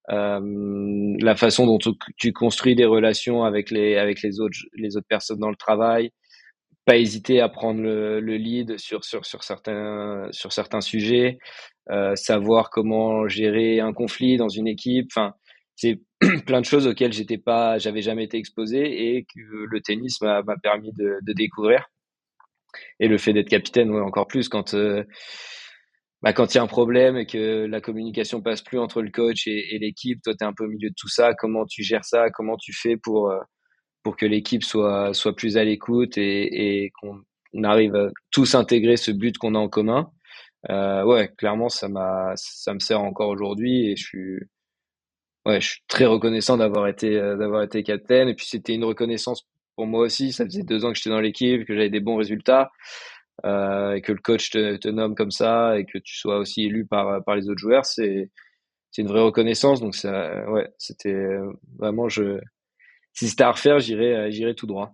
Euh, 0.10 1.16
la 1.20 1.36
façon 1.36 1.66
dont 1.66 1.78
tu, 2.18 2.34
construis 2.34 2.76
des 2.76 2.86
relations 2.86 3.44
avec 3.44 3.72
les, 3.72 3.96
avec 3.96 4.22
les 4.22 4.42
autres, 4.42 4.58
les 4.74 4.98
autres 4.98 5.08
personnes 5.08 5.40
dans 5.40 5.50
le 5.50 5.56
travail, 5.56 6.12
pas 6.86 6.98
hésiter 6.98 7.42
à 7.42 7.50
prendre 7.50 7.82
le, 7.82 8.20
le 8.20 8.36
lead 8.38 8.78
sur, 8.78 9.04
sur, 9.04 9.26
sur, 9.26 9.44
certains, 9.44 10.28
sur 10.32 10.52
certains 10.52 10.82
sujets, 10.82 11.38
euh, 11.90 12.16
savoir 12.16 12.70
comment 12.70 13.28
gérer 13.28 13.80
un 13.80 13.94
conflit 13.94 14.38
dans 14.38 14.50
une 14.50 14.68
équipe. 14.68 15.08
Enfin, 15.16 15.34
c'est 15.76 16.00
plein 16.46 16.62
de 16.62 16.66
choses 16.66 16.88
auxquelles 16.88 17.14
j'étais 17.14 17.38
pas, 17.38 17.78
j'avais 17.78 18.02
jamais 18.02 18.24
été 18.24 18.38
exposé 18.38 19.16
et 19.16 19.24
que 19.24 19.40
le 19.40 19.82
tennis 19.82 20.22
m'a 20.22 20.44
permis 20.62 20.92
de, 20.94 21.20
de, 21.22 21.34
découvrir. 21.34 21.86
Et 23.00 23.08
le 23.08 23.18
fait 23.18 23.34
d'être 23.34 23.50
capitaine, 23.50 23.92
ouais, 23.92 24.02
encore 24.02 24.28
plus 24.28 24.48
quand 24.50 24.74
euh, 24.74 25.04
bah, 26.22 26.34
quand 26.34 26.54
il 26.54 26.58
y 26.58 26.60
a 26.60 26.64
un 26.64 26.68
problème 26.68 27.18
et 27.18 27.26
que 27.26 27.66
la 27.66 27.82
communication 27.82 28.42
passe 28.42 28.62
plus 28.62 28.80
entre 28.80 29.02
le 29.02 29.10
coach 29.12 29.48
et, 29.48 29.76
et 29.76 29.80
l'équipe, 29.80 30.22
toi 30.24 30.34
tu 30.34 30.44
es 30.44 30.48
un 30.48 30.54
peu 30.54 30.66
au 30.66 30.70
milieu 30.70 30.90
de 30.90 30.96
tout 30.98 31.10
ça. 31.10 31.34
Comment 31.34 31.66
tu 31.66 31.84
gères 31.84 32.06
ça 32.06 32.30
Comment 32.32 32.58
tu 32.58 32.74
fais 32.74 32.96
pour 32.98 33.32
euh, 33.32 33.40
pour 34.04 34.18
que 34.18 34.26
l'équipe 34.26 34.64
soit 34.64 35.14
soit 35.14 35.36
plus 35.36 35.58
à 35.58 35.64
l'écoute 35.64 36.18
et, 36.18 36.86
et 36.86 36.92
qu'on 36.92 37.24
arrive 37.64 37.96
à 37.96 38.10
tous 38.32 38.56
intégrer 38.56 38.98
ce 38.98 39.12
but 39.12 39.38
qu'on 39.38 39.56
a 39.56 39.60
en 39.60 39.70
commun. 39.70 40.12
Euh, 40.70 41.04
ouais, 41.04 41.32
clairement, 41.38 41.70
ça 41.70 41.88
m'a, 41.90 42.34
ça 42.36 42.74
me 42.74 42.80
sert 42.80 43.02
encore 43.02 43.30
aujourd'hui 43.30 43.92
et 43.92 43.96
je 43.96 44.04
suis, 44.04 44.40
ouais, 45.46 45.62
je 45.62 45.70
suis 45.70 45.82
très 45.88 46.06
reconnaissant 46.06 46.58
d'avoir 46.58 46.88
été 46.88 47.18
euh, 47.18 47.38
d'avoir 47.38 47.64
été 47.64 47.84
capitaine. 47.84 48.30
Et 48.30 48.36
puis 48.36 48.46
c'était 48.46 48.74
une 48.76 48.84
reconnaissance 48.86 49.48
pour 49.76 49.88
moi 49.88 50.02
aussi. 50.02 50.32
Ça 50.34 50.46
faisait 50.46 50.64
deux 50.64 50.86
ans 50.86 50.92
que 50.92 50.98
j'étais 50.98 51.10
dans 51.10 51.20
l'équipe, 51.20 51.66
que 51.66 51.74
j'avais 51.74 51.90
des 51.90 52.00
bons 52.00 52.18
résultats, 52.18 52.72
euh, 53.46 53.94
et 53.96 54.02
que 54.02 54.12
le 54.14 54.20
coach 54.20 54.52
te, 54.52 54.78
te, 54.78 54.90
nomme 54.90 55.16
comme 55.16 55.32
ça, 55.32 55.80
et 55.80 55.86
que 55.86 55.98
tu 56.00 56.16
sois 56.18 56.38
aussi 56.40 56.66
élu 56.66 56.86
par 56.86 57.24
par 57.24 57.36
les 57.36 57.50
autres 57.50 57.60
joueurs. 57.60 57.86
C'est 57.86 58.30
c'est 58.92 59.04
une 59.04 59.10
vraie 59.10 59.22
reconnaissance. 59.24 59.82
Donc 59.82 59.96
ça, 59.96 60.50
ouais, 60.52 60.70
c'était 60.78 61.38
vraiment 61.80 62.10
je. 62.10 62.40
Si 63.14 63.30
c'était 63.30 63.44
à 63.44 63.52
refaire, 63.52 63.80
j'irais 63.80 64.14
euh, 64.14 64.32
j'irais 64.32 64.54
tout 64.54 64.68
droit. 64.68 64.94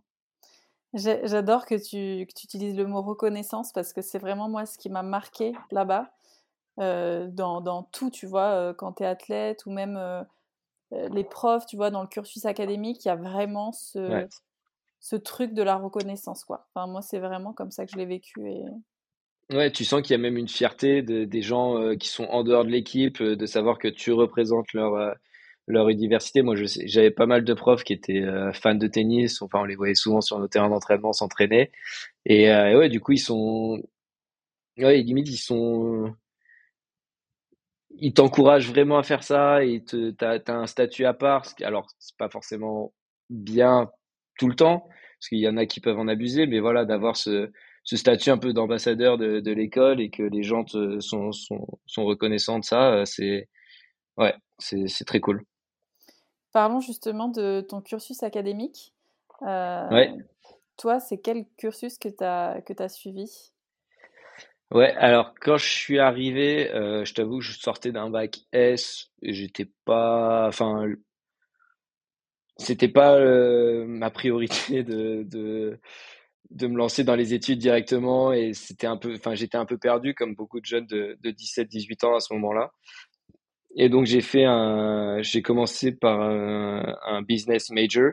J'adore 0.94 1.66
que 1.66 1.76
tu, 1.76 2.26
que 2.26 2.34
tu 2.34 2.46
utilises 2.46 2.76
le 2.76 2.88
mot 2.88 3.02
reconnaissance 3.02 3.72
parce 3.72 3.94
que 3.94 4.02
c'est 4.02 4.20
vraiment 4.20 4.50
moi 4.50 4.66
ce 4.66 4.78
qui 4.78 4.90
m'a 4.90 5.04
marqué 5.04 5.54
là-bas. 5.72 6.12
Euh, 6.80 7.28
dans, 7.28 7.60
dans, 7.60 7.84
tout, 7.84 8.12
tu 8.12 8.28
vois, 8.28 8.52
euh, 8.52 8.74
quand 8.74 8.94
tu 8.94 9.04
es 9.04 9.06
athlète 9.06 9.66
ou 9.66 9.72
même 9.72 9.98
euh, 9.98 10.22
les 10.92 11.24
profs, 11.24 11.66
tu 11.66 11.76
vois, 11.76 11.90
dans 11.90 12.02
le 12.02 12.08
cursus 12.08 12.46
académique, 12.46 13.04
il 13.04 13.08
y 13.08 13.12
a 13.12 13.16
vraiment 13.16 13.72
ce, 13.72 14.28
ce 15.00 15.16
truc 15.16 15.54
de 15.54 15.64
la 15.64 15.76
reconnaissance, 15.76 16.44
quoi. 16.44 16.68
Enfin, 16.70 16.86
moi, 16.88 17.02
c'est 17.02 17.20
vraiment 17.20 17.52
comme 17.52 17.72
ça 17.72 17.86
que 17.86 17.92
je 17.92 17.98
l'ai 17.98 18.06
vécu. 18.06 18.48
Et... 18.48 18.64
Ouais, 19.56 19.72
tu 19.72 19.86
sens 19.86 20.04
qu'il 20.04 20.12
y 20.12 20.16
a 20.16 20.22
même 20.22 20.38
une 20.38 20.48
fierté 20.48 21.02
de, 21.02 21.26
des 21.26 21.42
gens 21.42 21.80
euh, 21.80 21.96
qui 21.96 22.10
sont 22.10 22.26
en 22.26 22.44
dehors 22.44 22.64
de 22.64 22.70
l'équipe, 22.70 23.24
de 23.24 23.46
savoir 23.48 23.80
que 23.80 23.88
tu 23.88 24.14
représentes 24.14 24.72
leur, 24.74 25.16
leur 25.68 25.90
université. 25.90 26.42
Moi, 26.42 26.56
j'avais 26.86 27.12
pas 27.12 27.26
mal 27.26 27.44
de 27.44 27.54
profs 27.54 27.84
qui 27.84 27.94
étaient 27.94 28.24
fans 28.54 28.76
de 28.76 28.88
tennis. 28.88 29.42
Enfin, 29.42 29.60
on 29.62 29.66
les 29.66 29.76
voyait 29.76 29.96
souvent 29.96 30.22
sur 30.22 30.40
nos 30.40 30.48
terrains 30.48 30.70
d'entraînement 30.70 31.14
s'entraîner. 31.14 31.72
Et, 32.26 32.44
et, 32.46 32.76
ouais, 32.76 32.90
du 32.90 33.02
coup, 33.02 33.14
ils 33.14 33.20
sont, 33.20 33.82
ouais, 34.78 35.02
limite, 35.02 35.30
ils 35.30 35.38
sont, 35.38 36.16
il 38.00 38.14
t'encourage 38.14 38.70
vraiment 38.70 38.98
à 38.98 39.04
faire 39.04 39.24
ça 39.24 39.64
et 39.64 39.84
tu 39.84 40.16
as, 40.22 40.42
un 40.48 40.68
statut 40.68 41.06
à 41.06 41.14
part. 41.14 41.46
Alors, 41.62 41.88
c'est 42.00 42.16
pas 42.18 42.30
forcément 42.30 42.94
bien 43.30 43.90
tout 44.40 44.48
le 44.48 44.56
temps, 44.56 44.88
parce 45.20 45.30
qu'il 45.30 45.40
y 45.40 45.48
en 45.48 45.58
a 45.58 45.66
qui 45.66 45.80
peuvent 45.82 46.00
en 46.00 46.08
abuser, 46.08 46.46
mais 46.48 46.60
voilà, 46.60 46.86
d'avoir 46.86 47.18
ce, 47.18 47.52
ce 47.84 47.96
statut 47.98 48.30
un 48.30 48.38
peu 48.38 48.54
d'ambassadeur 48.54 49.18
de, 49.18 49.40
de 49.40 49.52
l'école 49.52 50.02
et 50.02 50.10
que 50.10 50.24
les 50.24 50.44
gens 50.44 50.64
te, 50.64 51.00
sont, 51.00 51.32
sont, 51.32 51.68
sont 51.88 52.06
reconnaissants 52.06 52.60
de 52.60 52.66
ça, 52.66 52.94
euh, 52.94 53.06
c'est 53.06 53.50
ouais, 54.18 54.36
c'est 54.60 55.06
très 55.06 55.20
cool. 55.20 55.44
Parlons 56.58 56.80
justement 56.80 57.28
de 57.28 57.62
ton 57.62 57.82
cursus 57.82 58.24
académique. 58.24 58.92
Euh, 59.44 59.88
ouais. 59.92 60.12
Toi, 60.76 61.00
c'est 61.00 61.20
quel 61.20 61.46
cursus 61.56 62.00
que 62.00 62.10
tu 62.10 62.24
as, 62.24 62.64
que 62.66 62.74
as 62.82 62.90
suivi? 62.90 63.52
Ouais, 64.72 64.92
alors 64.96 65.36
quand 65.40 65.58
je 65.58 65.70
suis 65.70 66.00
arrivé, 66.00 66.74
euh, 66.74 67.06
je 67.06 67.14
t'avoue 67.14 67.38
que 67.38 67.44
je 67.44 67.60
sortais 67.60 67.92
d'un 67.92 68.10
bac 68.10 68.40
S, 68.54 69.12
et 69.22 69.34
j'étais 69.34 69.70
pas, 69.86 70.48
enfin, 70.48 70.88
c'était 72.58 72.88
pas 72.88 73.14
euh, 73.20 73.86
ma 73.86 74.10
priorité 74.10 74.82
de, 74.84 75.22
de 75.30 75.80
de 76.50 76.66
me 76.66 76.78
lancer 76.78 77.04
dans 77.04 77.16
les 77.16 77.36
études 77.36 77.60
directement 77.60 78.34
et 78.34 78.54
c'était 78.54 78.88
un 78.88 78.98
peu, 78.98 79.14
enfin, 79.14 79.36
j'étais 79.36 79.58
un 79.58 79.66
peu 79.66 79.78
perdu 79.78 80.16
comme 80.16 80.34
beaucoup 80.34 80.60
de 80.60 80.66
jeunes 80.66 80.88
de, 80.88 81.20
de 81.22 81.30
17-18 81.30 82.06
ans 82.06 82.16
à 82.16 82.20
ce 82.20 82.34
moment-là. 82.34 82.72
Et 83.78 83.90
donc 83.90 84.08
j'ai 84.08 84.22
fait 84.22 84.44
un, 84.44 85.22
j'ai 85.22 85.44
commencé 85.44 85.92
par 85.92 86.20
un, 86.20 87.22
business 87.22 87.70
major, 87.70 88.12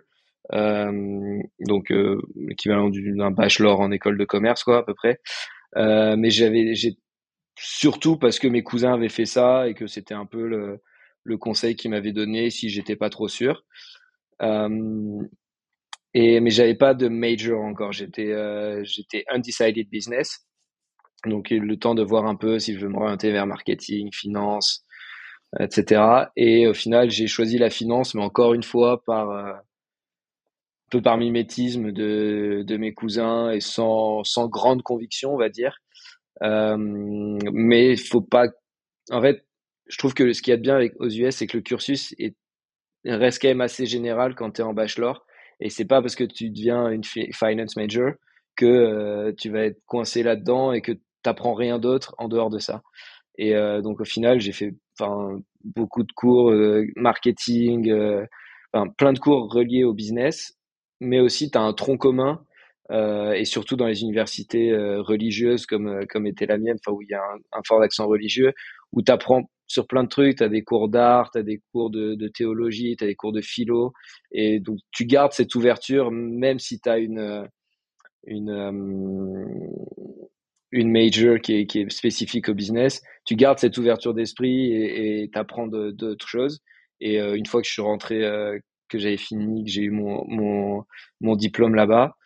euh, 0.52 1.38
donc 1.60 1.90
euh, 1.90 2.20
l'équivalent 2.36 2.90
d'un 2.90 3.30
bachelor 3.30 3.80
en 3.80 3.90
école 3.90 4.18
de 4.18 4.26
commerce 4.26 4.62
quoi 4.62 4.78
à 4.78 4.82
peu 4.82 4.94
près. 4.94 5.20
Euh, 5.76 6.16
mais 6.18 6.28
j'avais, 6.28 6.74
surtout 7.58 8.18
parce 8.18 8.38
que 8.38 8.46
mes 8.46 8.62
cousins 8.62 8.92
avaient 8.92 9.08
fait 9.08 9.24
ça 9.24 9.66
et 9.66 9.74
que 9.74 9.86
c'était 9.86 10.14
un 10.14 10.26
peu 10.26 10.46
le, 10.46 11.38
conseil 11.38 11.76
qu'ils 11.76 11.90
m'avaient 11.90 12.12
donné 12.12 12.50
si 12.50 12.68
j'étais 12.68 12.96
pas 12.96 13.08
trop 13.08 13.28
sûr. 13.28 13.64
Euh, 14.42 15.18
et 16.12 16.40
mais 16.40 16.50
j'avais 16.50 16.74
pas 16.74 16.92
de 16.92 17.08
major 17.08 17.62
encore. 17.62 17.92
J'étais 17.92 18.34
j'étais 18.84 19.24
undecided 19.30 19.88
business. 19.88 20.46
Donc 21.26 21.48
le 21.50 21.76
temps 21.78 21.94
de 21.94 22.02
voir 22.02 22.26
un 22.26 22.36
peu 22.36 22.58
si 22.58 22.74
je 22.74 22.80
veux 22.80 22.88
m'orienter 22.88 23.32
vers 23.32 23.46
marketing, 23.46 24.10
finance, 24.12 24.83
etc. 25.60 26.30
Et 26.36 26.66
au 26.66 26.74
final, 26.74 27.10
j'ai 27.10 27.26
choisi 27.26 27.58
la 27.58 27.70
finance, 27.70 28.14
mais 28.14 28.22
encore 28.22 28.54
une 28.54 28.62
fois 28.62 29.02
par 29.04 29.30
euh, 29.30 29.52
peu 30.90 31.02
par 31.02 31.16
mimétisme 31.18 31.92
de, 31.92 32.62
de 32.66 32.76
mes 32.76 32.94
cousins 32.94 33.50
et 33.50 33.60
sans, 33.60 34.24
sans 34.24 34.48
grande 34.48 34.82
conviction, 34.82 35.34
on 35.34 35.38
va 35.38 35.48
dire. 35.48 35.78
Euh, 36.42 36.76
mais 36.78 37.92
il 37.92 37.98
faut 37.98 38.20
pas. 38.20 38.46
En 39.10 39.20
fait, 39.20 39.44
je 39.86 39.98
trouve 39.98 40.14
que 40.14 40.32
ce 40.32 40.42
qu'il 40.42 40.52
y 40.52 40.54
a 40.54 40.56
de 40.56 40.62
bien 40.62 40.76
avec, 40.76 40.94
aux 41.00 41.08
US, 41.08 41.36
c'est 41.36 41.46
que 41.46 41.56
le 41.56 41.62
cursus 41.62 42.14
est, 42.18 42.36
reste 43.04 43.40
quand 43.42 43.48
même 43.48 43.60
assez 43.60 43.86
général 43.86 44.34
quand 44.34 44.52
tu 44.52 44.60
es 44.62 44.64
en 44.64 44.74
bachelor. 44.74 45.26
Et 45.60 45.70
c'est 45.70 45.84
pas 45.84 46.00
parce 46.02 46.16
que 46.16 46.24
tu 46.24 46.50
deviens 46.50 46.88
une 46.90 47.04
finance 47.04 47.76
major 47.76 48.12
que 48.56 48.66
euh, 48.66 49.32
tu 49.36 49.50
vas 49.50 49.64
être 49.64 49.80
coincé 49.86 50.22
là-dedans 50.22 50.72
et 50.72 50.80
que 50.80 50.92
tu 50.92 51.30
rien 51.42 51.78
d'autre 51.78 52.14
en 52.18 52.28
dehors 52.28 52.50
de 52.50 52.58
ça. 52.58 52.82
Et 53.38 53.54
euh, 53.56 53.80
donc 53.82 54.00
au 54.00 54.04
final, 54.04 54.40
j'ai 54.40 54.52
fait 54.52 54.74
enfin 54.98 55.38
beaucoup 55.64 56.02
de 56.02 56.12
cours 56.12 56.50
euh, 56.50 56.86
marketing, 56.96 57.90
euh, 57.90 58.24
enfin 58.72 58.88
plein 58.98 59.12
de 59.12 59.18
cours 59.18 59.52
reliés 59.52 59.84
au 59.84 59.94
business 59.94 60.54
mais 61.00 61.20
aussi 61.20 61.50
tu 61.50 61.58
as 61.58 61.62
un 61.62 61.72
tronc 61.72 61.98
commun 61.98 62.40
euh, 62.90 63.32
et 63.32 63.44
surtout 63.44 63.76
dans 63.76 63.86
les 63.86 64.02
universités 64.02 64.70
euh, 64.70 65.00
religieuses 65.00 65.66
comme 65.66 65.88
euh, 65.88 66.04
comme 66.08 66.26
était 66.26 66.46
la 66.46 66.58
mienne, 66.58 66.76
enfin 66.84 66.94
où 66.94 67.02
il 67.02 67.08
y 67.08 67.14
a 67.14 67.22
un, 67.52 67.60
fort 67.66 67.80
accent 67.82 68.06
religieux, 68.06 68.52
où 68.92 69.02
tu 69.02 69.10
apprends 69.10 69.44
sur 69.66 69.86
plein 69.86 70.04
de 70.04 70.08
trucs, 70.08 70.36
tu 70.38 70.44
as 70.44 70.48
des 70.50 70.62
cours 70.62 70.88
d'art, 70.90 71.30
tu 71.30 71.38
as 71.38 71.42
des 71.42 71.62
cours 71.72 71.90
de, 71.90 72.14
de 72.14 72.28
théologie, 72.28 72.96
tu 72.96 73.04
as 73.04 73.06
des 73.06 73.14
cours 73.14 73.32
de 73.32 73.40
philo 73.40 73.92
et 74.32 74.60
donc 74.60 74.78
tu 74.92 75.06
gardes 75.06 75.32
cette 75.32 75.54
ouverture 75.54 76.10
même 76.10 76.58
si 76.58 76.80
tu 76.80 76.88
as 76.88 76.98
une 76.98 77.48
une, 78.26 78.50
une 80.74 80.90
major 80.90 81.38
qui 81.38 81.54
est, 81.54 81.66
qui 81.66 81.80
est 81.80 81.90
spécifique 81.90 82.48
au 82.48 82.54
business, 82.54 83.02
tu 83.24 83.36
gardes 83.36 83.58
cette 83.58 83.78
ouverture 83.78 84.12
d'esprit 84.12 84.72
et 84.72 85.30
tu 85.32 85.38
apprends 85.38 85.66
d'autres 85.66 86.26
choses. 86.26 86.60
Et 87.00 87.18
une 87.18 87.46
fois 87.46 87.60
que 87.62 87.66
je 87.68 87.72
suis 87.72 87.82
rentré, 87.82 88.20
que 88.88 88.98
j'avais 88.98 89.16
fini, 89.16 89.64
que 89.64 89.70
j'ai 89.70 89.82
eu 89.82 89.90
mon, 89.90 90.24
mon, 90.28 90.84
mon 91.20 91.36
diplôme 91.36 91.74
là-bas, 91.74 92.16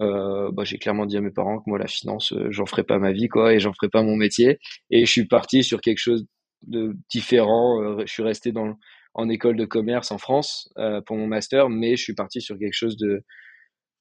euh, 0.00 0.50
bah, 0.52 0.64
j'ai 0.64 0.78
clairement 0.78 1.06
dit 1.06 1.16
à 1.16 1.20
mes 1.20 1.30
parents 1.30 1.58
que 1.58 1.68
moi 1.68 1.78
la 1.78 1.86
finance 1.86 2.32
euh, 2.32 2.50
j'en 2.50 2.64
ferai 2.64 2.82
pas 2.82 2.98
ma 2.98 3.12
vie 3.12 3.28
quoi 3.28 3.52
et 3.52 3.60
j'en 3.60 3.74
ferai 3.74 3.90
pas 3.90 4.02
mon 4.02 4.16
métier 4.16 4.58
et 4.90 5.04
je 5.04 5.10
suis 5.10 5.26
parti 5.26 5.62
sur 5.62 5.82
quelque 5.82 5.98
chose 5.98 6.24
de 6.62 6.96
différent 7.10 7.82
euh, 7.82 8.02
je 8.06 8.10
suis 8.10 8.22
resté 8.22 8.52
dans 8.52 8.74
en 9.12 9.28
école 9.28 9.56
de 9.56 9.66
commerce 9.66 10.10
en 10.10 10.16
France 10.16 10.72
euh, 10.78 11.02
pour 11.02 11.18
mon 11.18 11.26
master 11.26 11.68
mais 11.68 11.96
je 11.96 12.02
suis 12.04 12.14
parti 12.14 12.40
sur 12.40 12.58
quelque 12.58 12.72
chose 12.72 12.96
de 12.96 13.22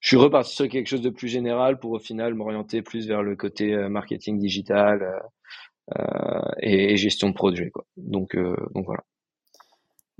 je 0.02 0.10
suis 0.10 0.18
reparti 0.18 0.54
sur 0.54 0.68
quelque 0.68 0.88
chose 0.88 1.02
de 1.02 1.10
plus 1.10 1.30
général 1.30 1.80
pour 1.80 1.92
au 1.92 2.00
final 2.00 2.34
m'orienter 2.34 2.82
plus 2.82 3.08
vers 3.08 3.24
le 3.24 3.36
côté 3.36 3.76
marketing 3.88 4.38
digital 4.38 5.22
et, 6.62 6.94
et, 6.94 6.98
gestion 6.98 7.30
de 7.30 7.34
projet 7.34 7.70
quoi 7.70 7.86
donc 7.98 8.36
donc 8.36 8.86
voilà 8.86 9.04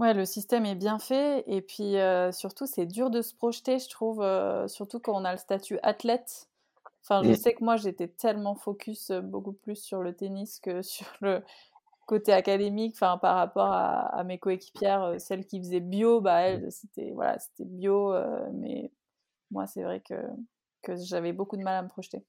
Ouais, 0.02 0.16
le 0.16 0.26
système 0.26 0.66
est 0.66 0.74
bien 0.74 0.98
fait 0.98 1.44
et 1.46 1.62
puis 1.62 1.94
surtout 2.32 2.66
c'est 2.66 2.88
dur 2.88 3.12
de 3.12 3.22
se 3.22 3.36
projeter, 3.36 3.78
je 3.78 3.88
trouve, 3.88 4.26
surtout 4.68 5.00
quand 5.00 5.14
on 5.14 5.26
a 5.26 5.32
le 5.32 5.38
statut 5.38 5.78
athlète. 5.84 6.50
Enfin, 7.04 7.22
je 7.24 7.30
mmh. 7.30 7.36
sais 7.36 7.54
que 7.54 7.64
moi 7.64 7.76
j'étais 7.78 8.08
tellement 8.08 8.56
focus 8.56 9.12
beaucoup 9.12 9.54
plus 9.54 9.76
sur 9.76 10.02
le 10.02 10.16
tennis 10.16 10.60
que 10.60 10.82
sur 10.82 11.06
le 11.22 11.44
côté 12.08 12.34
académique. 12.34 12.94
Enfin, 12.96 13.20
par 13.20 13.36
rapport 13.36 13.72
à, 13.72 14.24
mes 14.24 14.40
coéquipières, 14.40 15.16
celles 15.20 15.46
qui 15.46 15.60
faisaient 15.60 15.80
bio, 15.80 16.20
bah 16.20 16.42
elles 16.42 16.72
c'était 16.72 17.12
voilà, 17.14 17.38
c'était 17.38 17.66
bio, 17.66 18.16
mais 18.54 18.90
moi 19.52 19.68
c'est 19.68 19.84
vrai 19.84 20.02
que 20.08 20.16
que 20.84 20.94
j'avais 20.96 21.34
beaucoup 21.34 21.58
de 21.58 21.64
mal 21.64 21.76
à 21.76 21.84
me 21.84 21.90
projeter. 21.90 22.24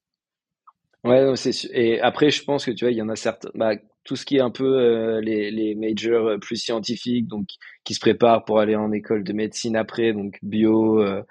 Ouais, 1.04 1.35
c'est 1.37 1.52
et 1.72 2.00
après 2.00 2.30
je 2.30 2.44
pense 2.44 2.64
que 2.64 2.70
tu 2.70 2.85
vois, 2.85 2.92
il 2.92 2.96
y 2.98 3.02
en 3.02 3.08
a 3.08 3.16
certains, 3.16 3.50
bah, 3.54 3.74
tout 4.04 4.16
ce 4.16 4.24
qui 4.24 4.37
est 4.37 4.40
un 4.40 4.50
peu 4.50 4.64
euh, 4.64 5.20
les, 5.20 5.50
les 5.50 5.74
majors 5.74 6.28
euh, 6.28 6.38
plus 6.38 6.56
scientifiques, 6.56 7.26
donc 7.28 7.48
qui 7.85 7.94
se 7.94 8.00
préparent 8.00 8.44
pour 8.44 8.58
aller 8.61 8.76
en 8.76 8.92
école 8.92 9.24
de 9.24 9.32
médecine 9.32 9.76
après, 9.76 10.12
donc 10.12 10.38
bio, 10.42 11.00
euh, 11.00 11.22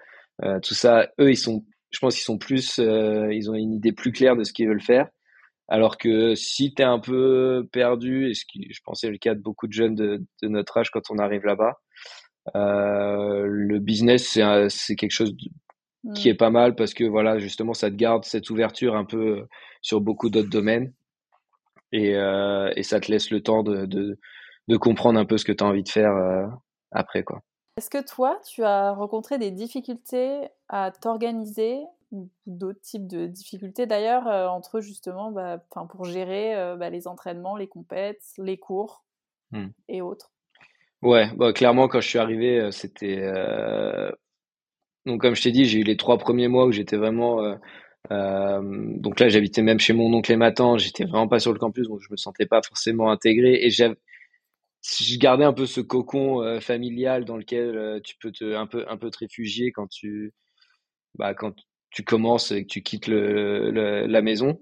tout 0.63 0.73
ça, 0.73 1.09
eux 1.19 1.31
ils 1.31 1.37
sont, 1.37 1.65
je 1.91 1.99
pense 1.99 2.15
qu'ils 2.15 2.23
sont 2.23 2.37
plus, 2.37 2.79
ils 2.79 3.49
ont 3.51 3.53
une 3.55 3.73
idée 3.73 3.91
plus 3.91 4.11
claire 4.11 4.35
de 4.35 4.43
ce 4.43 4.53
qu'ils 4.53 4.67
veulent 4.67 4.81
faire. 4.81 5.07
Alors 5.67 5.97
que 5.97 6.35
si 6.35 6.73
tu 6.73 6.81
es 6.81 6.85
un 6.85 6.99
peu 6.99 7.67
perdu, 7.71 8.29
et 8.29 8.33
ce 8.33 8.45
qui 8.45 8.67
je 8.73 8.79
pensais 8.83 9.09
le 9.09 9.17
cas 9.17 9.35
de 9.35 9.41
beaucoup 9.41 9.67
de 9.67 9.73
jeunes 9.73 9.95
de, 9.95 10.21
de 10.41 10.47
notre 10.49 10.77
âge 10.77 10.89
quand 10.91 11.11
on 11.11 11.17
arrive 11.19 11.45
là-bas, 11.45 11.75
le 12.55 13.79
business 13.79 14.39
c'est 14.69 14.95
quelque 14.95 15.11
chose 15.11 15.33
qui 16.15 16.29
est 16.29 16.33
mm. 16.33 16.37
pas 16.37 16.49
mal 16.49 16.75
parce 16.75 16.93
que 16.93 17.03
voilà 17.03 17.37
justement 17.37 17.73
ça 17.73 17.89
te 17.89 17.95
garde 17.95 18.25
cette 18.25 18.49
ouverture 18.49 18.95
un 18.95 19.05
peu 19.05 19.39
euh, 19.39 19.47
sur 19.81 20.01
beaucoup 20.01 20.29
d'autres 20.29 20.49
domaines 20.49 20.93
et, 21.91 22.15
euh, 22.15 22.71
et, 22.75 22.83
ça 22.83 22.99
te 22.99 23.11
laisse 23.11 23.31
le 23.31 23.41
temps 23.41 23.63
de, 23.63 23.85
de, 23.85 24.17
de 24.67 24.77
comprendre 24.77 25.19
un 25.19 25.25
peu 25.25 25.37
ce 25.37 25.45
que 25.45 25.51
tu 25.51 25.63
as 25.63 25.67
envie 25.67 25.83
de 25.83 25.89
faire 25.89 26.15
euh, 26.15 26.47
après 26.91 27.23
quoi. 27.23 27.41
Est-ce 27.77 27.89
que 27.89 28.03
toi 28.03 28.39
tu 28.45 28.63
as 28.63 28.91
rencontré 28.91 29.37
des 29.37 29.51
difficultés 29.51 30.47
à 30.69 30.91
t'organiser 30.91 31.81
ou 32.11 32.29
d'autres 32.45 32.81
types 32.81 33.07
de 33.07 33.27
difficultés 33.27 33.85
d'ailleurs 33.85 34.27
entre 34.27 34.81
justement 34.81 35.31
bah, 35.31 35.63
pour 35.89 36.03
gérer 36.03 36.75
bah, 36.77 36.89
les 36.89 37.07
entraînements, 37.07 37.55
les 37.55 37.67
compètes, 37.67 38.23
les 38.37 38.57
cours 38.57 39.05
mm. 39.51 39.67
et 39.87 40.01
autres? 40.01 40.31
Ouais, 41.01 41.29
bah, 41.35 41.53
clairement 41.53 41.87
quand 41.87 42.01
je 42.01 42.09
suis 42.09 42.19
arrivé 42.19 42.69
c'était 42.71 43.21
donc 45.05 45.21
comme 45.21 45.35
je 45.35 45.41
t'ai 45.43 45.51
dit, 45.51 45.65
j'ai 45.65 45.79
eu 45.79 45.83
les 45.83 45.97
trois 45.97 46.17
premiers 46.17 46.47
mois 46.47 46.65
où 46.65 46.71
j'étais 46.71 46.97
vraiment 46.97 47.43
euh, 47.43 47.55
euh, 48.11 48.61
donc 48.97 49.19
là, 49.19 49.29
j'habitais 49.29 49.61
même 49.61 49.79
chez 49.79 49.93
mon 49.93 50.13
oncle 50.13 50.31
et 50.31 50.35
ma 50.35 50.51
tante. 50.51 50.79
J'étais 50.79 51.05
vraiment 51.05 51.27
pas 51.27 51.39
sur 51.39 51.53
le 51.53 51.59
campus, 51.59 51.87
donc 51.87 51.99
je 52.01 52.07
me 52.11 52.17
sentais 52.17 52.45
pas 52.45 52.61
forcément 52.67 53.11
intégré. 53.11 53.59
Et 53.63 53.69
j'avais, 53.69 53.95
je 54.83 55.17
gardais 55.19 55.45
un 55.45 55.53
peu 55.53 55.65
ce 55.65 55.81
cocon 55.81 56.41
euh, 56.43 56.59
familial 56.59 57.25
dans 57.25 57.37
lequel 57.37 57.77
euh, 57.77 57.99
tu 58.03 58.15
peux 58.19 58.31
te 58.31 58.55
un 58.55 58.67
peu 58.67 58.85
un 58.89 58.97
peu 58.97 59.11
te 59.11 59.19
réfugier 59.19 59.71
quand 59.71 59.87
tu 59.87 60.33
bah 61.15 61.33
quand 61.35 61.53
tu 61.91 62.03
commences 62.03 62.51
et 62.51 62.63
que 62.63 62.67
tu 62.69 62.83
quittes 62.83 63.07
le, 63.07 63.71
la 64.07 64.21
maison. 64.21 64.61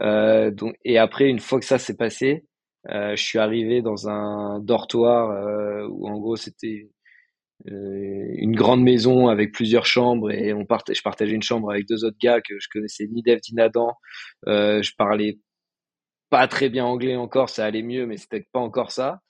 Euh, 0.00 0.50
donc 0.50 0.76
et 0.84 0.98
après, 0.98 1.28
une 1.28 1.40
fois 1.40 1.60
que 1.60 1.66
ça 1.66 1.78
s'est 1.78 1.96
passé, 1.96 2.46
je 2.88 3.16
suis 3.16 3.38
arrivé 3.38 3.82
dans 3.82 4.08
un 4.08 4.60
dortoir 4.60 5.88
où 5.90 6.08
en 6.08 6.18
gros 6.18 6.36
c'était 6.36 6.88
une 7.66 8.54
grande 8.56 8.82
maison 8.82 9.28
avec 9.28 9.52
plusieurs 9.52 9.86
chambres 9.86 10.30
et 10.30 10.52
on 10.52 10.64
partage, 10.64 10.96
je 10.96 11.02
partageais 11.02 11.34
une 11.34 11.42
chambre 11.42 11.70
avec 11.70 11.86
deux 11.86 12.04
autres 12.04 12.16
gars 12.20 12.40
que 12.40 12.54
je 12.58 12.68
connaissais 12.72 13.06
ni 13.06 13.22
Dev 13.22 13.38
ni 13.48 13.56
Nadan. 13.56 13.92
Euh, 14.46 14.82
je 14.82 14.92
parlais 14.96 15.38
pas 16.30 16.46
très 16.48 16.68
bien 16.68 16.84
anglais 16.84 17.16
encore, 17.16 17.48
ça 17.50 17.64
allait 17.64 17.82
mieux, 17.82 18.06
mais 18.06 18.16
c'était 18.16 18.46
pas 18.52 18.60
encore 18.60 18.92
ça. 18.92 19.20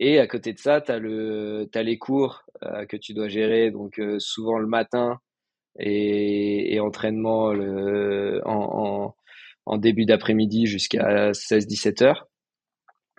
Et 0.00 0.18
à 0.18 0.26
côté 0.26 0.52
de 0.52 0.58
ça, 0.58 0.80
tu 0.80 0.92
as, 0.92 0.98
le, 0.98 1.68
as 1.74 1.82
les 1.82 1.98
cours 1.98 2.42
euh, 2.62 2.86
que 2.86 2.96
tu 2.96 3.14
dois 3.14 3.28
gérer, 3.28 3.70
donc 3.70 3.98
euh, 3.98 4.18
souvent 4.18 4.58
le 4.58 4.66
matin 4.66 5.18
et, 5.78 6.74
et 6.74 6.80
entraînement 6.80 7.52
le, 7.52 8.42
en, 8.44 9.06
en, 9.06 9.16
en 9.66 9.78
début 9.78 10.04
d'après-midi 10.04 10.66
jusqu'à 10.66 11.32
16-17 11.32 12.04
heures. 12.04 12.28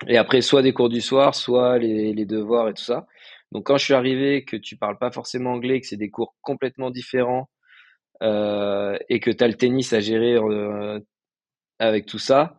Et 0.08 0.17
après, 0.17 0.41
soit 0.41 0.62
des 0.62 0.73
cours 0.73 0.89
du 0.89 1.02
soir, 1.02 1.36
soit 1.36 1.78
les, 1.78 2.13
les 2.13 2.26
devoirs 2.26 2.69
et 2.69 2.73
tout 2.73 2.84
ça. 2.84 3.06
Donc 3.53 3.67
quand 3.67 3.77
je 3.77 3.85
suis 3.85 3.93
arrivé, 3.93 4.43
que 4.43 4.57
tu 4.57 4.77
parles 4.77 4.97
pas 4.97 5.11
forcément 5.11 5.51
anglais, 5.51 5.79
que 5.79 5.87
c'est 5.87 5.97
des 5.97 6.09
cours 6.09 6.35
complètement 6.41 6.89
différents 6.89 7.49
euh, 8.23 8.97
et 9.09 9.19
que 9.19 9.29
tu 9.29 9.43
as 9.43 9.47
le 9.47 9.53
tennis 9.53 9.93
à 9.93 9.99
gérer 9.99 10.35
euh, 10.35 10.99
avec 11.79 12.07
tout 12.07 12.19
ça, 12.19 12.57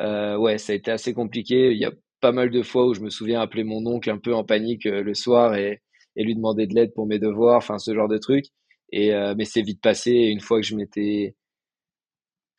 euh, 0.00 0.36
ouais, 0.36 0.58
ça 0.58 0.72
a 0.72 0.76
été 0.76 0.90
assez 0.90 1.14
compliqué. 1.14 1.72
Il 1.72 1.78
y 1.78 1.84
a 1.84 1.92
pas 2.20 2.32
mal 2.32 2.50
de 2.50 2.62
fois 2.62 2.86
où 2.86 2.94
je 2.94 3.00
me 3.00 3.10
souviens 3.10 3.40
appeler 3.40 3.64
mon 3.64 3.86
oncle 3.86 4.10
un 4.10 4.18
peu 4.18 4.34
en 4.34 4.44
panique 4.44 4.86
euh, 4.86 5.02
le 5.02 5.14
soir 5.14 5.54
et, 5.54 5.80
lui 6.16 6.34
demander 6.34 6.66
de 6.66 6.74
l'aide 6.74 6.92
pour 6.94 7.06
mes 7.06 7.18
devoirs, 7.18 7.56
enfin 7.56 7.78
ce 7.78 7.94
genre 7.94 8.08
de 8.08 8.18
trucs. 8.18 8.46
Et 8.92 9.14
euh, 9.14 9.34
mais 9.36 9.44
c'est 9.44 9.62
vite 9.62 9.80
passé. 9.80 10.12
une 10.12 10.40
fois 10.40 10.60
que 10.60 10.66
je 10.66 10.76
m'étais, 10.76 11.36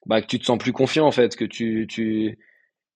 bah 0.05 0.21
que 0.21 0.27
tu 0.27 0.39
te 0.39 0.45
sens 0.45 0.57
plus 0.57 0.73
confiant 0.73 1.05
en 1.05 1.11
fait, 1.11 1.35
que 1.35 1.45
tu 1.45 1.87
tu 1.87 2.37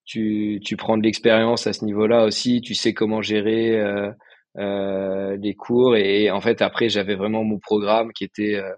tu, 0.06 0.60
tu 0.64 0.78
prends 0.78 0.98
de 0.98 1.04
l'expérience 1.04 1.68
à 1.68 1.74
ce 1.74 1.86
niveau-là 1.86 2.26
aussi, 2.26 2.62
tu 2.62 2.76
sais 2.76 2.94
comment 2.94 3.22
gérer 3.22 3.80
euh, 3.80 4.12
les 4.58 5.56
cours. 5.56 5.96
Et 5.96 6.32
en 6.32 6.42
fait 6.42 6.62
après 6.62 6.90
j'avais 6.90 7.16
vraiment 7.16 7.44
mon 7.44 7.60
programme 7.60 8.12
qui 8.14 8.24
était 8.24 8.56
euh, 8.56 8.74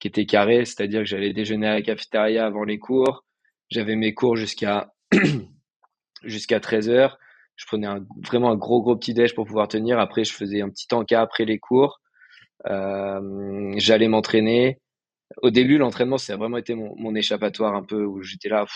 qui 0.00 0.08
était 0.08 0.26
carré, 0.26 0.64
c'est-à-dire 0.64 1.02
que 1.02 1.06
j'allais 1.06 1.32
déjeuner 1.32 1.68
à 1.68 1.74
la 1.74 1.82
cafétéria 1.82 2.44
avant 2.44 2.64
les 2.64 2.78
cours, 2.80 3.24
j'avais 3.70 3.94
mes 3.94 4.14
cours 4.14 4.36
jusqu'à 4.36 4.92
jusqu'à 6.24 6.58
13 6.58 6.88
heures, 6.90 7.18
je 7.54 7.66
prenais 7.66 7.86
un, 7.86 8.04
vraiment 8.26 8.50
un 8.50 8.56
gros 8.56 8.82
gros 8.82 8.96
petit 8.96 9.14
déj 9.14 9.32
pour 9.34 9.46
pouvoir 9.46 9.68
tenir, 9.68 10.00
après 10.00 10.24
je 10.24 10.32
faisais 10.34 10.60
un 10.60 10.70
petit 10.70 10.92
encas 10.92 11.20
après 11.22 11.44
les 11.44 11.60
cours, 11.60 12.00
euh, 12.66 13.72
j'allais 13.76 14.08
m'entraîner. 14.08 14.80
Au 15.40 15.50
début 15.50 15.78
l'entraînement 15.78 16.18
ça 16.18 16.32
a 16.32 16.36
vraiment 16.36 16.58
été 16.58 16.74
mon, 16.74 16.94
mon 16.96 17.14
échappatoire 17.14 17.74
un 17.76 17.84
peu 17.84 18.04
où 18.04 18.22
j'étais 18.22 18.48
là, 18.48 18.66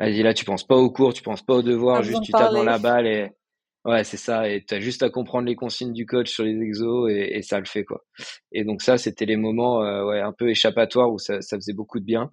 vas-y 0.00 0.22
là 0.24 0.34
tu 0.34 0.44
penses 0.44 0.66
pas 0.66 0.76
aux 0.76 0.90
cours, 0.90 1.14
tu 1.14 1.22
penses 1.22 1.42
pas 1.42 1.54
aux 1.54 1.62
devoirs, 1.62 2.02
juste 2.02 2.24
tu 2.24 2.32
tapes 2.32 2.52
dans 2.52 2.64
la 2.64 2.80
balle 2.80 3.06
et 3.06 3.30
Ouais, 3.88 4.04
c'est 4.04 4.18
ça. 4.18 4.50
Et 4.50 4.62
tu 4.66 4.74
as 4.74 4.80
juste 4.80 5.02
à 5.02 5.08
comprendre 5.08 5.46
les 5.46 5.56
consignes 5.56 5.94
du 5.94 6.04
coach 6.04 6.30
sur 6.30 6.44
les 6.44 6.60
exos 6.60 7.10
et, 7.10 7.40
ça 7.40 7.58
le 7.58 7.64
fait, 7.64 7.84
quoi. 7.84 8.04
Et 8.52 8.62
donc 8.62 8.82
ça, 8.82 8.98
c'était 8.98 9.24
les 9.24 9.36
moments 9.36 9.82
euh, 9.82 10.04
ouais, 10.04 10.20
un 10.20 10.32
peu 10.32 10.50
échappatoires 10.50 11.10
où 11.10 11.18
ça, 11.18 11.40
faisait 11.40 11.72
beaucoup 11.72 11.98
de 11.98 12.04
bien. 12.04 12.30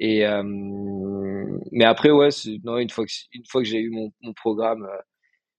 Et 0.00 0.26
euh, 0.26 0.42
mais 1.72 1.84
après, 1.84 2.10
ouais, 2.10 2.30
non, 2.64 2.78
une 2.78 2.90
fois 2.90 3.04
que 3.06 3.12
une 3.32 3.44
fois 3.48 3.62
que 3.62 3.68
j'ai 3.68 3.78
eu 3.80 3.90
mon, 3.90 4.12
programme 4.34 4.84
euh, 4.84 4.98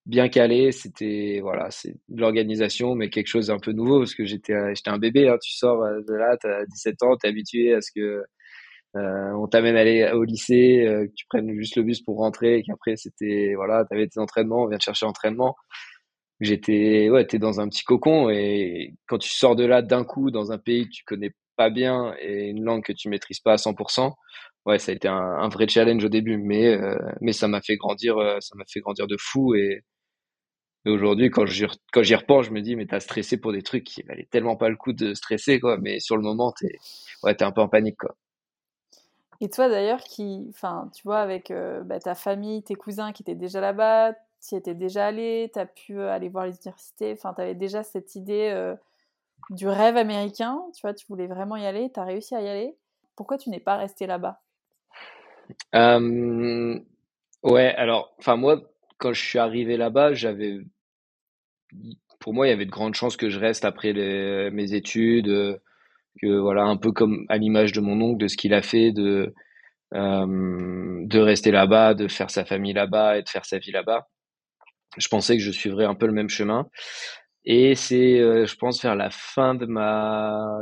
bien 0.06 0.30
calé, 0.30 0.72
c'était 0.74 1.40
voilà, 1.42 1.72
c'est 1.72 1.96
de 2.10 2.22
l'organisation, 2.22 2.96
mais 2.96 3.10
quelque 3.10 3.28
chose 3.28 3.48
d'un 3.48 3.60
peu 3.60 3.72
nouveau 3.74 4.00
parce 4.00 4.16
que 4.16 4.26
j'étais 4.26 4.54
j'étais 4.76 4.92
un 4.92 5.00
bébé. 5.00 5.30
Hein, 5.30 5.38
tu 5.42 5.54
sors 5.56 5.80
de 6.08 6.14
là, 6.16 6.38
t'as 6.42 6.66
17 6.66 7.04
ans, 7.04 7.18
t'es 7.18 7.30
habitué 7.30 7.74
à 7.76 7.82
ce 7.82 7.92
que 7.96 8.24
euh, 8.96 9.32
on 9.34 9.48
t'amène 9.48 9.76
aller 9.76 10.10
au 10.12 10.24
lycée, 10.24 10.86
euh, 10.88 11.06
que 11.08 11.14
tu 11.14 11.26
prennes 11.28 11.54
juste 11.54 11.76
le 11.76 11.84
bus 11.84 12.02
pour 12.02 12.18
rentrer, 12.18 12.58
et 12.58 12.64
qu'après 12.64 12.96
c'était 12.96 13.54
voilà, 13.56 13.86
t'avais 13.86 14.08
tes 14.08 14.20
entraînements, 14.20 14.64
on 14.64 14.68
vient 14.68 14.78
te 14.78 14.84
chercher 14.84 15.06
entraînement. 15.06 15.56
J'étais 16.42 17.10
ouais, 17.10 17.26
t'es 17.28 17.40
dans 17.40 17.60
un 17.62 17.68
petit 17.70 17.84
cocon 17.84 18.30
et 18.30 18.96
quand 19.08 19.18
tu 19.20 19.30
sors 19.30 19.56
de 19.56 19.66
là 19.66 19.82
d'un 19.82 20.06
coup 20.06 20.32
dans 20.32 20.52
un 20.54 20.58
pays 20.58 20.86
que 20.86 20.92
tu 20.92 21.04
connais 21.06 21.32
pas 21.58 21.70
bien 21.70 22.16
et 22.20 22.48
une 22.50 22.64
langue 22.64 22.84
que 22.84 22.94
tu 22.94 23.10
maîtrises 23.10 23.42
pas 23.42 23.54
à 23.54 23.58
100%, 23.58 24.14
ouais, 24.66 24.80
ça 24.80 24.92
a 24.92 24.96
été 24.96 25.08
un, 25.10 25.50
vrai 25.50 25.68
challenge 25.68 26.04
au 26.06 26.10
début, 26.10 26.38
mais 26.38 26.68
euh, 26.68 26.98
mais 27.22 27.34
ça 27.34 27.48
m'a 27.48 27.62
fait 27.62 27.78
grandir, 27.78 28.16
ça 28.42 28.56
m'a 28.56 28.66
fait 28.72 28.80
grandir 28.82 29.08
de 29.08 29.18
fou 29.20 29.56
et, 29.56 29.84
aujourd'hui 30.86 31.30
quand 31.30 31.46
j'y 31.46 31.66
quand 31.94 32.04
j'y 32.04 32.16
repense, 32.16 32.48
je 32.48 32.52
me 32.52 32.62
dis 32.62 32.76
mais 32.76 32.86
t'as 32.88 33.00
stressé 33.00 33.38
pour 33.38 33.52
des 33.54 33.62
trucs 33.62 33.84
qui 33.84 34.02
valaient 34.04 34.28
tellement 34.32 34.56
pas 34.58 34.70
le 34.70 34.76
coup 34.78 34.94
de 34.94 35.14
stresser 35.14 35.60
quoi, 35.60 35.78
mais 35.78 36.00
sur 36.00 36.18
le 36.18 36.24
moment 36.24 36.54
t'es 36.60 36.78
ouais 37.24 37.36
t'es 37.36 37.44
un 37.46 37.52
peu 37.52 37.62
en 37.62 37.70
panique 37.70 37.98
quoi. 37.98 38.16
Et 39.42 39.50
toi 39.50 39.70
d'ailleurs, 39.70 40.02
qui, 40.02 40.46
enfin, 40.50 40.90
tu 40.94 41.04
vois, 41.04 41.20
avec 41.20 41.50
euh, 41.52 41.82
bah, 41.84 42.00
ta 42.00 42.14
famille, 42.16 42.62
tes 42.62 42.76
cousins 42.76 43.14
qui 43.14 43.24
étaient 43.24 43.36
déjà 43.36 43.62
là-bas, 43.62 44.14
tu 44.46 44.56
étais 44.56 44.76
déjà 44.76 45.08
allé, 45.08 45.50
tu 45.54 45.60
as 45.60 45.66
pu 45.66 45.98
euh, 45.98 46.12
aller 46.12 46.28
voir 46.28 46.46
les 46.46 46.56
universités, 46.56 47.14
enfin, 47.14 47.34
tu 47.34 47.42
avais 47.42 47.56
déjà 47.56 47.84
cette 47.84 48.16
idée 48.16 48.52
euh, 48.54 48.76
du 49.50 49.68
rêve 49.68 49.96
américain, 49.96 50.62
tu 50.76 50.82
vois, 50.82 50.94
tu 50.94 51.06
voulais 51.08 51.28
vraiment 51.28 51.56
y 51.56 51.66
aller, 51.66 51.90
tu 51.94 52.00
as 52.00 52.04
réussi 52.04 52.36
à 52.36 52.42
y 52.42 52.50
aller. 52.50 52.76
pourquoi 53.16 53.38
tu 53.38 53.50
n'es 53.50 53.60
pas 53.60 53.78
resté 53.78 54.08
là-bas? 54.08 54.42
Ouais, 57.42 57.74
alors, 57.76 58.14
enfin 58.20 58.36
moi, 58.36 58.62
quand 58.98 59.14
je 59.14 59.26
suis 59.26 59.40
arrivé 59.40 59.78
là-bas, 59.78 60.14
j'avais, 60.14 60.60
pour 62.20 62.34
moi, 62.34 62.48
il 62.48 62.50
y 62.50 62.54
avait 62.54 62.66
de 62.66 62.72
grandes 62.72 62.96
chances 62.96 63.16
que 63.16 63.30
je 63.30 63.40
reste 63.40 63.64
après 63.64 63.94
mes 64.52 64.74
études, 64.74 65.62
que 66.22 66.40
voilà, 66.40 66.64
un 66.64 66.78
peu 66.78 66.92
comme 66.92 67.26
à 67.30 67.38
l'image 67.38 67.72
de 67.74 67.82
mon 67.82 68.02
oncle, 68.02 68.20
de 68.24 68.28
ce 68.28 68.38
qu'il 68.38 68.54
a 68.54 68.62
fait, 68.62 68.92
de 68.92 69.34
de 69.94 71.20
rester 71.20 71.52
là-bas, 71.52 71.94
de 71.96 72.08
faire 72.08 72.30
sa 72.30 72.46
famille 72.46 72.74
là-bas 72.74 73.18
et 73.18 73.24
de 73.24 73.30
faire 73.30 73.46
sa 73.46 73.58
vie 73.60 73.72
là-bas. 73.72 74.08
Je 74.98 75.08
pensais 75.08 75.38
que 75.38 75.44
je 75.44 75.52
suivrais 75.52 75.86
un 75.86 75.96
peu 75.96 76.08
le 76.08 76.14
même 76.14 76.30
chemin. 76.30 76.68
Et 77.46 77.76
c'est, 77.76 78.20
je 78.20 78.56
pense, 78.58 78.82
vers 78.84 78.96
la 78.96 79.10
fin 79.12 79.56
de 79.56 79.66
ma 79.66 80.60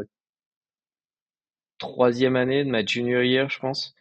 troisième 1.80 2.36
année, 2.36 2.64
de 2.64 2.70
ma 2.70 2.86
junior 2.86 3.22
year, 3.24 3.50
je 3.50 3.60
pense, 3.60 3.94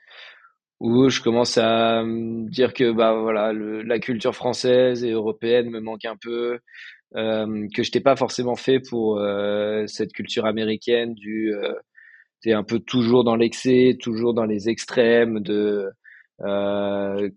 où 0.80 1.08
je 1.10 1.20
commence 1.22 1.58
à 1.58 2.02
me 2.04 2.48
dire 2.50 2.74
que 2.74 2.92
bah 2.92 3.14
voilà 3.14 3.52
la 3.52 3.98
culture 3.98 4.34
française 4.34 5.04
et 5.04 5.12
européenne 5.12 5.70
me 5.70 5.80
manque 5.80 6.04
un 6.04 6.16
peu 6.16 6.60
euh, 7.14 7.66
que 7.74 7.82
je 7.82 7.88
n'étais 7.88 8.00
pas 8.00 8.16
forcément 8.16 8.56
fait 8.56 8.80
pour 8.80 9.18
euh, 9.18 9.86
cette 9.86 10.12
culture 10.12 10.46
américaine 10.46 11.14
du 11.14 11.54
euh, 11.54 11.72
t'es 12.42 12.52
un 12.52 12.64
peu 12.64 12.80
toujours 12.80 13.24
dans 13.24 13.36
l'excès 13.36 13.96
toujours 14.00 14.34
dans 14.34 14.44
les 14.44 14.68
extrêmes 14.68 15.40
de 15.40 15.88
euh, 16.42 17.30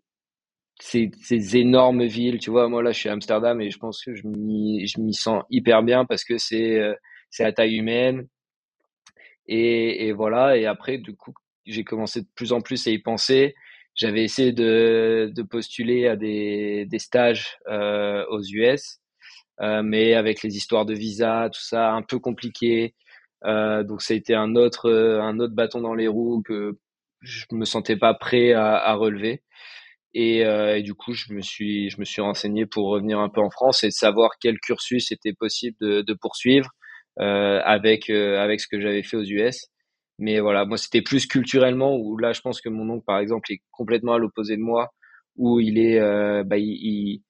ces, 0.79 1.11
ces 1.21 1.57
énormes 1.57 2.05
villes. 2.05 2.39
Tu 2.39 2.49
vois 2.49 2.67
moi 2.69 2.81
là 2.83 2.91
je 2.91 2.99
suis 2.99 3.09
à 3.09 3.13
Amsterdam 3.13 3.61
et 3.61 3.69
je 3.69 3.77
pense 3.77 4.03
que 4.03 4.15
je 4.15 4.27
m'y 4.27 5.13
sens 5.13 5.43
hyper 5.49 5.83
bien 5.83 6.05
parce 6.05 6.23
que 6.23 6.37
c'est 6.37 6.79
euh, 6.79 6.93
c'est 7.29 7.43
à 7.45 7.51
taille 7.53 7.77
humaine. 7.77 8.27
Et, 9.47 10.07
et 10.07 10.13
voilà. 10.13 10.57
Et 10.57 10.65
après 10.65 10.97
du 10.97 11.15
coup 11.15 11.33
j'ai 11.65 11.83
commencé 11.83 12.21
de 12.21 12.27
plus 12.35 12.53
en 12.53 12.61
plus 12.61 12.87
à 12.87 12.91
y 12.91 12.99
penser. 12.99 13.55
J'avais 13.95 14.23
essayé 14.23 14.53
de, 14.53 15.31
de, 15.35 15.43
postuler 15.43 16.07
à 16.07 16.15
des, 16.15 16.85
des 16.85 16.99
stages 16.99 17.57
euh, 17.67 18.23
aux 18.29 18.41
US, 18.41 18.99
euh, 19.61 19.81
mais 19.83 20.13
avec 20.13 20.43
les 20.43 20.55
histoires 20.57 20.85
de 20.85 20.93
visa, 20.93 21.49
tout 21.53 21.61
ça, 21.61 21.91
un 21.91 22.01
peu 22.01 22.19
compliqué. 22.19 22.95
Euh, 23.45 23.83
donc 23.83 24.01
ça 24.01 24.13
a 24.13 24.17
été 24.17 24.35
un 24.35 24.55
autre, 24.55 24.91
un 24.91 25.39
autre 25.39 25.53
bâton 25.53 25.81
dans 25.81 25.95
les 25.95 26.07
roues 26.07 26.41
que 26.43 26.77
je 27.21 27.45
me 27.51 27.65
sentais 27.65 27.97
pas 27.97 28.13
prêt 28.13 28.53
à, 28.53 28.93
relever. 28.95 29.43
Et, 30.13 30.45
euh, 30.45 30.81
du 30.81 30.95
coup, 30.95 31.13
je 31.13 31.33
me 31.33 31.41
suis, 31.41 31.89
je 31.89 31.99
me 31.99 32.05
suis 32.05 32.21
renseigné 32.21 32.65
pour 32.65 32.87
revenir 32.89 33.19
un 33.19 33.29
peu 33.29 33.41
en 33.41 33.49
France 33.51 33.83
et 33.83 33.91
savoir 33.91 34.31
quel 34.41 34.59
cursus 34.59 35.11
était 35.11 35.33
possible 35.33 35.77
de, 35.81 36.01
de 36.01 36.13
poursuivre 36.13 36.69
euh, 37.19 37.59
avec 37.65 38.09
euh, 38.09 38.39
avec 38.39 38.61
ce 38.61 38.67
que 38.67 38.79
j'avais 38.79 39.03
fait 39.03 39.17
aux 39.17 39.23
US. 39.23 39.67
Mais 40.19 40.39
voilà, 40.39 40.65
moi, 40.65 40.77
c'était 40.77 41.01
plus 41.01 41.27
culturellement 41.27 41.95
où 41.97 42.17
là, 42.17 42.33
je 42.33 42.41
pense 42.41 42.61
que 42.61 42.69
mon 42.69 42.89
oncle, 42.89 43.05
par 43.05 43.19
exemple, 43.19 43.51
est 43.51 43.61
complètement 43.71 44.13
à 44.13 44.17
l'opposé 44.19 44.57
de 44.57 44.61
moi, 44.61 44.89
où 45.37 45.59
il 45.59 45.79
est, 45.79 45.99
euh, 45.99 46.43
bah, 46.45 46.57
il, 46.57 46.67
il, 46.67 47.23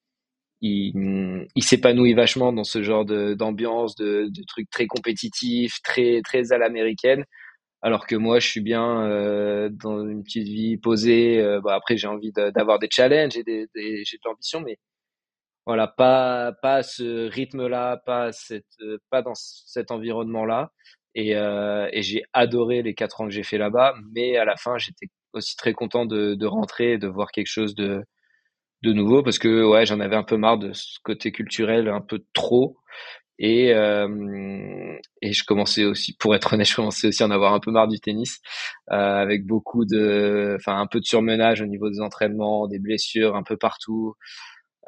il, 0.62 1.64
s'épanouit 1.64 2.14
vachement 2.14 2.54
dans 2.54 2.64
ce 2.64 2.84
genre 2.84 3.06
d'ambiance, 3.06 3.96
de, 3.96 4.28
de, 4.30 4.44
trucs 4.48 4.70
très 4.70 4.88
compétitifs, 4.88 5.82
très, 5.84 6.22
très 6.22 6.52
à 6.52 6.58
l'américaine. 6.58 7.26
Alors 7.82 8.08
que 8.08 8.16
moi, 8.16 8.40
je 8.40 8.48
suis 8.48 8.62
bien 8.62 9.04
euh, 9.04 9.70
dans 9.72 10.06
une 10.06 10.24
petite 10.24 10.48
vie 10.48 10.78
posée. 10.78 11.40
Euh, 11.40 11.62
après, 11.70 11.98
j'ai 11.98 12.08
envie 12.08 12.32
d'avoir 12.34 12.80
des 12.80 12.90
challenges 12.92 13.38
et 13.38 13.44
des, 13.44 13.68
j'ai 13.76 14.18
de 14.18 14.22
l'ambition, 14.26 14.62
mais 14.62 14.78
voilà, 15.66 15.88
pas, 15.88 16.54
pas 16.62 16.84
ce 16.84 17.30
rythme-là, 17.30 17.98
pas 18.06 18.32
cette, 18.34 18.66
pas 19.10 19.22
dans 19.22 19.36
cet 19.36 19.92
environnement-là. 19.92 20.72
Et, 21.16 21.36
euh, 21.36 21.90
j'ai 21.94 22.24
adoré 22.34 22.82
les 22.84 22.96
quatre 22.96 23.22
ans 23.22 23.26
que 23.26 23.32
j'ai 23.32 23.44
fait 23.44 23.58
là-bas, 23.58 23.96
mais 24.14 24.38
à 24.38 24.46
la 24.46 24.58
fin, 24.58 24.78
j'étais 24.78 25.08
aussi 25.34 25.56
très 25.58 25.74
content 25.74 26.06
de, 26.06 26.36
de 26.36 26.46
rentrer 26.48 26.94
et 26.94 26.98
de 26.98 27.08
voir 27.08 27.32
quelque 27.32 27.48
chose 27.48 27.76
de, 27.76 28.04
de 28.84 28.94
nouveau 28.94 29.24
parce 29.24 29.40
que 29.40 29.64
ouais, 29.66 29.86
j'en 29.86 30.00
avais 30.00 30.16
un 30.16 30.24
peu 30.24 30.38
marre 30.38 30.58
de 30.58 30.74
ce 30.74 31.00
côté 31.04 31.32
culturel 31.32 31.90
un 31.90 32.02
peu 32.02 32.24
trop. 32.34 32.78
Et, 33.42 33.74
euh, 33.74 34.98
et 35.22 35.32
je 35.32 35.44
commençais 35.46 35.86
aussi, 35.86 36.14
pour 36.18 36.36
être 36.36 36.54
honnête, 36.54 36.68
je 36.68 36.76
commençais 36.76 37.08
aussi 37.08 37.24
à 37.24 37.28
en 37.28 37.32
avoir 37.32 37.54
un 37.54 37.62
peu 37.62 37.72
marre 37.72 37.88
du 37.88 38.00
tennis, 38.00 38.40
euh, 38.92 38.96
avec 38.96 39.46
beaucoup 39.46 39.86
de, 39.86 40.58
enfin 40.60 40.78
un 40.80 40.88
peu 40.88 41.00
de 41.00 41.06
surmenage 41.06 41.62
au 41.62 41.66
niveau 41.66 41.90
des 41.90 42.02
entraînements, 42.02 42.68
des 42.68 42.80
blessures 42.80 43.38
un 43.38 43.44
peu 43.44 43.56
partout, 43.56 44.16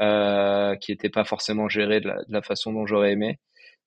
euh, 0.01 0.75
qui 0.77 0.91
n'étaient 0.91 1.09
pas 1.09 1.23
forcément 1.23 1.69
gérées 1.69 2.01
de 2.01 2.07
la, 2.09 2.15
de 2.15 2.33
la 2.33 2.41
façon 2.41 2.73
dont 2.73 2.85
j'aurais 2.85 3.13
aimé. 3.13 3.39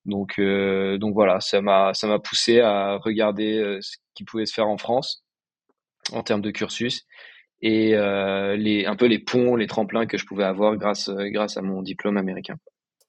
Donc, 0.07 0.39
euh, 0.39 0.99
donc 0.99 1.15
voilà, 1.15 1.41
ça 1.41 1.61
m'a, 1.63 1.93
ça 1.95 2.07
m'a 2.07 2.19
poussé 2.19 2.61
à 2.61 2.97
regarder 2.97 3.59
euh, 3.59 3.79
ce 3.83 3.97
qui 4.15 4.25
pouvait 4.25 4.47
se 4.47 4.55
faire 4.55 4.69
en 4.69 4.79
France 4.79 5.25
en 6.13 6.23
termes 6.23 6.43
de 6.43 6.51
cursus 6.51 7.05
et 7.65 7.97
euh, 7.97 8.57
les, 8.57 8.87
un 8.87 8.95
peu 8.95 9.07
les 9.07 9.19
ponts, 9.19 9.57
les 9.57 9.67
tremplins 9.67 10.07
que 10.07 10.19
je 10.19 10.27
pouvais 10.27 10.45
avoir 10.45 10.77
grâce, 10.77 11.11
grâce 11.11 11.57
à 11.57 11.63
mon 11.63 11.83
diplôme 11.83 12.17
américain. 12.17 12.57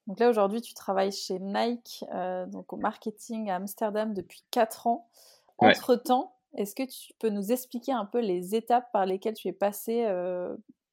Donc 0.08 0.20
là, 0.20 0.30
aujourd'hui, 0.30 0.62
tu 0.62 0.74
travailles 0.74 1.12
chez 1.12 1.40
Nike, 1.40 2.06
donc 2.48 2.72
au 2.72 2.78
marketing 2.78 3.50
à 3.50 3.56
Amsterdam 3.56 4.14
depuis 4.14 4.44
4 4.52 4.88
ans. 4.88 5.10
Entre-temps, 5.58 6.36
est-ce 6.56 6.76
que 6.76 6.84
tu 6.84 7.14
peux 7.20 7.30
nous 7.30 7.52
expliquer 7.52 7.92
un 7.92 8.06
peu 8.06 8.20
les 8.20 8.56
étapes 8.56 8.92
par 8.94 9.06
lesquelles 9.06 9.34
tu 9.34 9.48
es 9.48 9.54
passé 9.54 10.08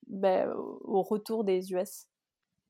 ben, 0.09 0.51
au 0.57 1.03
retour 1.03 1.45
des 1.45 1.73
US 1.73 2.07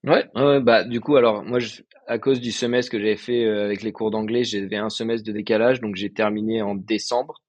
Ouais, 0.05 0.29
bah 0.61 0.83
du 0.83 1.01
coup 1.01 1.15
alors 1.15 1.45
moi 1.45 1.61
je, 1.61 1.83
à 2.09 2.19
cause 2.19 2.41
du 2.41 2.51
semestre 2.51 2.91
que 2.91 2.99
j'avais 2.99 3.17
fait 3.17 3.45
euh, 3.45 3.65
avec 3.65 3.83
les 3.83 3.93
cours 3.93 4.11
d'anglais, 4.11 4.43
j'avais 4.43 4.77
un 4.77 4.91
semestre 4.91 5.25
de 5.25 5.33
décalage 5.33 5.81
donc 5.81 5.95
j'ai 5.95 6.11
terminé 6.11 6.61
en 6.61 6.75
décembre 6.75 7.41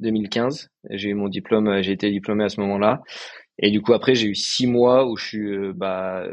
2015. 0.00 0.70
J'ai 0.90 1.10
eu 1.10 1.14
mon 1.14 1.28
diplôme, 1.28 1.68
euh, 1.68 1.82
j'ai 1.82 1.92
été 1.92 2.10
diplômé 2.10 2.44
à 2.44 2.48
ce 2.48 2.60
moment-là 2.60 3.02
et 3.58 3.70
du 3.70 3.82
coup 3.82 3.92
après 3.92 4.14
j'ai 4.14 4.28
eu 4.28 4.34
six 4.34 4.66
mois 4.66 5.06
où 5.08 5.16
je 5.16 5.26
suis 5.26 5.52
euh, 5.52 5.72
bah 5.74 6.24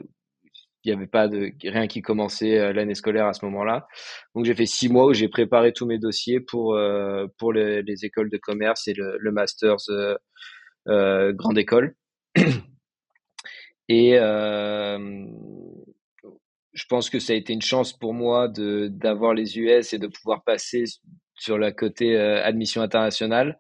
il 0.84 0.90
y 0.90 0.94
avait 0.94 1.08
pas 1.08 1.28
de 1.28 1.52
rien 1.64 1.88
qui 1.88 2.04
commençait 2.04 2.72
l'année 2.72 2.94
scolaire 2.94 3.26
à 3.26 3.34
ce 3.34 3.44
moment-là. 3.46 3.88
Donc 4.36 4.46
j'ai 4.46 4.54
fait 4.54 4.68
six 4.68 4.88
mois 4.88 5.08
où 5.08 5.14
j'ai 5.14 5.30
préparé 5.30 5.74
tous 5.74 5.88
mes 5.88 5.98
dossiers 5.98 6.40
pour 6.40 6.78
pour 7.40 7.54
les, 7.54 7.82
les, 7.82 8.06
écoles 8.06 8.30
de 8.30 8.38
commerce 8.38 8.88
et 8.88 8.94
le, 8.94 9.32
masters 9.32 9.78
grande 10.86 11.58
école. 11.58 11.96
Et 13.88 14.18
euh, 14.18 14.98
je 16.74 16.86
pense 16.90 17.10
que 17.10 17.20
ça 17.20 17.34
a 17.34 17.36
été 17.36 17.54
une 17.54 17.62
chance 17.62 17.94
pour 17.94 18.14
moi 18.14 18.48
de 18.48 18.88
d'avoir 18.88 19.34
les 19.34 19.58
US 19.60 19.94
et 19.94 20.00
de 20.00 20.08
pouvoir 20.08 20.44
passer 20.44 20.86
sur 21.36 21.58
la 21.58 21.72
côté 21.72 22.16
euh, 22.16 22.44
admission 22.44 22.82
internationale, 22.82 23.60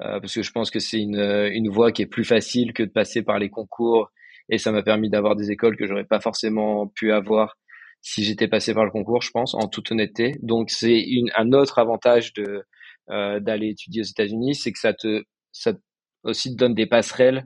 euh, 0.00 0.20
parce 0.20 0.34
que 0.34 0.42
je 0.42 0.52
pense 0.52 0.70
que 0.70 0.78
c'est 0.80 1.00
une, 1.00 1.20
une 1.52 1.68
voie 1.68 1.92
qui 1.92 2.02
est 2.02 2.06
plus 2.06 2.24
facile 2.24 2.72
que 2.72 2.82
de 2.82 2.90
passer 2.90 3.22
par 3.22 3.38
les 3.38 3.50
concours, 3.50 4.10
et 4.48 4.58
ça 4.58 4.72
m'a 4.72 4.82
permis 4.82 5.10
d'avoir 5.10 5.36
des 5.36 5.50
écoles 5.50 5.76
que 5.76 5.86
j'aurais 5.86 6.04
pas 6.04 6.20
forcément 6.20 6.88
pu 6.88 7.12
avoir 7.12 7.56
si 8.02 8.24
j'étais 8.24 8.48
passé 8.48 8.74
par 8.74 8.84
le 8.84 8.90
concours, 8.90 9.22
je 9.22 9.30
pense, 9.30 9.54
en 9.54 9.68
toute 9.68 9.92
honnêteté. 9.92 10.34
Donc 10.42 10.70
c'est 10.70 11.04
un 11.36 11.52
autre 11.52 11.78
avantage 11.78 12.32
de 12.34 12.64
euh, 13.10 13.40
d'aller 13.40 13.70
étudier 13.70 14.02
aux 14.02 14.04
États-Unis, 14.04 14.54
c'est 14.54 14.72
que 14.72 14.78
ça 14.78 14.92
te 14.92 15.24
ça 15.52 15.72
aussi 16.24 16.52
te 16.52 16.56
donne 16.56 16.74
des 16.74 16.86
passerelles 16.86 17.44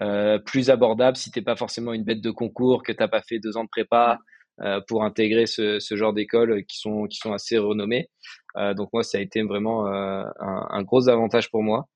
euh, 0.00 0.38
plus 0.38 0.70
abordable 0.70 1.16
si 1.16 1.30
t'es 1.30 1.42
pas 1.42 1.56
forcément 1.56 1.92
une 1.92 2.04
bête 2.04 2.20
de 2.20 2.30
concours, 2.30 2.82
que 2.82 2.92
t'as 2.92 3.08
pas 3.08 3.22
fait 3.22 3.38
deux 3.38 3.56
ans 3.56 3.64
de 3.64 3.68
prépa 3.68 4.18
euh, 4.60 4.80
pour 4.88 5.04
intégrer 5.04 5.46
ce, 5.46 5.78
ce 5.78 5.96
genre 5.96 6.12
d'écoles 6.12 6.64
qui 6.66 6.78
sont 6.78 7.06
qui 7.06 7.18
sont 7.18 7.32
assez 7.32 7.58
renommées. 7.58 8.08
Euh, 8.56 8.74
donc 8.74 8.90
moi, 8.92 9.02
ça 9.02 9.18
a 9.18 9.20
été 9.20 9.42
vraiment 9.42 9.86
euh, 9.86 10.24
un, 10.38 10.66
un, 10.70 10.82
gros 10.82 11.08
avantage 11.08 11.50
pour 11.50 11.62
moi. 11.62 11.88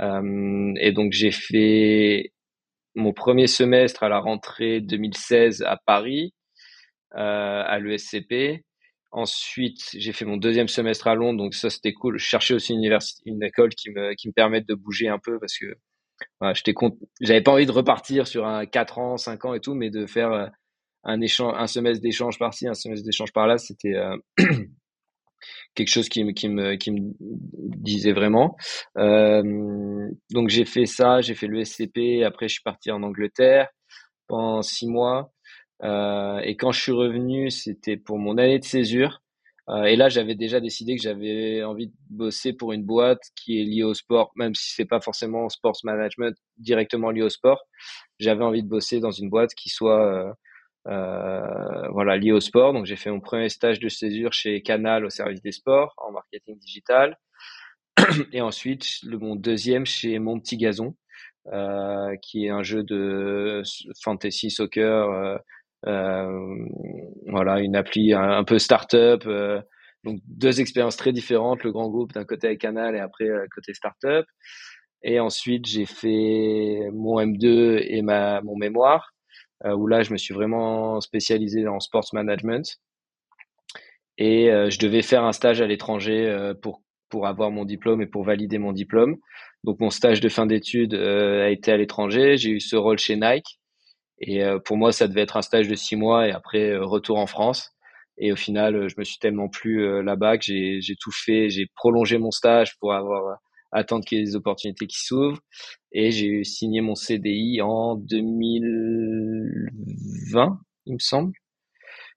Euh, 0.00 0.72
et 0.80 0.92
donc 0.92 1.12
j'ai 1.12 1.30
fait 1.30 2.32
mon 2.94 3.12
premier 3.12 3.46
semestre 3.46 4.02
à 4.02 4.08
la 4.08 4.18
rentrée 4.18 4.80
2016 4.80 5.62
à 5.62 5.78
Paris, 5.84 6.34
à 7.12 7.78
l'ESCP. 7.78 8.64
Ensuite, 9.12 9.90
j'ai 9.94 10.12
fait 10.12 10.24
mon 10.24 10.38
deuxième 10.38 10.68
semestre 10.68 11.06
à 11.06 11.14
Londres, 11.14 11.38
donc 11.38 11.54
ça 11.54 11.68
c'était 11.68 11.92
cool. 11.92 12.18
Je 12.18 12.24
cherchais 12.24 12.54
aussi 12.54 12.72
une, 12.72 12.98
une 13.26 13.42
école 13.42 13.70
qui 13.74 13.90
me, 13.90 14.14
qui 14.14 14.28
me 14.28 14.32
permette 14.32 14.66
de 14.66 14.74
bouger 14.74 15.08
un 15.08 15.18
peu 15.18 15.38
parce 15.38 15.58
que 15.58 15.74
j'étais 16.54 16.72
j'avais 17.20 17.42
pas 17.42 17.52
envie 17.52 17.66
de 17.66 17.72
repartir 17.72 18.26
sur 18.26 18.46
un 18.46 18.64
4 18.64 18.98
ans, 18.98 19.16
5 19.18 19.44
ans 19.44 19.54
et 19.54 19.60
tout, 19.60 19.74
mais 19.74 19.90
de 19.90 20.06
faire 20.06 20.50
un 21.04 21.20
échange, 21.20 21.54
un 21.56 21.66
semestre 21.66 22.02
d'échange 22.02 22.38
par-ci, 22.38 22.68
un 22.68 22.74
semestre 22.74 23.04
d'échange 23.04 23.32
par-là, 23.32 23.58
c'était 23.58 23.94
euh, 23.94 24.16
quelque 25.74 25.88
chose 25.88 26.08
qui 26.08 26.24
me, 26.24 26.32
qui 26.32 26.48
me, 26.48 26.76
qui 26.76 26.90
me 26.90 27.12
disait 27.20 28.12
vraiment. 28.12 28.56
Euh, 28.98 30.08
donc 30.30 30.48
j'ai 30.48 30.64
fait 30.64 30.86
ça, 30.86 31.20
j'ai 31.20 31.34
fait 31.34 31.46
le 31.46 31.64
SCP, 31.64 32.24
après 32.24 32.48
je 32.48 32.54
suis 32.54 32.62
parti 32.62 32.90
en 32.90 33.02
Angleterre 33.02 33.68
pendant 34.28 34.62
six 34.62 34.86
mois. 34.86 35.32
Euh, 35.84 36.38
et 36.40 36.56
quand 36.56 36.72
je 36.72 36.80
suis 36.80 36.92
revenu, 36.92 37.50
c'était 37.50 37.96
pour 37.96 38.18
mon 38.18 38.38
année 38.38 38.58
de 38.58 38.64
césure. 38.64 39.20
Euh, 39.68 39.84
et 39.84 39.96
là, 39.96 40.08
j'avais 40.08 40.34
déjà 40.34 40.60
décidé 40.60 40.96
que 40.96 41.02
j'avais 41.02 41.62
envie 41.62 41.88
de 41.88 41.94
bosser 42.10 42.52
pour 42.52 42.72
une 42.72 42.84
boîte 42.84 43.22
qui 43.36 43.60
est 43.60 43.64
liée 43.64 43.84
au 43.84 43.94
sport, 43.94 44.32
même 44.36 44.54
si 44.54 44.74
c'est 44.74 44.84
pas 44.84 45.00
forcément 45.00 45.48
sports 45.48 45.78
management 45.84 46.36
directement 46.58 47.10
lié 47.10 47.22
au 47.22 47.28
sport. 47.28 47.62
J'avais 48.18 48.44
envie 48.44 48.62
de 48.62 48.68
bosser 48.68 49.00
dans 49.00 49.12
une 49.12 49.30
boîte 49.30 49.54
qui 49.54 49.68
soit 49.70 50.34
voilà 50.84 52.16
liée 52.16 52.32
au 52.32 52.40
sport. 52.40 52.72
Donc 52.72 52.86
j'ai 52.86 52.96
fait 52.96 53.10
mon 53.10 53.20
premier 53.20 53.48
stage 53.48 53.80
de 53.80 53.88
césure 53.88 54.32
chez 54.32 54.62
Canal 54.62 55.04
au 55.04 55.10
service 55.10 55.42
des 55.42 55.52
sports 55.52 55.94
en 55.98 56.12
marketing 56.12 56.58
digital. 56.58 57.16
et 58.32 58.40
ensuite, 58.40 58.86
le, 59.02 59.18
mon 59.18 59.36
deuxième 59.36 59.86
chez 59.86 60.18
Mon 60.18 60.38
Petit 60.40 60.56
Gazon, 60.56 60.94
euh, 61.52 62.16
qui 62.22 62.46
est 62.46 62.50
un 62.50 62.62
jeu 62.62 62.82
de 62.82 63.62
fantasy 64.02 64.50
soccer, 64.50 65.10
euh, 65.10 65.36
euh, 65.86 66.66
voilà, 67.26 67.60
une 67.60 67.76
appli 67.76 68.12
un, 68.14 68.44
peu 68.44 68.58
start-up. 68.58 69.24
Euh, 69.26 69.60
donc 70.04 70.20
deux 70.26 70.60
expériences 70.60 70.96
très 70.96 71.12
différentes, 71.12 71.62
le 71.64 71.72
grand 71.72 71.88
groupe 71.88 72.12
d'un 72.12 72.24
côté 72.24 72.48
avec 72.48 72.60
Canal 72.60 72.96
et 72.96 73.00
après 73.00 73.26
côté 73.54 73.74
start-up. 73.74 74.26
Et 75.04 75.20
ensuite, 75.20 75.66
j'ai 75.66 75.86
fait 75.86 76.88
mon 76.92 77.20
M2 77.20 77.84
et 77.88 78.02
ma, 78.02 78.40
mon 78.42 78.56
mémoire, 78.56 79.12
où 79.64 79.86
là, 79.86 80.02
je 80.02 80.12
me 80.12 80.18
suis 80.18 80.34
vraiment 80.34 81.00
spécialisé 81.00 81.68
en 81.68 81.80
sports 81.80 82.08
management. 82.12 82.78
Et 84.18 84.46
je 84.46 84.78
devais 84.78 85.02
faire 85.02 85.24
un 85.24 85.32
stage 85.32 85.60
à 85.60 85.66
l'étranger 85.66 86.52
pour 86.62 86.82
pour 87.12 87.26
avoir 87.26 87.50
mon 87.50 87.66
diplôme 87.66 88.00
et 88.00 88.06
pour 88.06 88.24
valider 88.24 88.58
mon 88.58 88.72
diplôme. 88.72 89.18
Donc 89.64 89.78
mon 89.80 89.90
stage 89.90 90.20
de 90.20 90.30
fin 90.30 90.46
d'études 90.46 90.94
euh, 90.94 91.44
a 91.44 91.50
été 91.50 91.70
à 91.70 91.76
l'étranger. 91.76 92.38
J'ai 92.38 92.50
eu 92.50 92.60
ce 92.60 92.74
rôle 92.74 92.98
chez 92.98 93.16
Nike. 93.16 93.60
Et 94.18 94.42
euh, 94.42 94.58
pour 94.58 94.78
moi, 94.78 94.92
ça 94.92 95.08
devait 95.08 95.20
être 95.20 95.36
un 95.36 95.42
stage 95.42 95.68
de 95.68 95.74
six 95.74 95.94
mois 95.94 96.26
et 96.26 96.32
après 96.32 96.70
euh, 96.70 96.86
retour 96.86 97.18
en 97.18 97.26
France. 97.26 97.70
Et 98.16 98.32
au 98.32 98.36
final, 98.36 98.88
je 98.88 98.94
me 98.96 99.04
suis 99.04 99.18
tellement 99.18 99.48
plu 99.48 100.02
là-bas 100.02 100.38
que 100.38 100.44
j'ai, 100.44 100.80
j'ai 100.80 100.96
tout 100.96 101.10
fait. 101.12 101.48
J'ai 101.48 101.66
prolongé 101.74 102.18
mon 102.18 102.30
stage 102.30 102.78
pour 102.78 102.92
avoir 102.92 103.38
attendre 103.72 104.04
qu'il 104.04 104.18
y 104.18 104.20
ait 104.20 104.24
des 104.24 104.36
opportunités 104.36 104.86
qui 104.86 104.98
s'ouvrent. 104.98 105.40
Et 105.92 106.10
j'ai 106.10 106.44
signé 106.44 106.80
mon 106.80 106.94
CDI 106.94 107.60
en 107.62 107.96
2020, 107.96 110.60
il 110.86 110.94
me 110.94 110.98
semble. 110.98 111.32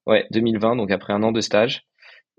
Ouais, 0.06 0.28
2020, 0.32 0.76
donc 0.76 0.91
après 0.91 1.14
un 1.14 1.24
an 1.24 1.32
de 1.32 1.41
stage. 1.41 1.84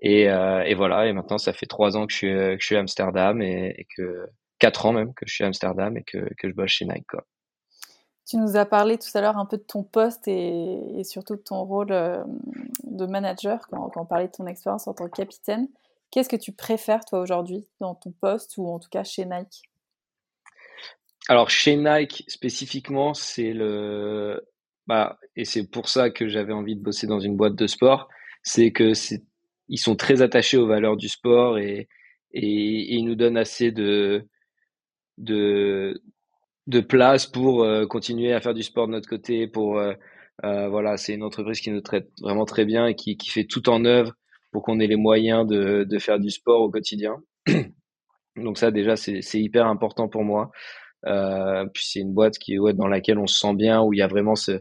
Et, 0.00 0.30
euh, 0.30 0.62
et, 0.62 0.74
voilà, 0.74 1.06
et 1.06 1.12
maintenant 1.12 1.38
ça 1.38 1.52
fait 1.52 1.66
trois 1.66 1.96
ans 1.96 2.06
que 2.06 2.12
je 2.12 2.18
suis, 2.18 2.28
que 2.28 2.56
je 2.60 2.66
suis 2.66 2.76
à 2.76 2.80
Amsterdam 2.80 3.40
et, 3.40 3.86
que 3.96 4.26
quatre 4.58 4.86
ans 4.86 4.92
même 4.92 5.14
que 5.14 5.26
je 5.26 5.34
suis 5.34 5.44
à 5.44 5.46
Amsterdam 5.46 5.96
et 5.96 6.02
que, 6.02 6.18
que 6.38 6.48
je 6.48 6.54
bosse 6.54 6.70
chez 6.70 6.84
Nike. 6.84 7.06
Tu 8.26 8.38
nous 8.38 8.56
as 8.56 8.66
parlé 8.66 8.98
tout 8.98 9.08
à 9.14 9.20
l'heure 9.20 9.38
un 9.38 9.46
peu 9.46 9.56
de 9.56 9.62
ton 9.62 9.84
poste 9.84 10.26
et, 10.26 11.02
surtout 11.04 11.36
de 11.36 11.42
ton 11.42 11.62
rôle 11.62 11.92
euh, 11.92 12.24
de 12.82 13.06
manager 13.06 13.68
quand, 13.70 13.92
on 13.96 14.04
parlait 14.04 14.26
de 14.26 14.32
ton 14.32 14.46
expérience 14.46 14.88
en 14.88 14.94
tant 14.94 15.08
que 15.08 15.16
capitaine. 15.16 15.68
Qu'est-ce 16.16 16.30
que 16.30 16.36
tu 16.36 16.52
préfères 16.52 17.04
toi 17.04 17.20
aujourd'hui 17.20 17.66
dans 17.78 17.94
ton 17.94 18.10
poste 18.10 18.54
ou 18.56 18.66
en 18.68 18.78
tout 18.78 18.88
cas 18.88 19.04
chez 19.04 19.26
Nike? 19.26 19.64
Alors 21.28 21.50
chez 21.50 21.76
Nike 21.76 22.24
spécifiquement, 22.26 23.12
c'est 23.12 23.52
le 23.52 24.40
bah, 24.86 25.18
et 25.36 25.44
c'est 25.44 25.70
pour 25.70 25.90
ça 25.90 26.08
que 26.08 26.26
j'avais 26.26 26.54
envie 26.54 26.74
de 26.74 26.80
bosser 26.80 27.06
dans 27.06 27.20
une 27.20 27.36
boîte 27.36 27.54
de 27.54 27.66
sport, 27.66 28.08
c'est 28.42 28.72
que 28.72 28.92
ils 29.68 29.76
sont 29.76 29.94
très 29.94 30.22
attachés 30.22 30.56
aux 30.56 30.66
valeurs 30.66 30.96
du 30.96 31.10
sport 31.10 31.58
et, 31.58 31.86
ils 32.32 33.04
nous 33.04 33.14
donnent 33.14 33.36
assez 33.36 33.70
de, 33.70 34.26
de, 35.18 36.00
place 36.88 37.26
pour 37.26 37.62
euh, 37.62 37.84
continuer 37.86 38.32
à 38.32 38.40
faire 38.40 38.54
du 38.54 38.62
sport 38.62 38.86
de 38.86 38.92
notre 38.92 39.08
côté. 39.08 39.48
Pour 39.48 39.78
euh, 39.78 39.92
euh, 40.44 40.70
voilà, 40.70 40.96
c'est 40.96 41.12
une 41.12 41.24
entreprise 41.24 41.60
qui 41.60 41.70
nous 41.70 41.82
traite 41.82 42.08
vraiment 42.22 42.46
très 42.46 42.64
bien 42.64 42.86
et 42.86 42.94
qui 42.94 43.18
fait 43.28 43.44
tout 43.44 43.68
en 43.68 43.84
œuvre 43.84 44.14
qu'on 44.60 44.80
ait 44.80 44.86
les 44.86 44.96
moyens 44.96 45.46
de, 45.46 45.98
faire 45.98 46.18
du 46.18 46.30
sport 46.30 46.60
au 46.60 46.70
quotidien. 46.70 47.16
Donc 48.36 48.58
ça 48.58 48.70
déjà 48.70 48.96
c'est 48.96 49.40
hyper 49.40 49.66
important 49.66 50.08
pour 50.08 50.24
moi. 50.24 50.50
Euh, 51.06 51.66
puis 51.72 51.84
c'est 51.86 52.00
une 52.00 52.12
boîte 52.12 52.38
qui 52.38 52.58
ouais, 52.58 52.74
dans 52.74 52.88
laquelle 52.88 53.18
on 53.18 53.26
se 53.26 53.38
sent 53.38 53.54
bien 53.54 53.82
où 53.82 53.92
il 53.92 53.98
y 53.98 54.02
a 54.02 54.08
vraiment 54.08 54.34
ce, 54.34 54.60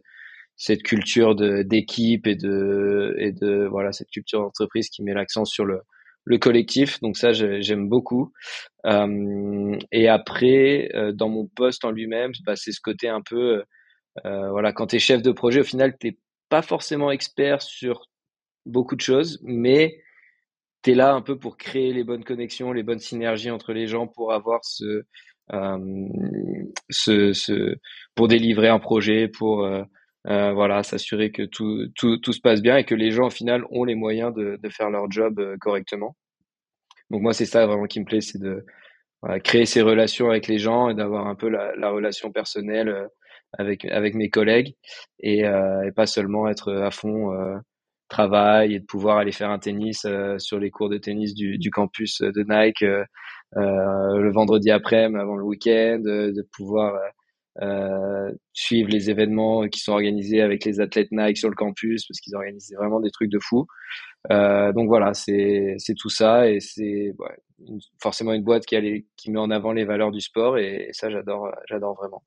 cette 0.57 0.83
culture 0.83 1.35
d'équipe 1.35 2.27
et 2.27 2.35
de 2.35 3.15
et 3.17 3.31
de 3.31 3.65
voilà 3.69 3.91
cette 3.91 4.09
culture 4.09 4.41
d'entreprise 4.41 4.89
qui 4.89 5.01
met 5.01 5.13
l'accent 5.13 5.45
sur 5.45 5.65
le 5.65 5.81
le 6.23 6.37
collectif 6.37 6.99
donc 7.01 7.17
ça 7.17 7.33
j'aime 7.33 7.87
beaucoup 7.89 8.31
euh, 8.85 9.77
et 9.91 10.07
après 10.07 10.89
euh, 10.95 11.11
dans 11.11 11.29
mon 11.29 11.47
poste 11.47 11.85
en 11.85 11.91
lui-même 11.91 12.31
bah, 12.45 12.55
c'est 12.55 12.71
ce 12.71 12.81
côté 12.81 13.07
un 13.09 13.21
peu 13.21 13.63
voilà 14.23 14.71
quand 14.71 14.87
tu 14.87 14.95
es 14.95 14.99
chef 14.99 15.21
de 15.21 15.31
projet 15.31 15.61
au 15.61 15.65
final 15.65 15.97
t'es 15.97 16.17
pas 16.49 16.61
forcément 16.61 17.11
expert 17.11 17.61
sur 17.61 18.05
beaucoup 18.65 18.95
de 18.95 19.01
choses 19.01 19.39
mais 19.43 20.01
tu 20.83 20.91
es 20.91 20.95
là 20.95 21.13
un 21.13 21.21
peu 21.21 21.37
pour 21.37 21.57
créer 21.57 21.93
les 21.93 22.03
bonnes 22.03 22.23
connexions 22.23 22.71
les 22.71 22.83
bonnes 22.83 22.99
synergies 22.99 23.51
entre 23.51 23.73
les 23.73 23.87
gens 23.87 24.07
pour 24.07 24.33
avoir 24.33 24.63
ce 24.63 25.03
euh, 25.53 25.77
ce, 26.89 27.33
ce 27.33 27.75
pour 28.15 28.27
délivrer 28.27 28.69
un 28.69 28.79
projet 28.79 29.27
pour 29.27 29.63
euh, 29.63 29.83
euh, 30.27 30.53
voilà, 30.53 30.81
s'assurer 30.81 31.31
que 31.31 31.43
tout, 31.43 31.87
tout, 31.95 32.17
tout, 32.17 32.33
se 32.33 32.41
passe 32.41 32.61
bien 32.61 32.77
et 32.77 32.83
que 32.83 32.95
les 32.95 33.11
gens 33.11 33.27
au 33.27 33.29
final 33.29 33.63
ont 33.69 33.83
les 33.83 33.93
moyens 33.93 34.33
de, 34.33 34.57
de 34.61 34.69
faire 34.69 34.89
leur 34.89 35.11
job 35.11 35.39
euh, 35.39 35.55
correctement. 35.59 36.15
Donc 37.11 37.21
moi 37.21 37.33
c'est 37.33 37.45
ça 37.45 37.67
vraiment 37.67 37.85
qui 37.85 37.99
me 37.99 38.05
plaît, 38.05 38.21
c'est 38.21 38.39
de 38.39 38.65
créer 39.43 39.65
ces 39.65 39.81
relations 39.81 40.29
avec 40.29 40.47
les 40.47 40.59
gens 40.59 40.89
et 40.89 40.95
d'avoir 40.95 41.27
un 41.27 41.35
peu 41.35 41.49
la, 41.49 41.75
la 41.75 41.89
relation 41.89 42.31
personnelle 42.31 42.89
euh, 42.89 43.07
avec 43.53 43.85
avec 43.85 44.15
mes 44.15 44.29
collègues 44.29 44.75
et, 45.19 45.41
et 45.41 45.91
pas 45.95 46.07
seulement 46.07 46.47
être 46.49 46.73
à 46.73 46.91
fond 46.91 47.31
travail 48.07 48.75
et 48.75 48.79
de 48.79 48.85
pouvoir 48.85 49.17
aller 49.17 49.31
faire 49.31 49.49
un 49.49 49.59
tennis 49.59 50.05
sur 50.37 50.59
les 50.59 50.69
cours 50.71 50.89
de 50.89 50.97
tennis 50.97 51.33
du, 51.33 51.69
campus 51.71 52.21
de 52.21 52.45
Nike 52.47 52.85
le 53.55 54.31
vendredi 54.31 54.71
après 54.71 55.05
avant 55.05 55.35
le 55.35 55.43
week-end, 55.43 55.99
de 56.03 56.47
pouvoir 56.55 56.93
euh, 57.61 58.33
suivre 58.51 58.89
les 58.89 59.09
événements 59.09 59.69
qui 59.69 59.79
sont 59.79 59.93
organisés 59.93 60.41
avec 60.41 60.65
les 60.65 60.81
athlètes 60.81 61.07
Nike 61.11 61.37
sur 61.37 61.49
le 61.49 61.55
campus 61.55 62.05
parce 62.05 62.19
qu'ils 62.19 62.35
organisent 62.35 62.73
vraiment 62.77 62.99
des 62.99 63.11
trucs 63.11 63.31
de 63.31 63.39
fou. 63.39 63.65
Euh, 64.29 64.73
donc 64.73 64.89
voilà, 64.89 65.13
c'est 65.13 65.77
tout 65.97 66.09
ça 66.09 66.49
et 66.49 66.59
c'est 66.59 67.13
forcément 68.01 68.33
une 68.33 68.43
boîte 68.43 68.65
qui 68.65 68.75
a 68.75 68.81
qui 69.15 69.31
met 69.31 69.39
en 69.39 69.51
avant 69.51 69.71
les 69.71 69.85
valeurs 69.85 70.11
du 70.11 70.19
sport 70.19 70.57
et, 70.57 70.89
ça 70.91 71.09
j'adore 71.09 71.49
j'adore 71.69 71.95
vraiment. 71.95 72.23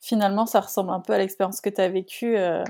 Finalement, 0.00 0.46
ça 0.46 0.60
ressemble 0.60 0.90
un 0.90 1.00
peu 1.00 1.14
à 1.14 1.18
l'expérience 1.18 1.60
que 1.60 1.70
tu 1.70 1.80
as 1.80 1.88
vécue 1.88 2.36
euh, 2.36 2.62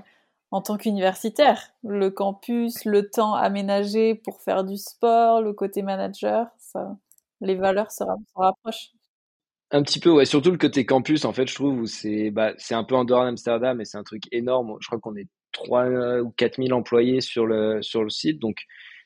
en 0.50 0.62
tant 0.62 0.76
qu'universitaire. 0.76 1.70
Le 1.82 2.10
campus, 2.10 2.84
le 2.84 3.08
temps 3.10 3.34
aménagé 3.34 4.14
pour 4.14 4.40
faire 4.42 4.64
du 4.64 4.76
sport, 4.76 5.42
le 5.42 5.52
côté 5.52 5.82
manager, 5.82 6.46
ça, 6.58 6.96
les 7.40 7.54
valeurs 7.54 7.90
se 7.90 8.04
rapprochent. 8.34 8.90
Un 9.72 9.82
petit 9.82 9.98
peu, 9.98 10.10
ouais. 10.10 10.24
Surtout 10.24 10.52
le 10.52 10.58
côté 10.58 10.86
campus, 10.86 11.24
en 11.24 11.32
fait, 11.32 11.48
je 11.48 11.54
trouve, 11.54 11.80
où 11.80 11.86
c'est, 11.86 12.30
bah, 12.30 12.52
un 12.70 12.84
peu 12.84 12.94
en 12.94 13.04
dehors 13.04 13.24
d'Amsterdam 13.24 13.80
et 13.80 13.84
c'est 13.84 13.98
un 13.98 14.04
truc 14.04 14.22
énorme. 14.30 14.76
Je 14.80 14.86
crois 14.86 15.00
qu'on 15.00 15.16
est 15.16 15.28
3 15.52 16.20
ou 16.20 16.30
4 16.30 16.62
000 16.62 16.78
employés 16.78 17.20
sur 17.20 17.46
le, 17.46 17.82
sur 17.82 18.04
le 18.04 18.10
site. 18.10 18.38
Donc, 18.38 18.58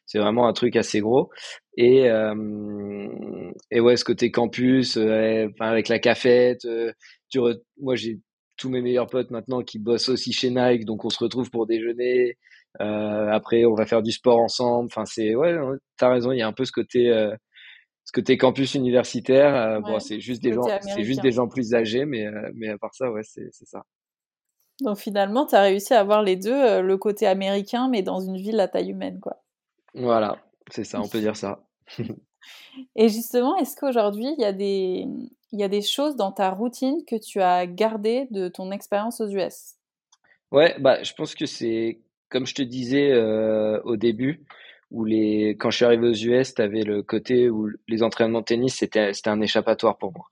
c'est 0.05 0.18
vraiment 0.18 0.49
un 0.49 0.53
truc 0.53 0.76
assez 0.76 1.01
gros. 1.01 1.30
Et, 1.76 2.11
euh, 2.11 3.09
et 3.70 3.80
ouais, 3.80 3.97
ce 3.97 4.05
côté 4.05 4.30
campus, 4.30 4.97
euh, 4.97 5.49
avec 5.61 5.88
la 5.88 5.99
cafette, 5.99 6.64
euh, 6.64 6.93
tu 7.30 7.41
moi, 7.80 7.95
j'ai 7.95 8.18
tous 8.61 8.68
mes 8.68 8.82
meilleurs 8.82 9.08
potes 9.08 9.30
maintenant 9.30 9.62
qui 9.62 9.78
bossent 9.78 10.08
aussi 10.08 10.32
chez 10.32 10.50
Nike. 10.50 10.84
Donc, 10.84 11.04
on 11.04 11.11
se 11.11 11.18
retrouve 11.18 11.50
pour 11.50 11.66
déjeuner. 11.66 12.36
Euh, 12.80 13.28
après, 13.30 13.64
on 13.64 13.74
va 13.74 13.86
faire 13.86 14.02
du 14.02 14.12
sport 14.12 14.38
ensemble. 14.38 14.86
Enfin, 14.86 15.04
c'est, 15.04 15.34
ouais, 15.34 15.56
t'as 15.96 16.11
raison. 16.11 16.32
Il 16.32 16.38
y 16.38 16.42
a 16.42 16.46
un 16.46 16.52
peu 16.52 16.64
ce 16.64 16.72
côté, 16.72 17.11
parce 18.11 18.12
que 18.12 18.26
tes 18.26 18.38
campus 18.38 18.74
universitaires, 18.74 19.54
euh, 19.54 19.80
bon, 19.80 20.00
c'est 20.00 20.18
juste 20.18 20.42
des 20.42 20.52
gens, 20.52 20.66
c'est 20.80 21.04
juste 21.04 21.22
des 21.22 21.30
gens 21.30 21.46
plus 21.46 21.74
âgés, 21.74 22.04
mais 22.06 22.26
euh, 22.26 22.50
mais 22.54 22.68
à 22.68 22.76
part 22.76 22.92
ça, 22.92 23.08
ouais, 23.11 23.22
c'est 23.22 23.50
ça. 23.52 23.84
Donc 24.82 24.98
finalement, 24.98 25.46
tu 25.46 25.54
as 25.54 25.62
réussi 25.62 25.94
à 25.94 26.00
avoir 26.00 26.22
les 26.22 26.34
deux, 26.34 26.52
euh, 26.52 26.82
le 26.82 26.96
côté 26.96 27.28
américain, 27.28 27.88
mais 27.88 28.02
dans 28.02 28.18
une 28.18 28.36
ville 28.36 28.58
à 28.58 28.66
taille 28.66 28.90
humaine, 28.90 29.20
quoi. 29.20 29.44
Voilà, 29.94 30.38
c'est 30.72 30.82
ça, 30.82 31.00
on 31.00 31.08
peut 31.08 31.20
dire 31.20 31.36
ça. 31.36 31.62
Et 32.97 33.09
justement, 33.09 33.57
est-ce 33.57 33.76
qu'aujourd'hui, 33.76 34.34
il 34.36 34.41
y 34.41 34.45
a 34.45 34.53
des 34.53 35.07
y 35.53 35.64
a 35.64 35.68
des 35.68 35.82
choses 35.82 36.14
dans 36.14 36.30
ta 36.30 36.51
routine 36.51 37.05
que 37.07 37.16
tu 37.16 37.41
as 37.41 37.66
gardées 37.66 38.28
de 38.30 38.49
ton 38.49 38.70
expérience 38.70 39.20
aux 39.20 39.28
US 39.28 39.74
Ouais, 40.53 40.76
bah, 40.78 41.03
je 41.03 41.12
pense 41.12 41.34
que 41.34 41.47
c'est 41.47 42.01
comme 42.28 42.47
je 42.47 42.55
te 42.55 42.62
disais 42.62 43.12
au 43.84 43.97
début, 43.97 44.45
où 44.91 45.05
les, 45.05 45.57
quand 45.59 45.70
je 45.70 45.76
suis 45.76 45.84
arrivé 45.84 46.09
aux 46.09 46.14
US, 46.14 46.55
tu 46.55 46.62
avais 46.62 46.82
le 46.82 47.03
côté 47.03 47.49
où 47.49 47.68
les 47.88 48.03
entraînements 48.03 48.41
de 48.41 48.45
tennis, 48.45 48.76
c'était, 48.76 49.12
c'était 49.12 49.30
un 49.30 49.41
échappatoire 49.41 49.99
pour 49.99 50.12
moi. 50.12 50.26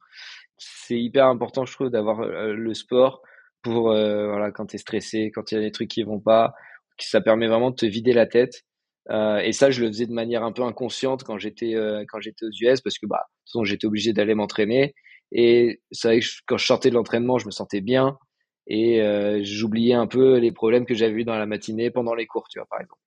C'est 0.56 0.98
hyper 0.98 1.26
important, 1.26 1.64
je 1.64 1.72
trouve, 1.72 1.90
d'avoir 1.90 2.20
euh, 2.20 2.52
le 2.52 2.74
sport 2.74 3.22
pour, 3.62 3.90
euh, 3.90 4.26
voilà, 4.28 4.50
quand 4.50 4.66
tu 4.66 4.76
es 4.76 4.78
stressé, 4.78 5.30
quand 5.32 5.52
il 5.52 5.54
y 5.54 5.58
a 5.58 5.60
des 5.60 5.70
trucs 5.70 5.88
qui 5.88 6.02
vont 6.02 6.18
pas, 6.18 6.54
ça 6.98 7.20
permet 7.20 7.46
vraiment 7.46 7.70
de 7.70 7.76
te 7.76 7.86
vider 7.86 8.12
la 8.12 8.26
tête. 8.26 8.64
Euh, 9.10 9.38
et 9.38 9.52
ça, 9.52 9.70
je 9.70 9.80
le 9.82 9.88
faisais 9.88 10.06
de 10.06 10.12
manière 10.12 10.44
un 10.44 10.52
peu 10.52 10.62
inconsciente 10.62 11.24
quand 11.24 11.38
j'étais 11.38 11.74
euh, 11.74 12.04
quand 12.08 12.20
j'étais 12.20 12.44
aux 12.44 12.50
US 12.50 12.80
parce 12.82 12.98
que 12.98 13.06
bah, 13.06 13.16
de 13.28 13.34
toute 13.44 13.48
façon, 13.52 13.64
j'étais 13.64 13.86
obligé 13.86 14.12
d'aller 14.12 14.34
m'entraîner. 14.34 14.94
Et 15.32 15.80
c'est 15.92 16.08
vrai 16.08 16.20
que 16.20 16.26
quand 16.46 16.58
je 16.58 16.66
sortais 16.66 16.90
de 16.90 16.94
l'entraînement, 16.94 17.38
je 17.38 17.46
me 17.46 17.50
sentais 17.50 17.80
bien 17.80 18.18
et 18.66 19.00
j'oubliais 19.44 19.94
un 19.94 20.06
peu 20.06 20.36
les 20.38 20.52
problèmes 20.52 20.84
que 20.86 20.94
j'avais 20.94 21.14
eu 21.22 21.24
dans 21.24 21.36
la 21.38 21.46
matinée 21.46 21.90
pendant 21.90 22.14
les 22.14 22.26
cours, 22.26 22.48
tu 22.50 22.58
vois, 22.58 22.66
par 22.70 22.80
exemple. 22.80 23.00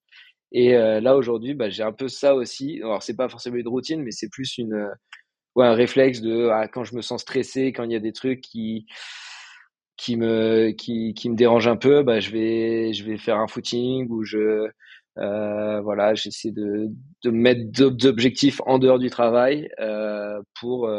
Et 0.51 0.75
euh, 0.75 0.99
là 0.99 1.15
aujourd'hui, 1.15 1.53
bah, 1.53 1.69
j'ai 1.69 1.83
un 1.83 1.93
peu 1.93 2.07
ça 2.07 2.35
aussi. 2.35 2.79
Alors 2.83 3.01
c'est 3.03 3.15
pas 3.15 3.29
forcément 3.29 3.55
une 3.57 3.67
routine, 3.67 4.01
mais 4.03 4.11
c'est 4.11 4.29
plus 4.29 4.57
une 4.57 4.73
euh, 4.73 4.89
ouais, 5.55 5.65
un 5.67 5.73
réflexe 5.73 6.21
de 6.21 6.49
ah, 6.51 6.67
quand 6.67 6.83
je 6.83 6.95
me 6.95 7.01
sens 7.01 7.21
stressé, 7.21 7.73
quand 7.73 7.83
il 7.85 7.91
y 7.93 7.95
a 7.95 7.99
des 7.99 8.13
trucs 8.13 8.41
qui 8.41 8.85
qui 9.97 10.17
me 10.17 10.71
qui, 10.71 11.13
qui 11.13 11.29
me 11.29 11.35
dérangent 11.35 11.67
un 11.67 11.77
peu, 11.77 12.03
bah 12.03 12.19
je 12.19 12.31
vais 12.31 12.93
je 12.93 13.03
vais 13.05 13.17
faire 13.17 13.37
un 13.37 13.47
footing 13.47 14.07
ou 14.09 14.23
je 14.23 14.67
voilà, 15.15 16.13
j'essaie 16.15 16.51
de, 16.51 16.87
de 17.23 17.29
mettre 17.31 17.61
d'objectifs 17.71 18.61
en 18.65 18.79
dehors 18.79 18.99
du 18.99 19.09
travail 19.09 19.69
pour 20.59 20.89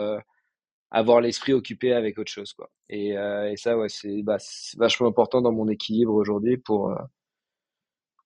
avoir 0.90 1.20
l'esprit 1.20 1.52
occupé 1.54 1.92
avec 1.94 2.18
autre 2.18 2.30
chose 2.30 2.52
quoi. 2.52 2.70
Et, 2.88 3.10
et 3.10 3.56
ça 3.56 3.78
ouais 3.78 3.88
c'est 3.88 4.22
bah, 4.22 4.38
vachement 4.76 5.08
important 5.08 5.40
dans 5.40 5.52
mon 5.52 5.68
équilibre 5.68 6.14
aujourd'hui 6.14 6.58
pour 6.58 6.94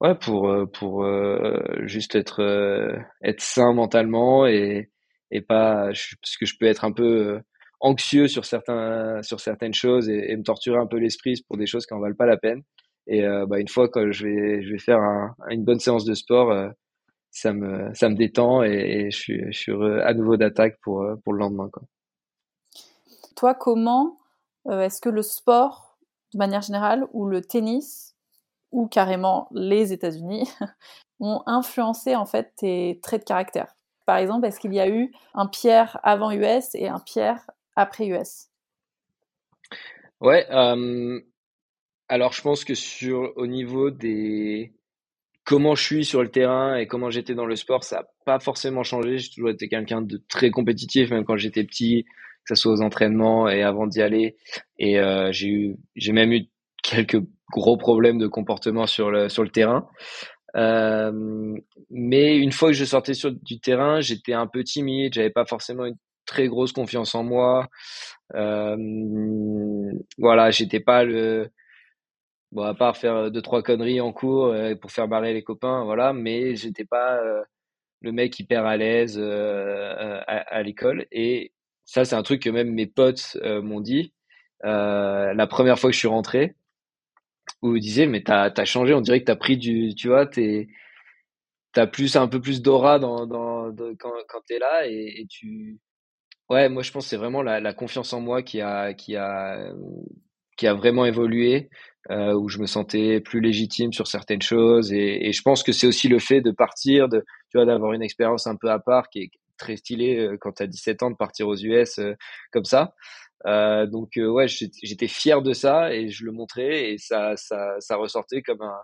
ouais 0.00 0.14
pour 0.16 0.52
pour 0.72 1.06
juste 1.82 2.14
être 2.14 2.42
être 3.22 3.40
sain 3.40 3.72
mentalement 3.72 4.46
et 4.46 4.90
et 5.30 5.40
pas 5.40 5.86
parce 5.86 6.36
que 6.38 6.46
je 6.46 6.56
peux 6.58 6.66
être 6.66 6.84
un 6.84 6.92
peu 6.92 7.40
anxieux 7.80 8.28
sur 8.28 8.44
certains 8.44 9.22
sur 9.22 9.40
certaines 9.40 9.74
choses 9.74 10.08
et, 10.08 10.36
me 10.36 10.42
torturer 10.42 10.78
un 10.78 10.86
peu 10.86 10.98
l'esprit 10.98 11.42
pour 11.48 11.56
des 11.56 11.66
choses 11.66 11.86
qui 11.86 11.94
en 11.94 12.00
valent 12.00 12.16
pas 12.16 12.26
la 12.26 12.36
peine 12.36 12.62
et 13.06 13.22
bah 13.46 13.60
une 13.60 13.68
fois 13.68 13.88
que 13.88 14.10
je 14.12 14.26
vais 14.26 14.62
je 14.62 14.72
vais 14.72 14.78
faire 14.78 15.00
une 15.48 15.64
bonne 15.64 15.78
séance 15.78 16.04
de 16.04 16.14
sport 16.14 16.72
ça 17.30 17.52
me 17.52 17.94
ça 17.94 18.08
me 18.08 18.14
détend 18.16 18.62
et, 18.62 19.10
je 19.10 19.16
suis 19.16 19.52
je 19.52 19.58
suis 19.58 19.72
à 19.72 20.14
nouveau 20.14 20.36
d'attaque 20.36 20.78
pour 20.82 21.04
pour 21.24 21.32
le 21.32 21.38
lendemain 21.38 21.68
quoi. 21.72 21.82
Toi 23.36 23.54
comment 23.54 24.18
est-ce 24.68 25.00
que 25.00 25.08
le 25.08 25.22
sport 25.22 25.98
de 26.32 26.38
manière 26.38 26.62
générale 26.62 27.06
ou 27.12 27.26
le 27.26 27.42
tennis 27.42 28.14
ou 28.72 28.86
carrément 28.86 29.48
les 29.52 29.92
États-Unis 29.92 30.50
ont 31.20 31.42
influencé 31.46 32.14
en 32.14 32.26
fait 32.26 32.52
tes 32.56 33.00
traits 33.02 33.22
de 33.22 33.26
caractère? 33.26 33.74
Par 34.06 34.18
exemple, 34.18 34.46
est-ce 34.46 34.60
qu'il 34.60 34.72
y 34.72 34.80
a 34.80 34.88
eu 34.88 35.12
un 35.34 35.46
Pierre 35.46 35.98
avant 36.04 36.30
US 36.30 36.74
et 36.74 36.88
un 36.88 37.00
Pierre 37.00 37.50
après 37.74 38.06
US 38.06 38.48
Ouais. 40.20 40.46
Alors, 42.08 42.32
je 42.32 42.42
pense 42.42 42.64
que 42.64 42.74
sur 42.74 43.32
au 43.36 43.46
niveau 43.46 43.90
des 43.90 44.72
comment 45.44 45.74
je 45.74 45.82
suis 45.82 46.04
sur 46.04 46.22
le 46.22 46.30
terrain 46.30 46.76
et 46.76 46.86
comment 46.86 47.10
j'étais 47.10 47.34
dans 47.34 47.46
le 47.46 47.56
sport, 47.56 47.84
ça 47.84 47.96
n'a 47.96 48.06
pas 48.24 48.40
forcément 48.40 48.82
changé. 48.82 49.18
J'ai 49.18 49.30
toujours 49.30 49.50
été 49.50 49.68
quelqu'un 49.68 50.02
de 50.02 50.22
très 50.28 50.50
compétitif, 50.50 51.10
même 51.10 51.24
quand 51.24 51.36
j'étais 51.36 51.64
petit, 51.64 52.04
que 52.44 52.54
ce 52.54 52.60
soit 52.60 52.72
aux 52.72 52.82
entraînements 52.82 53.48
et 53.48 53.62
avant 53.62 53.86
d'y 53.86 54.02
aller. 54.02 54.36
Et 54.78 54.98
j'ai 55.30 55.48
eu, 55.48 55.76
j'ai 55.94 56.12
même 56.12 56.32
eu 56.32 56.46
quelques 56.82 57.22
gros 57.52 57.76
problèmes 57.76 58.18
de 58.18 58.26
comportement 58.26 58.86
sur 58.86 59.10
le, 59.10 59.28
sur 59.28 59.42
le 59.42 59.50
terrain. 59.50 59.88
Euh, 60.56 61.54
mais 61.90 62.36
une 62.36 62.52
fois 62.52 62.68
que 62.68 62.74
je 62.74 62.84
sortais 62.84 63.14
sur 63.14 63.30
du 63.32 63.60
terrain, 63.60 64.00
j'étais 64.00 64.32
un 64.32 64.46
peu 64.46 64.64
timide, 64.64 65.14
j'avais 65.14 65.30
pas 65.30 65.44
forcément 65.44 65.84
une 65.84 65.98
très 66.24 66.48
grosse 66.48 66.72
confiance 66.72 67.14
en 67.14 67.22
moi. 67.22 67.68
Euh, 68.34 68.76
voilà, 70.18 70.50
j'étais 70.50 70.80
pas 70.80 71.04
le 71.04 71.50
bon 72.52 72.62
à 72.62 72.74
part 72.74 72.96
faire 72.96 73.30
deux 73.30 73.42
trois 73.42 73.62
conneries 73.62 74.00
en 74.00 74.12
cours 74.12 74.54
pour 74.80 74.92
faire 74.92 75.08
barrer 75.08 75.34
les 75.34 75.42
copains, 75.42 75.84
voilà, 75.84 76.12
mais 76.12 76.56
j'étais 76.56 76.84
pas 76.84 77.20
le 78.02 78.12
mec 78.12 78.38
hyper 78.38 78.66
à 78.66 78.76
l'aise 78.76 79.18
à, 79.18 80.62
l'école 80.62 81.06
et 81.12 81.52
ça 81.84 82.04
c'est 82.04 82.16
un 82.16 82.22
truc 82.22 82.42
que 82.42 82.50
même 82.50 82.72
mes 82.72 82.86
potes 82.86 83.36
m'ont 83.62 83.80
dit. 83.80 84.12
la 84.62 85.46
première 85.48 85.78
fois 85.78 85.90
que 85.90 85.94
je 85.94 85.98
suis 86.00 86.08
rentré, 86.08 86.54
où 87.62 87.70
vous 87.70 87.78
disiez 87.78 88.06
mais 88.06 88.22
t'as 88.22 88.50
as 88.54 88.64
changé 88.64 88.94
on 88.94 89.00
dirait 89.00 89.20
que 89.20 89.26
t'as 89.26 89.36
pris 89.36 89.56
du 89.56 89.94
tu 89.94 90.08
vois 90.08 90.26
t'as 90.26 91.86
plus 91.86 92.16
un 92.16 92.28
peu 92.28 92.40
plus 92.40 92.62
d'aura 92.62 92.98
quand 92.98 94.12
quand 94.28 94.40
t'es 94.46 94.58
là 94.58 94.86
et, 94.86 95.20
et, 95.20 95.26
tu 95.26 95.78
ouais 96.48 96.68
moi 96.68 96.82
je 96.82 96.92
pense 96.92 97.06
c'est 97.06 97.16
vraiment 97.16 97.42
la, 97.42 97.60
la, 97.60 97.72
confiance 97.74 98.12
en 98.12 98.20
moi 98.20 98.42
qui 98.42 98.60
a 98.60 98.94
qui 98.94 99.16
a 99.16 99.72
qui 100.56 100.66
a 100.66 100.74
vraiment 100.74 101.04
évolué 101.04 101.70
euh, 102.10 102.34
où 102.34 102.48
je 102.48 102.58
me 102.58 102.66
sentais 102.66 103.20
plus 103.20 103.40
légitime 103.40 103.92
sur 103.92 104.06
certaines 104.06 104.42
choses 104.42 104.92
et, 104.92 105.28
et 105.28 105.32
je 105.32 105.42
pense 105.42 105.62
que 105.62 105.72
c'est 105.72 105.86
aussi 105.86 106.08
le 106.08 106.18
fait 106.18 106.40
de 106.40 106.50
partir 106.50 107.08
de 107.08 107.24
tu 107.50 107.58
vois 107.58 107.66
d'avoir 107.66 107.92
une 107.92 108.02
expérience 108.02 108.46
un 108.46 108.56
peu 108.56 108.70
à 108.70 108.78
part 108.78 109.08
qui 109.08 109.20
est 109.20 109.30
très 109.58 109.76
stylée 109.76 110.18
euh, 110.18 110.36
quand 110.40 110.52
t'as 110.52 110.66
17 110.66 111.02
ans 111.02 111.10
de 111.10 111.16
partir 111.16 111.48
aux 111.48 111.56
US 111.56 111.98
euh, 111.98 112.14
comme 112.52 112.64
ça 112.64 112.94
euh, 113.46 113.86
donc 113.86 114.16
euh, 114.16 114.28
ouais, 114.28 114.46
j'étais 114.48 115.08
fier 115.08 115.42
de 115.42 115.52
ça 115.52 115.92
et 115.94 116.08
je 116.08 116.24
le 116.24 116.32
montrais 116.32 116.92
et 116.92 116.98
ça, 116.98 117.36
ça, 117.36 117.76
ça 117.80 117.96
ressortait 117.96 118.42
comme 118.42 118.62
un. 118.62 118.80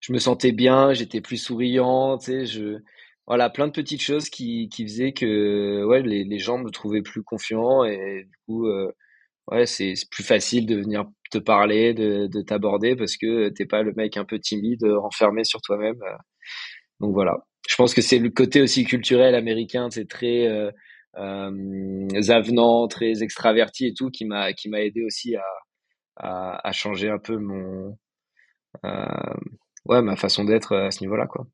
Je 0.00 0.12
me 0.12 0.18
sentais 0.18 0.52
bien, 0.52 0.94
j'étais 0.94 1.20
plus 1.20 1.36
souriant, 1.38 2.18
tu 2.18 2.26
sais, 2.26 2.46
je 2.46 2.78
voilà, 3.26 3.50
plein 3.50 3.66
de 3.68 3.72
petites 3.72 4.02
choses 4.02 4.30
qui, 4.30 4.68
qui 4.70 4.84
faisaient 4.84 5.12
que 5.12 5.84
ouais, 5.84 6.02
les, 6.02 6.24
les 6.24 6.38
gens 6.38 6.58
me 6.58 6.70
trouvaient 6.70 7.02
plus 7.02 7.22
confiant 7.22 7.84
et 7.84 8.24
du 8.24 8.36
coup, 8.46 8.66
euh, 8.68 8.92
ouais, 9.48 9.66
c'est 9.66 9.94
plus 10.10 10.24
facile 10.24 10.66
de 10.66 10.76
venir 10.76 11.06
te 11.30 11.38
parler, 11.38 11.94
de, 11.94 12.26
de 12.26 12.42
t'aborder 12.42 12.96
parce 12.96 13.16
que 13.16 13.48
t'es 13.50 13.66
pas 13.66 13.82
le 13.82 13.92
mec 13.94 14.16
un 14.16 14.24
peu 14.24 14.38
timide, 14.38 14.84
renfermé 14.84 15.44
sur 15.44 15.60
toi-même. 15.60 15.98
Donc 17.00 17.14
voilà. 17.14 17.38
Je 17.68 17.76
pense 17.76 17.94
que 17.94 18.02
c'est 18.02 18.18
le 18.18 18.30
côté 18.30 18.60
aussi 18.60 18.84
culturel 18.84 19.34
américain, 19.34 19.88
c'est 19.90 20.08
très 20.08 20.46
euh, 21.16 22.08
avenant, 22.28 22.88
très 22.88 23.22
extraverti 23.22 23.86
et 23.86 23.94
tout, 23.94 24.10
qui 24.10 24.24
m'a 24.24 24.52
qui 24.52 24.68
m'a 24.68 24.80
aidé 24.80 25.04
aussi 25.04 25.36
à, 26.16 26.72
changer 26.72 27.08
un 27.08 27.18
peu 27.18 27.36
mon 27.36 27.96
euh, 28.84 29.34
ouais 29.86 30.02
ma 30.02 30.16
façon 30.16 30.44
d'être 30.44 30.76
à 30.76 30.90
ce 30.90 31.02
niveau-là 31.02 31.26
quoi. 31.26 31.46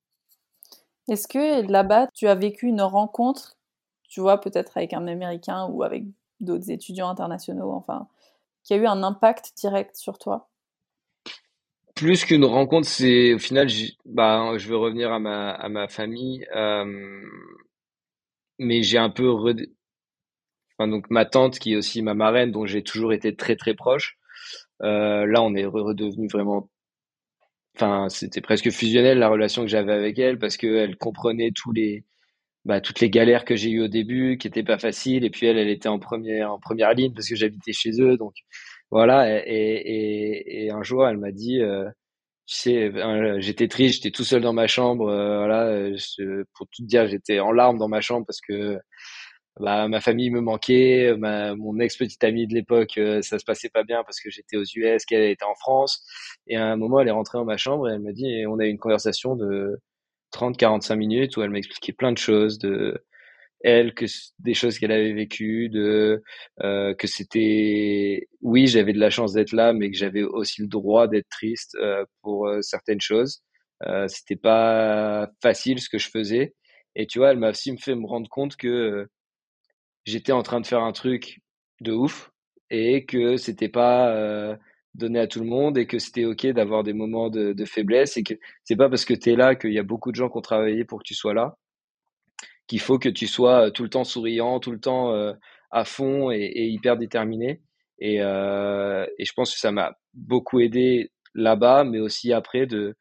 Est-ce 1.08 1.28
que 1.28 1.70
là-bas 1.70 2.08
tu 2.14 2.26
as 2.26 2.34
vécu 2.34 2.66
une 2.66 2.82
rencontre, 2.82 3.56
tu 4.08 4.20
vois 4.20 4.40
peut-être 4.40 4.76
avec 4.76 4.92
un 4.92 5.06
Américain 5.06 5.68
ou 5.70 5.82
avec 5.82 6.04
d'autres 6.40 6.70
étudiants 6.70 7.08
internationaux, 7.08 7.72
enfin, 7.72 8.08
qui 8.66 8.74
a 8.74 8.78
eu 8.78 8.86
un 8.86 9.04
impact 9.04 9.52
direct 9.56 9.94
sur 9.96 10.18
toi? 10.18 10.50
Plus 11.94 12.24
qu'une 12.24 12.44
rencontre, 12.44 12.88
c'est 12.88 13.32
au 13.32 13.38
final, 13.38 13.68
bah, 14.04 14.58
je 14.58 14.68
veux 14.68 14.76
revenir 14.76 15.12
à 15.12 15.18
ma, 15.20 15.88
famille. 15.88 16.44
Euh, 16.54 17.22
mais 18.58 18.82
j'ai 18.82 18.98
un 18.98 19.08
peu 19.08 19.30
donc 20.80 21.08
ma 21.08 21.24
tante 21.24 21.58
qui 21.58 21.72
est 21.72 21.76
aussi 21.76 22.02
ma 22.02 22.14
marraine 22.14 22.50
dont 22.50 22.66
j'ai 22.66 22.82
toujours 22.82 23.12
été 23.12 23.34
très 23.34 23.56
très 23.56 23.74
proche 23.74 24.18
euh, 24.82 25.26
là 25.26 25.42
on 25.42 25.54
est 25.54 25.64
redevenu 25.64 26.28
vraiment 26.28 26.68
enfin 27.74 28.08
c'était 28.10 28.42
presque 28.42 28.70
fusionnel 28.70 29.18
la 29.18 29.28
relation 29.28 29.62
que 29.62 29.68
j'avais 29.68 29.92
avec 29.92 30.18
elle 30.18 30.38
parce 30.38 30.56
que 30.58 30.66
elle 30.66 30.96
comprenait 30.96 31.50
tous 31.50 31.72
les 31.72 32.04
bah, 32.66 32.80
toutes 32.80 33.00
les 33.00 33.10
galères 33.10 33.44
que 33.44 33.56
j'ai 33.56 33.70
eues 33.70 33.82
au 33.82 33.88
début 33.88 34.38
qui 34.38 34.48
étaient 34.48 34.64
pas 34.64 34.78
faciles 34.78 35.24
et 35.24 35.30
puis 35.30 35.46
elle 35.46 35.58
elle 35.58 35.68
était 35.68 35.88
en 35.88 35.98
première 36.00 36.52
en 36.52 36.58
première 36.60 36.92
ligne 36.94 37.12
parce 37.14 37.28
que 37.28 37.36
j'habitais 37.36 37.72
chez 37.72 38.00
eux 38.00 38.16
donc 38.16 38.34
voilà 38.90 39.40
et, 39.46 39.52
et, 39.54 40.64
et 40.66 40.70
un 40.70 40.82
jour 40.82 41.06
elle 41.08 41.18
m'a 41.18 41.32
dit 41.32 41.60
euh, 41.60 41.88
tu 42.46 42.58
sais, 42.58 42.92
j'étais 43.40 43.68
triste, 43.68 43.96
j'étais 43.96 44.12
tout 44.12 44.24
seul 44.24 44.42
dans 44.42 44.52
ma 44.52 44.68
chambre. 44.68 45.08
Euh, 45.08 45.38
voilà, 45.38 45.90
pour 46.54 46.68
tout 46.68 46.84
dire, 46.84 47.08
j'étais 47.08 47.40
en 47.40 47.50
larmes 47.52 47.78
dans 47.78 47.88
ma 47.88 48.00
chambre 48.00 48.24
parce 48.26 48.40
que 48.40 48.78
bah, 49.60 49.88
ma 49.88 50.00
famille 50.00 50.30
me 50.30 50.40
manquait, 50.40 51.16
ma, 51.16 51.54
mon 51.56 51.78
ex 51.80 51.96
petite 51.96 52.22
amie 52.24 52.46
de 52.46 52.54
l'époque, 52.54 52.98
euh, 52.98 53.22
ça 53.22 53.38
se 53.38 53.44
passait 53.44 53.70
pas 53.70 53.84
bien 53.84 54.04
parce 54.04 54.20
que 54.20 54.30
j'étais 54.30 54.56
aux 54.56 54.64
US, 54.64 55.04
qu'elle 55.06 55.24
était 55.30 55.44
en 55.44 55.54
France. 55.56 56.04
Et 56.46 56.56
à 56.56 56.66
un 56.66 56.76
moment, 56.76 57.00
elle 57.00 57.08
est 57.08 57.12
rentrée 57.12 57.38
dans 57.38 57.44
ma 57.44 57.56
chambre 57.56 57.88
et 57.88 57.94
elle 57.94 58.00
m'a 58.00 58.12
dit, 58.12 58.44
on 58.46 58.58
a 58.58 58.66
eu 58.66 58.70
une 58.70 58.78
conversation 58.78 59.34
de 59.36 59.78
30-45 60.32 60.96
minutes 60.96 61.36
où 61.36 61.42
elle 61.42 61.50
m'expliquait 61.50 61.92
plein 61.92 62.12
de 62.12 62.18
choses, 62.18 62.58
de 62.58 63.02
elle 63.62 63.94
que 63.94 64.04
des 64.40 64.54
choses 64.54 64.78
qu'elle 64.78 64.92
avait 64.92 65.12
vécues 65.12 65.68
de 65.70 66.22
euh, 66.62 66.94
que 66.94 67.06
c'était 67.06 68.28
oui 68.42 68.66
j'avais 68.68 68.92
de 68.92 68.98
la 69.00 69.10
chance 69.10 69.32
d'être 69.32 69.52
là 69.52 69.72
mais 69.72 69.90
que 69.90 69.96
j'avais 69.96 70.22
aussi 70.22 70.60
le 70.62 70.68
droit 70.68 71.08
d'être 71.08 71.28
triste 71.30 71.74
euh, 71.80 72.04
pour 72.22 72.48
euh, 72.48 72.60
certaines 72.62 73.00
choses. 73.00 73.42
Euh, 73.86 74.08
c'était 74.08 74.36
pas 74.36 75.28
facile 75.42 75.80
ce 75.80 75.88
que 75.88 75.98
je 75.98 76.08
faisais. 76.10 76.54
Et 76.96 77.06
tu 77.06 77.18
vois 77.18 77.30
elle 77.32 77.38
m'a 77.38 77.50
aussi 77.50 77.76
fait 77.78 77.94
me 77.94 78.06
rendre 78.06 78.28
compte 78.30 78.56
que 78.56 78.68
euh, 78.68 79.06
j'étais 80.04 80.32
en 80.32 80.42
train 80.42 80.60
de 80.60 80.66
faire 80.66 80.82
un 80.82 80.92
truc 80.92 81.40
de 81.80 81.92
ouf 81.92 82.30
et 82.70 83.04
que 83.06 83.36
c'était 83.36 83.68
pas 83.68 84.56
donné 84.96 85.18
à 85.20 85.26
tout 85.26 85.40
le 85.40 85.46
monde 85.46 85.78
et 85.78 85.86
que 85.86 85.98
c'était 85.98 86.24
ok 86.24 86.46
d'avoir 86.48 86.82
des 86.82 86.92
moments 86.92 87.30
de, 87.30 87.64
faiblesse 87.64 88.16
et 88.16 88.22
que 88.22 88.34
c'est 88.64 88.76
pas 88.76 88.88
parce 88.88 89.04
que 89.04 89.14
tu 89.14 89.32
es 89.32 89.36
là 89.36 89.54
qu'il 89.54 89.72
y 89.72 89.78
a 89.78 89.82
beaucoup 89.82 90.10
de 90.10 90.16
gens 90.16 90.28
qui 90.28 90.38
ont 90.38 90.42
travaillé 90.42 90.84
pour 90.84 90.98
que 91.00 91.04
tu 91.04 91.14
sois 91.14 91.34
là 91.34 91.56
qu'il 92.66 92.80
faut 92.80 92.98
que 92.98 93.08
tu 93.08 93.26
sois 93.26 93.66
euh, 93.66 93.70
tout 93.70 93.84
le 93.84 93.88
temps 93.88 94.04
souriant, 94.04 94.58
tout 94.60 94.72
le 94.72 94.80
temps 94.80 95.12
euh, 95.12 95.32
à 95.70 95.84
fond 95.84 96.30
et, 96.30 96.36
et, 96.36 96.66
hyper 96.66 96.96
déterminé. 96.96 97.62
Et, 97.98 98.20
euh, 98.20 99.06
et 99.18 99.24
je 99.24 99.32
pense 99.34 99.52
que 99.54 99.60
ça 99.60 99.72
m'a 99.72 99.96
beaucoup 100.14 100.60
aidé 100.60 101.12
là-bas, 101.34 101.84
mais 101.84 102.00
aussi 102.00 102.32
après 102.32 102.66
de 102.66 102.96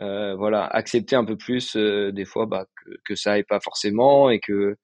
euh, 0.00 0.34
voilà 0.34 0.66
accepter 0.66 1.14
un 1.16 1.24
peu 1.24 1.36
plus 1.36 1.76
euh, 1.76 2.10
des 2.10 2.24
fois 2.24 2.46
bah, 2.46 2.66
que, 2.84 2.90
que 3.04 3.14
ça 3.14 3.32
aille 3.32 3.44
pas 3.44 3.60
forcément 3.60 4.28
et 4.28 4.40
que 4.40 4.76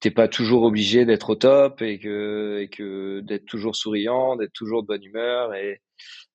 t'es 0.00 0.10
pas 0.10 0.28
toujours 0.28 0.62
obligé 0.64 1.04
d'être 1.04 1.30
au 1.30 1.34
top 1.36 1.82
et 1.82 1.98
que 1.98 2.58
et 2.60 2.68
que 2.68 3.20
d'être 3.20 3.46
toujours 3.46 3.76
souriant, 3.76 4.36
d'être 4.36 4.52
toujours 4.52 4.82
de 4.82 4.88
bonne 4.88 5.04
humeur 5.04 5.54
et 5.54 5.80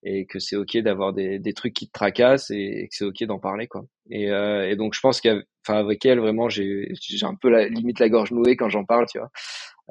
et 0.04 0.26
que 0.26 0.40
c'est 0.40 0.56
ok 0.56 0.78
d'avoir 0.80 1.14
des, 1.14 1.38
des 1.40 1.54
trucs 1.54 1.74
qui 1.76 1.88
te 1.88 1.92
tracassent 1.94 2.50
et, 2.52 2.88
que 2.90 2.96
c'est 2.96 3.06
ok 3.06 3.24
d'en 3.26 3.40
parler 3.40 3.68
quoi. 3.68 3.84
Et, 4.10 4.32
euh, 4.32 4.68
et 4.70 4.76
donc 4.76 4.96
je 4.96 5.00
pense 5.00 5.22
qu'avec 5.22 5.46
avec 5.68 6.06
elle 6.06 6.20
vraiment 6.20 6.50
j'ai 6.50 6.92
j'ai 6.94 7.26
un 7.26 7.36
peu 7.36 7.50
la 7.50 7.68
limite 7.68 8.00
la 8.00 8.10
gorge 8.10 8.32
nouée 8.32 8.56
quand 8.58 8.70
j'en 8.70 8.86
parle 8.86 9.06
tu 9.08 9.20
vois. 9.20 9.30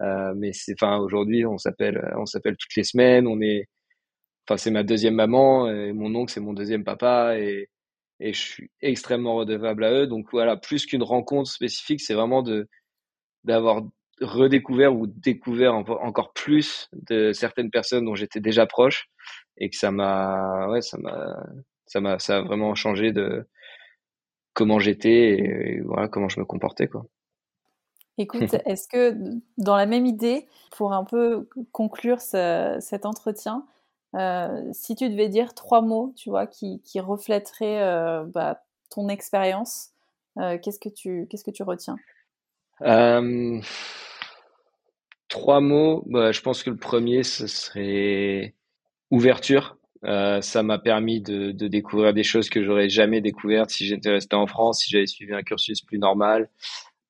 Euh, 0.03 0.35
mais 0.37 0.53
c'est 0.53 0.75
enfin 0.81 0.99
aujourd'hui 0.99 1.47
on 1.47 1.59
s'appelle 1.59 2.12
on 2.16 2.27
s'appelle 2.27 2.57
toutes 2.57 2.75
les 2.77 2.85
semaines 2.85 3.27
on 3.27 3.41
est 3.41 3.66
enfin 4.49 4.57
c'est 4.57 4.71
ma 4.71 4.83
deuxième 4.83 5.14
maman 5.14 5.71
et 5.71 5.93
mon 5.93 6.14
oncle 6.14 6.33
c'est 6.33 6.41
mon 6.41 6.55
deuxième 6.55 6.85
papa 6.85 7.39
et 7.39 7.68
et 8.21 8.33
je 8.35 8.41
suis 8.41 8.71
extrêmement 8.83 9.37
redevable 9.37 9.85
à 9.85 9.93
eux. 9.93 10.07
Donc 10.07 10.29
voilà, 10.33 10.57
plus 10.57 10.87
qu'une 10.87 11.03
rencontre 11.03 11.51
spécifique, 11.51 12.01
c'est 12.01 12.14
vraiment 12.14 12.43
de 12.43 12.68
d'avoir 13.45 13.82
redécouvert 14.20 14.95
ou 14.95 15.07
découvert 15.07 15.74
encore 15.74 16.32
plus 16.32 16.88
de 16.93 17.32
certaines 17.32 17.70
personnes 17.70 18.05
dont 18.05 18.14
j'étais 18.14 18.41
déjà 18.41 18.66
proche 18.66 19.09
et 19.57 19.70
que 19.70 19.76
ça 19.76 19.91
m'a 19.91 20.68
ouais 20.68 20.82
ça 20.82 20.99
m'a 20.99 21.43
ça 21.86 22.01
m'a 22.01 22.18
ça 22.18 22.38
a 22.38 22.43
vraiment 22.43 22.74
changé 22.74 23.12
de 23.12 23.47
comment 24.53 24.78
j'étais 24.78 25.38
et, 25.38 25.80
voilà 25.80 26.09
comment 26.09 26.28
je 26.28 26.41
me 26.41 26.45
comportais 26.45 26.86
quoi. 26.86 27.07
Écoute, 28.18 28.55
est-ce 28.66 28.86
que 28.86 29.16
dans 29.57 29.76
la 29.76 29.86
même 29.86 30.05
idée, 30.05 30.47
pour 30.72 30.93
un 30.93 31.05
peu 31.05 31.49
conclure 31.72 32.20
cet 32.20 33.07
entretien, 33.07 33.64
euh, 34.16 34.68
si 34.72 34.95
tu 34.97 35.09
devais 35.09 35.28
dire 35.28 35.55
trois 35.55 35.80
mots, 35.80 36.12
tu 36.16 36.30
vois, 36.30 36.47
qui, 36.47 36.82
qui 36.82 37.01
reflèteraient 37.01 37.82
euh, 37.82 38.24
bah, 38.24 38.62
ton 38.91 39.09
expérience, 39.09 39.91
euh, 40.38 40.59
qu'est-ce 40.59 40.80
que 40.80 40.88
tu 40.88 41.26
qu'est-ce 41.30 41.45
que 41.45 41.51
tu 41.51 41.62
retiens? 41.62 41.97
Trois 45.28 45.61
mots. 45.61 46.03
Bah, 46.07 46.33
je 46.33 46.41
pense 46.41 46.62
que 46.62 46.70
le 46.70 46.76
premier, 46.76 47.22
ce 47.22 47.47
serait 47.47 48.55
ouverture. 49.11 49.76
ça 50.03 50.62
m'a 50.62 50.78
permis 50.78 51.20
de, 51.20 51.53
découvrir 51.53 52.12
des 52.14 52.24
choses 52.24 52.49
que 52.51 52.62
j'aurais 52.62 52.89
jamais 52.89 53.20
découvertes 53.20 53.70
si 53.70 53.87
j'étais 53.87 54.11
resté 54.11 54.37
en 54.37 54.47
France, 54.47 54.81
si 54.81 54.91
j'avais 54.91 55.07
suivi 55.07 55.33
un 55.35 55.43
cursus 55.43 55.83
plus 55.83 55.99
normal. 55.99 56.51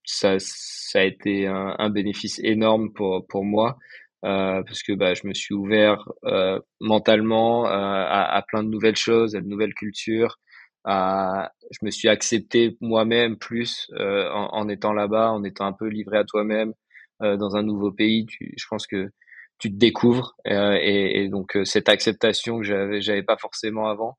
Ça, 0.04 0.36
ça 0.38 1.00
a 1.00 1.04
été 1.04 1.46
un, 1.46 1.90
bénéfice 1.90 2.40
énorme 2.42 2.92
pour 2.92 3.26
pour 3.26 3.44
moi. 3.44 3.78
Euh, 4.24 4.62
parce 4.64 4.82
que 4.82 4.92
bah, 4.92 5.14
je 5.14 5.26
me 5.26 5.32
suis 5.32 5.54
ouvert 5.54 6.06
euh, 6.24 6.60
mentalement 6.78 7.66
euh, 7.66 7.70
à, 7.70 8.44
plein 8.46 8.62
de 8.62 8.68
nouvelles 8.68 8.96
choses, 8.96 9.34
à 9.34 9.40
de 9.40 9.46
nouvelles 9.46 9.74
cultures. 9.74 10.38
À, 10.84 11.52
je 11.70 11.84
me 11.84 11.90
suis 11.90 12.08
accepté 12.08 12.76
moi-même 12.80 13.36
plus 13.36 13.90
euh, 13.92 14.30
en, 14.30 14.48
en, 14.52 14.68
étant 14.68 14.92
là-bas, 14.92 15.30
en 15.30 15.44
étant 15.44 15.66
un 15.66 15.72
peu 15.72 15.88
livré 15.88 16.18
à 16.18 16.24
toi-même 16.24 16.72
dans 17.20 17.54
un 17.54 17.62
nouveau 17.62 17.92
pays. 17.92 18.24
Tu, 18.24 18.54
je 18.56 18.66
pense 18.70 18.86
que 18.86 19.10
tu 19.58 19.70
te 19.70 19.76
découvres 19.76 20.36
et, 20.46 21.22
et, 21.22 21.28
donc 21.28 21.58
cette 21.64 21.90
acceptation 21.90 22.58
que 22.60 22.64
j'avais, 22.64 23.02
j'avais 23.02 23.22
pas 23.22 23.36
forcément 23.36 23.88
avant, 23.88 24.16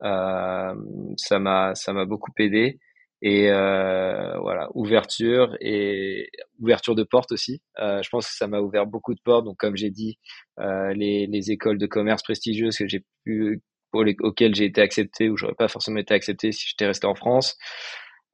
ça 0.00 1.38
m'a 1.38 1.76
ça 1.76 1.92
m'a 1.92 2.06
beaucoup 2.06 2.32
aidé. 2.38 2.80
Et 3.26 3.50
euh, 3.50 4.38
voilà, 4.38 4.68
ouverture 4.74 5.56
et 5.60 6.28
ouverture 6.60 6.94
de 6.94 7.04
portes 7.04 7.32
aussi. 7.32 7.62
Euh, 7.80 8.02
je 8.02 8.10
pense 8.10 8.26
que 8.26 8.34
ça 8.34 8.46
m'a 8.48 8.60
ouvert 8.60 8.84
beaucoup 8.86 9.14
de 9.14 9.20
portes. 9.24 9.46
Donc, 9.46 9.56
comme 9.56 9.76
j'ai 9.76 9.88
dit, 9.88 10.18
euh, 10.60 10.92
les, 10.92 11.26
les 11.26 11.50
écoles 11.50 11.78
de 11.78 11.86
commerce 11.86 12.22
prestigieuses 12.22 12.76
que 12.76 12.86
j'ai 12.86 13.02
pu, 13.24 13.62
pour 13.94 14.02
les, 14.02 14.16
auxquelles 14.22 14.56
j'ai 14.56 14.64
été 14.64 14.80
accepté 14.80 15.30
ou 15.30 15.36
j'aurais 15.36 15.54
pas 15.54 15.68
forcément 15.68 15.98
été 15.98 16.14
accepté 16.14 16.50
si 16.50 16.66
j'étais 16.66 16.86
resté 16.86 17.06
en 17.06 17.14
France. 17.14 17.56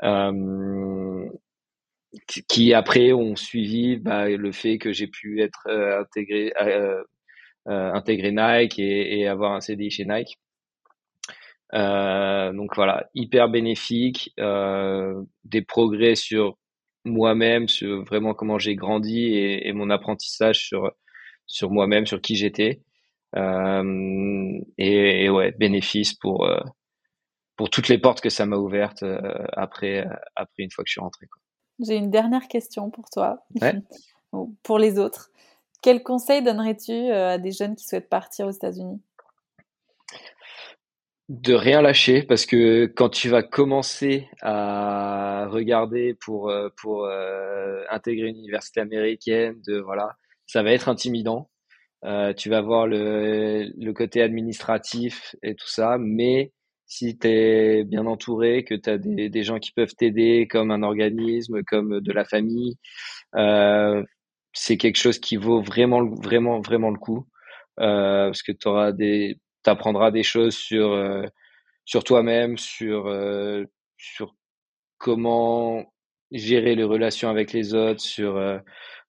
Euh, 0.02 1.28
qui 2.48 2.72
après 2.72 3.12
ont 3.12 3.36
suivi 3.36 3.98
bah, 3.98 4.26
le 4.30 4.52
fait 4.52 4.78
que 4.78 4.90
j'ai 4.90 5.06
pu 5.06 5.42
être 5.42 5.66
euh, 5.68 6.00
intégré, 6.00 6.50
euh, 6.58 7.02
intégré 7.92 8.32
Nike 8.32 8.78
et, 8.78 9.28
avoir 9.28 9.52
un 9.52 9.60
CDI 9.60 9.90
chez 9.90 10.06
Nike. 10.06 10.38
Euh, 11.74 12.52
donc 12.54 12.74
voilà, 12.74 13.10
hyper 13.14 13.50
bénéfique, 13.50 14.32
euh, 14.40 15.22
des 15.44 15.60
progrès 15.60 16.14
sur 16.14 16.56
moi-même, 17.04 17.68
sur 17.68 18.02
vraiment 18.04 18.32
comment 18.32 18.58
j'ai 18.58 18.76
grandi 18.76 19.26
et, 19.26 19.68
et, 19.68 19.72
mon 19.74 19.90
apprentissage 19.90 20.64
sur 20.66 20.90
sur 21.46 21.70
moi-même, 21.70 22.06
sur 22.06 22.22
qui 22.22 22.34
j'étais. 22.34 22.80
Euh, 23.36 24.58
et, 24.78 25.24
et, 25.24 25.30
ouais, 25.30 25.52
bénéfice 25.52 26.14
pour 26.14 26.46
euh, 26.46 26.60
pour 27.56 27.70
toutes 27.70 27.88
les 27.88 27.98
portes 27.98 28.20
que 28.20 28.30
ça 28.30 28.46
m'a 28.46 28.56
ouvertes 28.56 29.02
euh, 29.02 29.20
après 29.52 30.06
après 30.34 30.62
une 30.62 30.70
fois 30.70 30.82
que 30.82 30.88
je 30.88 30.92
suis 30.92 31.00
rentré. 31.00 31.26
J'ai 31.78 31.96
une 31.96 32.10
dernière 32.10 32.48
question 32.48 32.90
pour 32.90 33.08
toi, 33.10 33.44
ouais. 33.60 33.74
pour 34.62 34.78
les 34.78 34.98
autres. 34.98 35.30
Quel 35.82 36.02
conseil 36.02 36.42
donnerais-tu 36.42 36.92
à 36.92 37.38
des 37.38 37.52
jeunes 37.52 37.74
qui 37.74 37.86
souhaitent 37.86 38.10
partir 38.10 38.46
aux 38.46 38.50
États-Unis? 38.50 39.00
De 41.30 41.54
rien 41.54 41.80
lâcher 41.80 42.24
parce 42.24 42.44
que 42.44 42.86
quand 42.86 43.08
tu 43.08 43.28
vas 43.28 43.42
commencer 43.44 44.28
à 44.42 45.46
regarder 45.48 46.14
pour 46.14 46.52
pour 46.76 47.04
euh, 47.04 47.84
intégrer 47.88 48.28
une 48.28 48.36
université 48.36 48.80
américaine 48.80 49.60
de 49.64 49.78
voilà 49.78 50.16
ça 50.46 50.64
va 50.64 50.72
être 50.72 50.88
intimidant 50.88 51.48
euh, 52.04 52.32
tu 52.34 52.48
vas 52.50 52.60
voir 52.62 52.86
le, 52.86 53.70
le 53.76 53.92
côté 53.92 54.22
administratif 54.22 55.36
et 55.42 55.54
tout 55.54 55.68
ça 55.68 55.98
mais 55.98 56.52
si 56.86 57.18
tu 57.18 57.28
es 57.28 57.84
bien 57.84 58.06
entouré 58.06 58.64
que 58.64 58.74
tu 58.74 58.90
as 58.90 58.98
des, 58.98 59.28
des 59.28 59.42
gens 59.44 59.58
qui 59.58 59.72
peuvent 59.72 59.94
t'aider 59.94 60.48
comme 60.50 60.70
un 60.70 60.82
organisme 60.82 61.62
comme 61.64 62.00
de 62.00 62.12
la 62.12 62.24
famille 62.24 62.76
euh, 63.36 64.02
c'est 64.52 64.76
quelque 64.76 64.96
chose 64.98 65.18
qui 65.18 65.36
vaut 65.36 65.62
vraiment 65.62 66.04
vraiment 66.06 66.60
vraiment 66.60 66.90
le 66.90 66.98
coup 66.98 67.26
parce 67.76 68.42
que 68.42 68.52
tu 68.52 68.68
des 68.96 69.38
t'apprendras 69.62 70.10
des 70.10 70.22
choses 70.22 70.56
sur 70.56 70.92
euh, 70.92 71.22
sur 71.84 72.04
toi-même, 72.04 72.58
sur 72.58 73.06
euh, 73.06 73.64
sur 73.96 74.34
comment 74.98 75.92
gérer 76.32 76.74
les 76.76 76.84
relations 76.84 77.30
avec 77.30 77.52
les 77.52 77.74
autres, 77.74 78.00
sur 78.00 78.36
euh, 78.36 78.58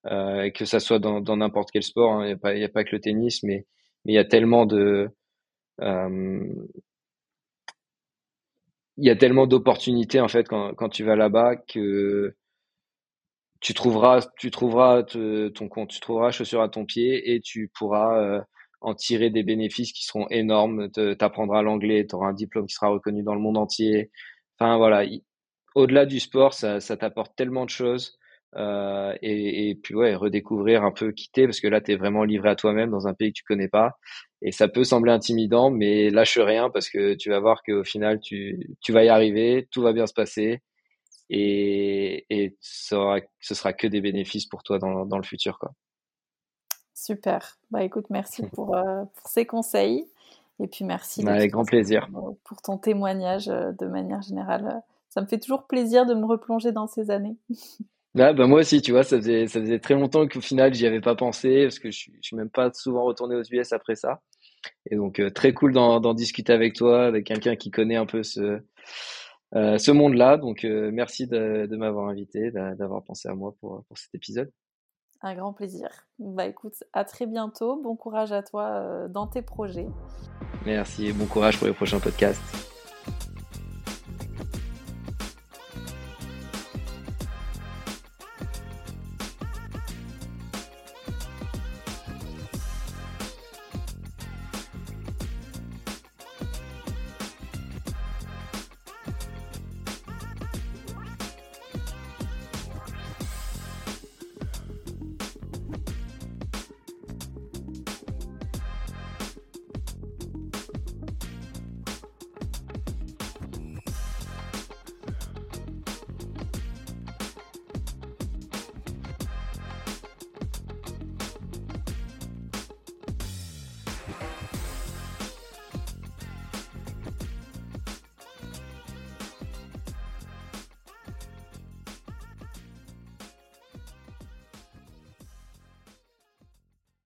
que 0.06 0.66
ça 0.66 0.80
soit 0.80 1.00
dans 1.00 1.38
n'importe 1.38 1.72
quel 1.72 1.84
sport. 1.84 2.14
Hein. 2.14 2.26
Il 2.28 2.58
n'y 2.58 2.64
a 2.64 2.68
a 2.68 2.70
pas 2.70 2.84
que 2.84 2.96
le 2.96 3.02
tennis, 3.02 3.44
mais 3.44 3.66
mais 4.06 4.14
il 4.14 4.16
y 4.16 4.20
a 4.20 4.26
tellement 4.26 4.66
de 4.66 5.10
il 8.98 9.06
y 9.06 9.10
a 9.10 9.16
tellement 9.16 9.48
d'opportunités 9.48 10.20
en 10.22 10.28
fait 10.28 10.48
quand, 10.48 10.74
quand 10.76 10.90
tu 10.90 11.04
vas 11.04 11.16
là-bas 11.16 11.56
que 11.56 12.36
tu 13.60 13.74
trouveras 13.74 14.28
tu 14.38 14.52
trouveras 14.52 15.04
ton 15.04 15.68
compte 15.70 15.90
tu 15.90 16.00
trouveras 16.00 16.32
chaussure 16.32 16.62
à 16.62 16.70
ton 16.70 16.86
pied 16.86 17.34
et 17.34 17.42
tu 17.42 17.70
pourras 17.78 18.44
en 18.82 18.96
tirer 18.96 19.30
des 19.30 19.44
bénéfices 19.44 19.94
qui 19.94 20.06
seront 20.06 20.28
énormes. 20.30 20.90
Tu 20.92 21.16
apprendras 21.20 21.62
l'anglais, 21.62 22.06
tu 22.08 22.16
auras 22.16 22.30
un 22.30 22.34
diplôme 22.34 22.66
qui 22.66 22.74
sera 22.74 22.90
reconnu 22.90 23.24
dans 23.24 23.36
le 23.36 23.42
monde 23.42 23.58
entier. 23.58 24.12
Enfin 24.60 24.78
voilà, 24.78 25.06
au-delà 25.76 26.06
du 26.06 26.20
sport, 26.20 26.54
ça, 26.54 26.80
ça 26.80 26.98
t'apporte 26.98 27.36
tellement 27.36 27.66
de 27.66 27.70
choses. 27.70 28.18
Euh, 28.56 29.16
et, 29.22 29.70
et, 29.70 29.76
puis 29.76 29.96
ouais, 29.96 30.16
redécouvrir 30.16 30.84
un 30.84 30.92
peu, 30.92 31.12
quitter, 31.12 31.46
parce 31.46 31.62
que 31.62 31.68
là, 31.68 31.82
tu 31.82 31.92
es 31.92 31.96
vraiment 31.96 32.24
livré 32.24 32.50
à 32.50 32.56
toi-même 32.56 32.92
dans 32.92 33.08
un 33.08 33.14
pays 33.14 33.32
que 33.32 33.38
tu 33.38 33.44
connais 33.44 33.70
pas. 33.70 33.98
Et 34.42 34.52
ça 34.52 34.68
peut 34.68 34.84
sembler 34.84 35.12
intimidant, 35.12 35.72
mais 35.72 36.10
lâche 36.10 36.38
rien, 36.38 36.70
parce 36.70 36.90
que 36.90 37.14
tu 37.14 37.30
vas 37.30 37.40
voir 37.40 37.64
qu'au 37.64 37.84
final, 37.84 38.20
tu, 38.20 38.76
tu 38.82 38.92
vas 38.92 39.04
y 39.04 39.10
arriver, 39.10 39.68
tout 39.72 39.82
va 39.82 39.94
bien 39.94 40.08
se 40.08 40.14
passer. 40.14 40.62
Et, 41.30 42.26
et 42.30 42.58
ça 42.60 43.00
aura, 43.00 43.20
ce 43.40 43.56
sera 43.56 43.72
que 43.72 43.88
des 43.88 44.02
bénéfices 44.02 44.48
pour 44.48 44.64
toi 44.64 44.80
dans, 44.80 45.06
dans 45.06 45.18
le 45.18 45.24
futur. 45.24 45.58
Quoi. 45.60 45.72
Super. 46.94 47.58
Bah 47.72 47.84
écoute, 47.84 48.08
merci 48.10 48.44
pour, 48.54 48.76
euh, 48.76 49.06
pour 49.16 49.28
ces 49.28 49.46
conseils. 49.46 50.06
Et 50.60 50.68
puis 50.68 50.86
merci. 50.86 51.24
Bah, 51.24 51.34
avec 51.34 51.52
grand 51.52 51.66
plaisir. 51.66 52.08
Pour, 52.44 52.62
ton 52.62 52.78
témoignage 52.78 53.50
euh, 53.50 53.72
de 53.72 53.88
manière 53.88 54.22
générale. 54.22 54.84
Ça 55.10 55.22
me 55.22 55.26
fait 55.26 55.40
toujours 55.40 55.66
plaisir 55.66 56.06
de 56.06 56.14
me 56.14 56.26
replonger 56.26 56.72
dans 56.72 56.88
ces 56.88 57.10
années. 57.10 57.38
bah, 58.16 58.34
moi 58.34 58.60
aussi, 58.60 58.82
tu 58.82 58.92
vois, 58.92 59.04
ça 59.04 59.18
faisait, 59.18 59.48
ça 59.48 59.60
faisait 59.62 59.80
très 59.80 59.94
longtemps 59.94 60.28
qu'au 60.28 60.42
final, 60.42 60.74
j'y 60.74 60.86
avais 60.86 61.02
pas 61.02 61.16
pensé, 61.16 61.64
parce 61.64 61.80
que 61.80 61.92
je, 61.92 62.12
je 62.14 62.22
suis 62.22 62.36
même 62.36 62.50
pas 62.50 62.72
souvent 62.74 63.04
retourné 63.04 63.36
aux 63.36 63.44
US 63.44 63.74
après 63.74 63.96
ça. 63.96 64.22
Et 64.90 64.96
donc, 64.96 65.20
euh, 65.20 65.30
très 65.30 65.54
cool 65.54 65.74
d'en 65.74 66.14
discuter 66.14 66.54
avec 66.54 66.76
toi, 66.76 67.06
avec 67.06 67.26
quelqu'un 67.26 67.56
qui 67.56 67.72
connaît 67.72 67.96
un 67.96 68.06
peu 68.06 68.24
ce, 68.24 68.60
ce 69.54 69.92
monde-là. 69.92 70.38
Donc, 70.38 70.64
merci 70.64 71.28
de, 71.28 71.66
de 71.66 71.76
m'avoir 71.78 72.10
invité, 72.10 72.52
d'avoir 72.52 73.04
pensé 73.04 73.30
à 73.30 73.34
moi 73.34 73.56
pour, 73.60 73.84
pour 73.88 73.98
cet 73.98 74.14
épisode. 74.14 74.52
Un 75.24 75.36
grand 75.36 75.54
plaisir. 75.54 75.88
Bah 76.18 76.48
écoute, 76.48 76.84
à 76.94 77.06
très 77.06 77.28
bientôt. 77.28 77.80
Bon 77.80 77.96
courage 77.96 78.32
à 78.32 78.42
toi 78.42 78.70
euh, 78.70 79.08
dans 79.08 79.28
tes 79.28 79.44
projets. 79.44 79.88
Merci 80.66 81.08
et 81.08 81.14
bon 81.14 81.28
courage 81.28 81.58
pour 81.58 81.68
les 81.68 81.74
prochains 81.74 82.00
podcasts. 82.00 82.71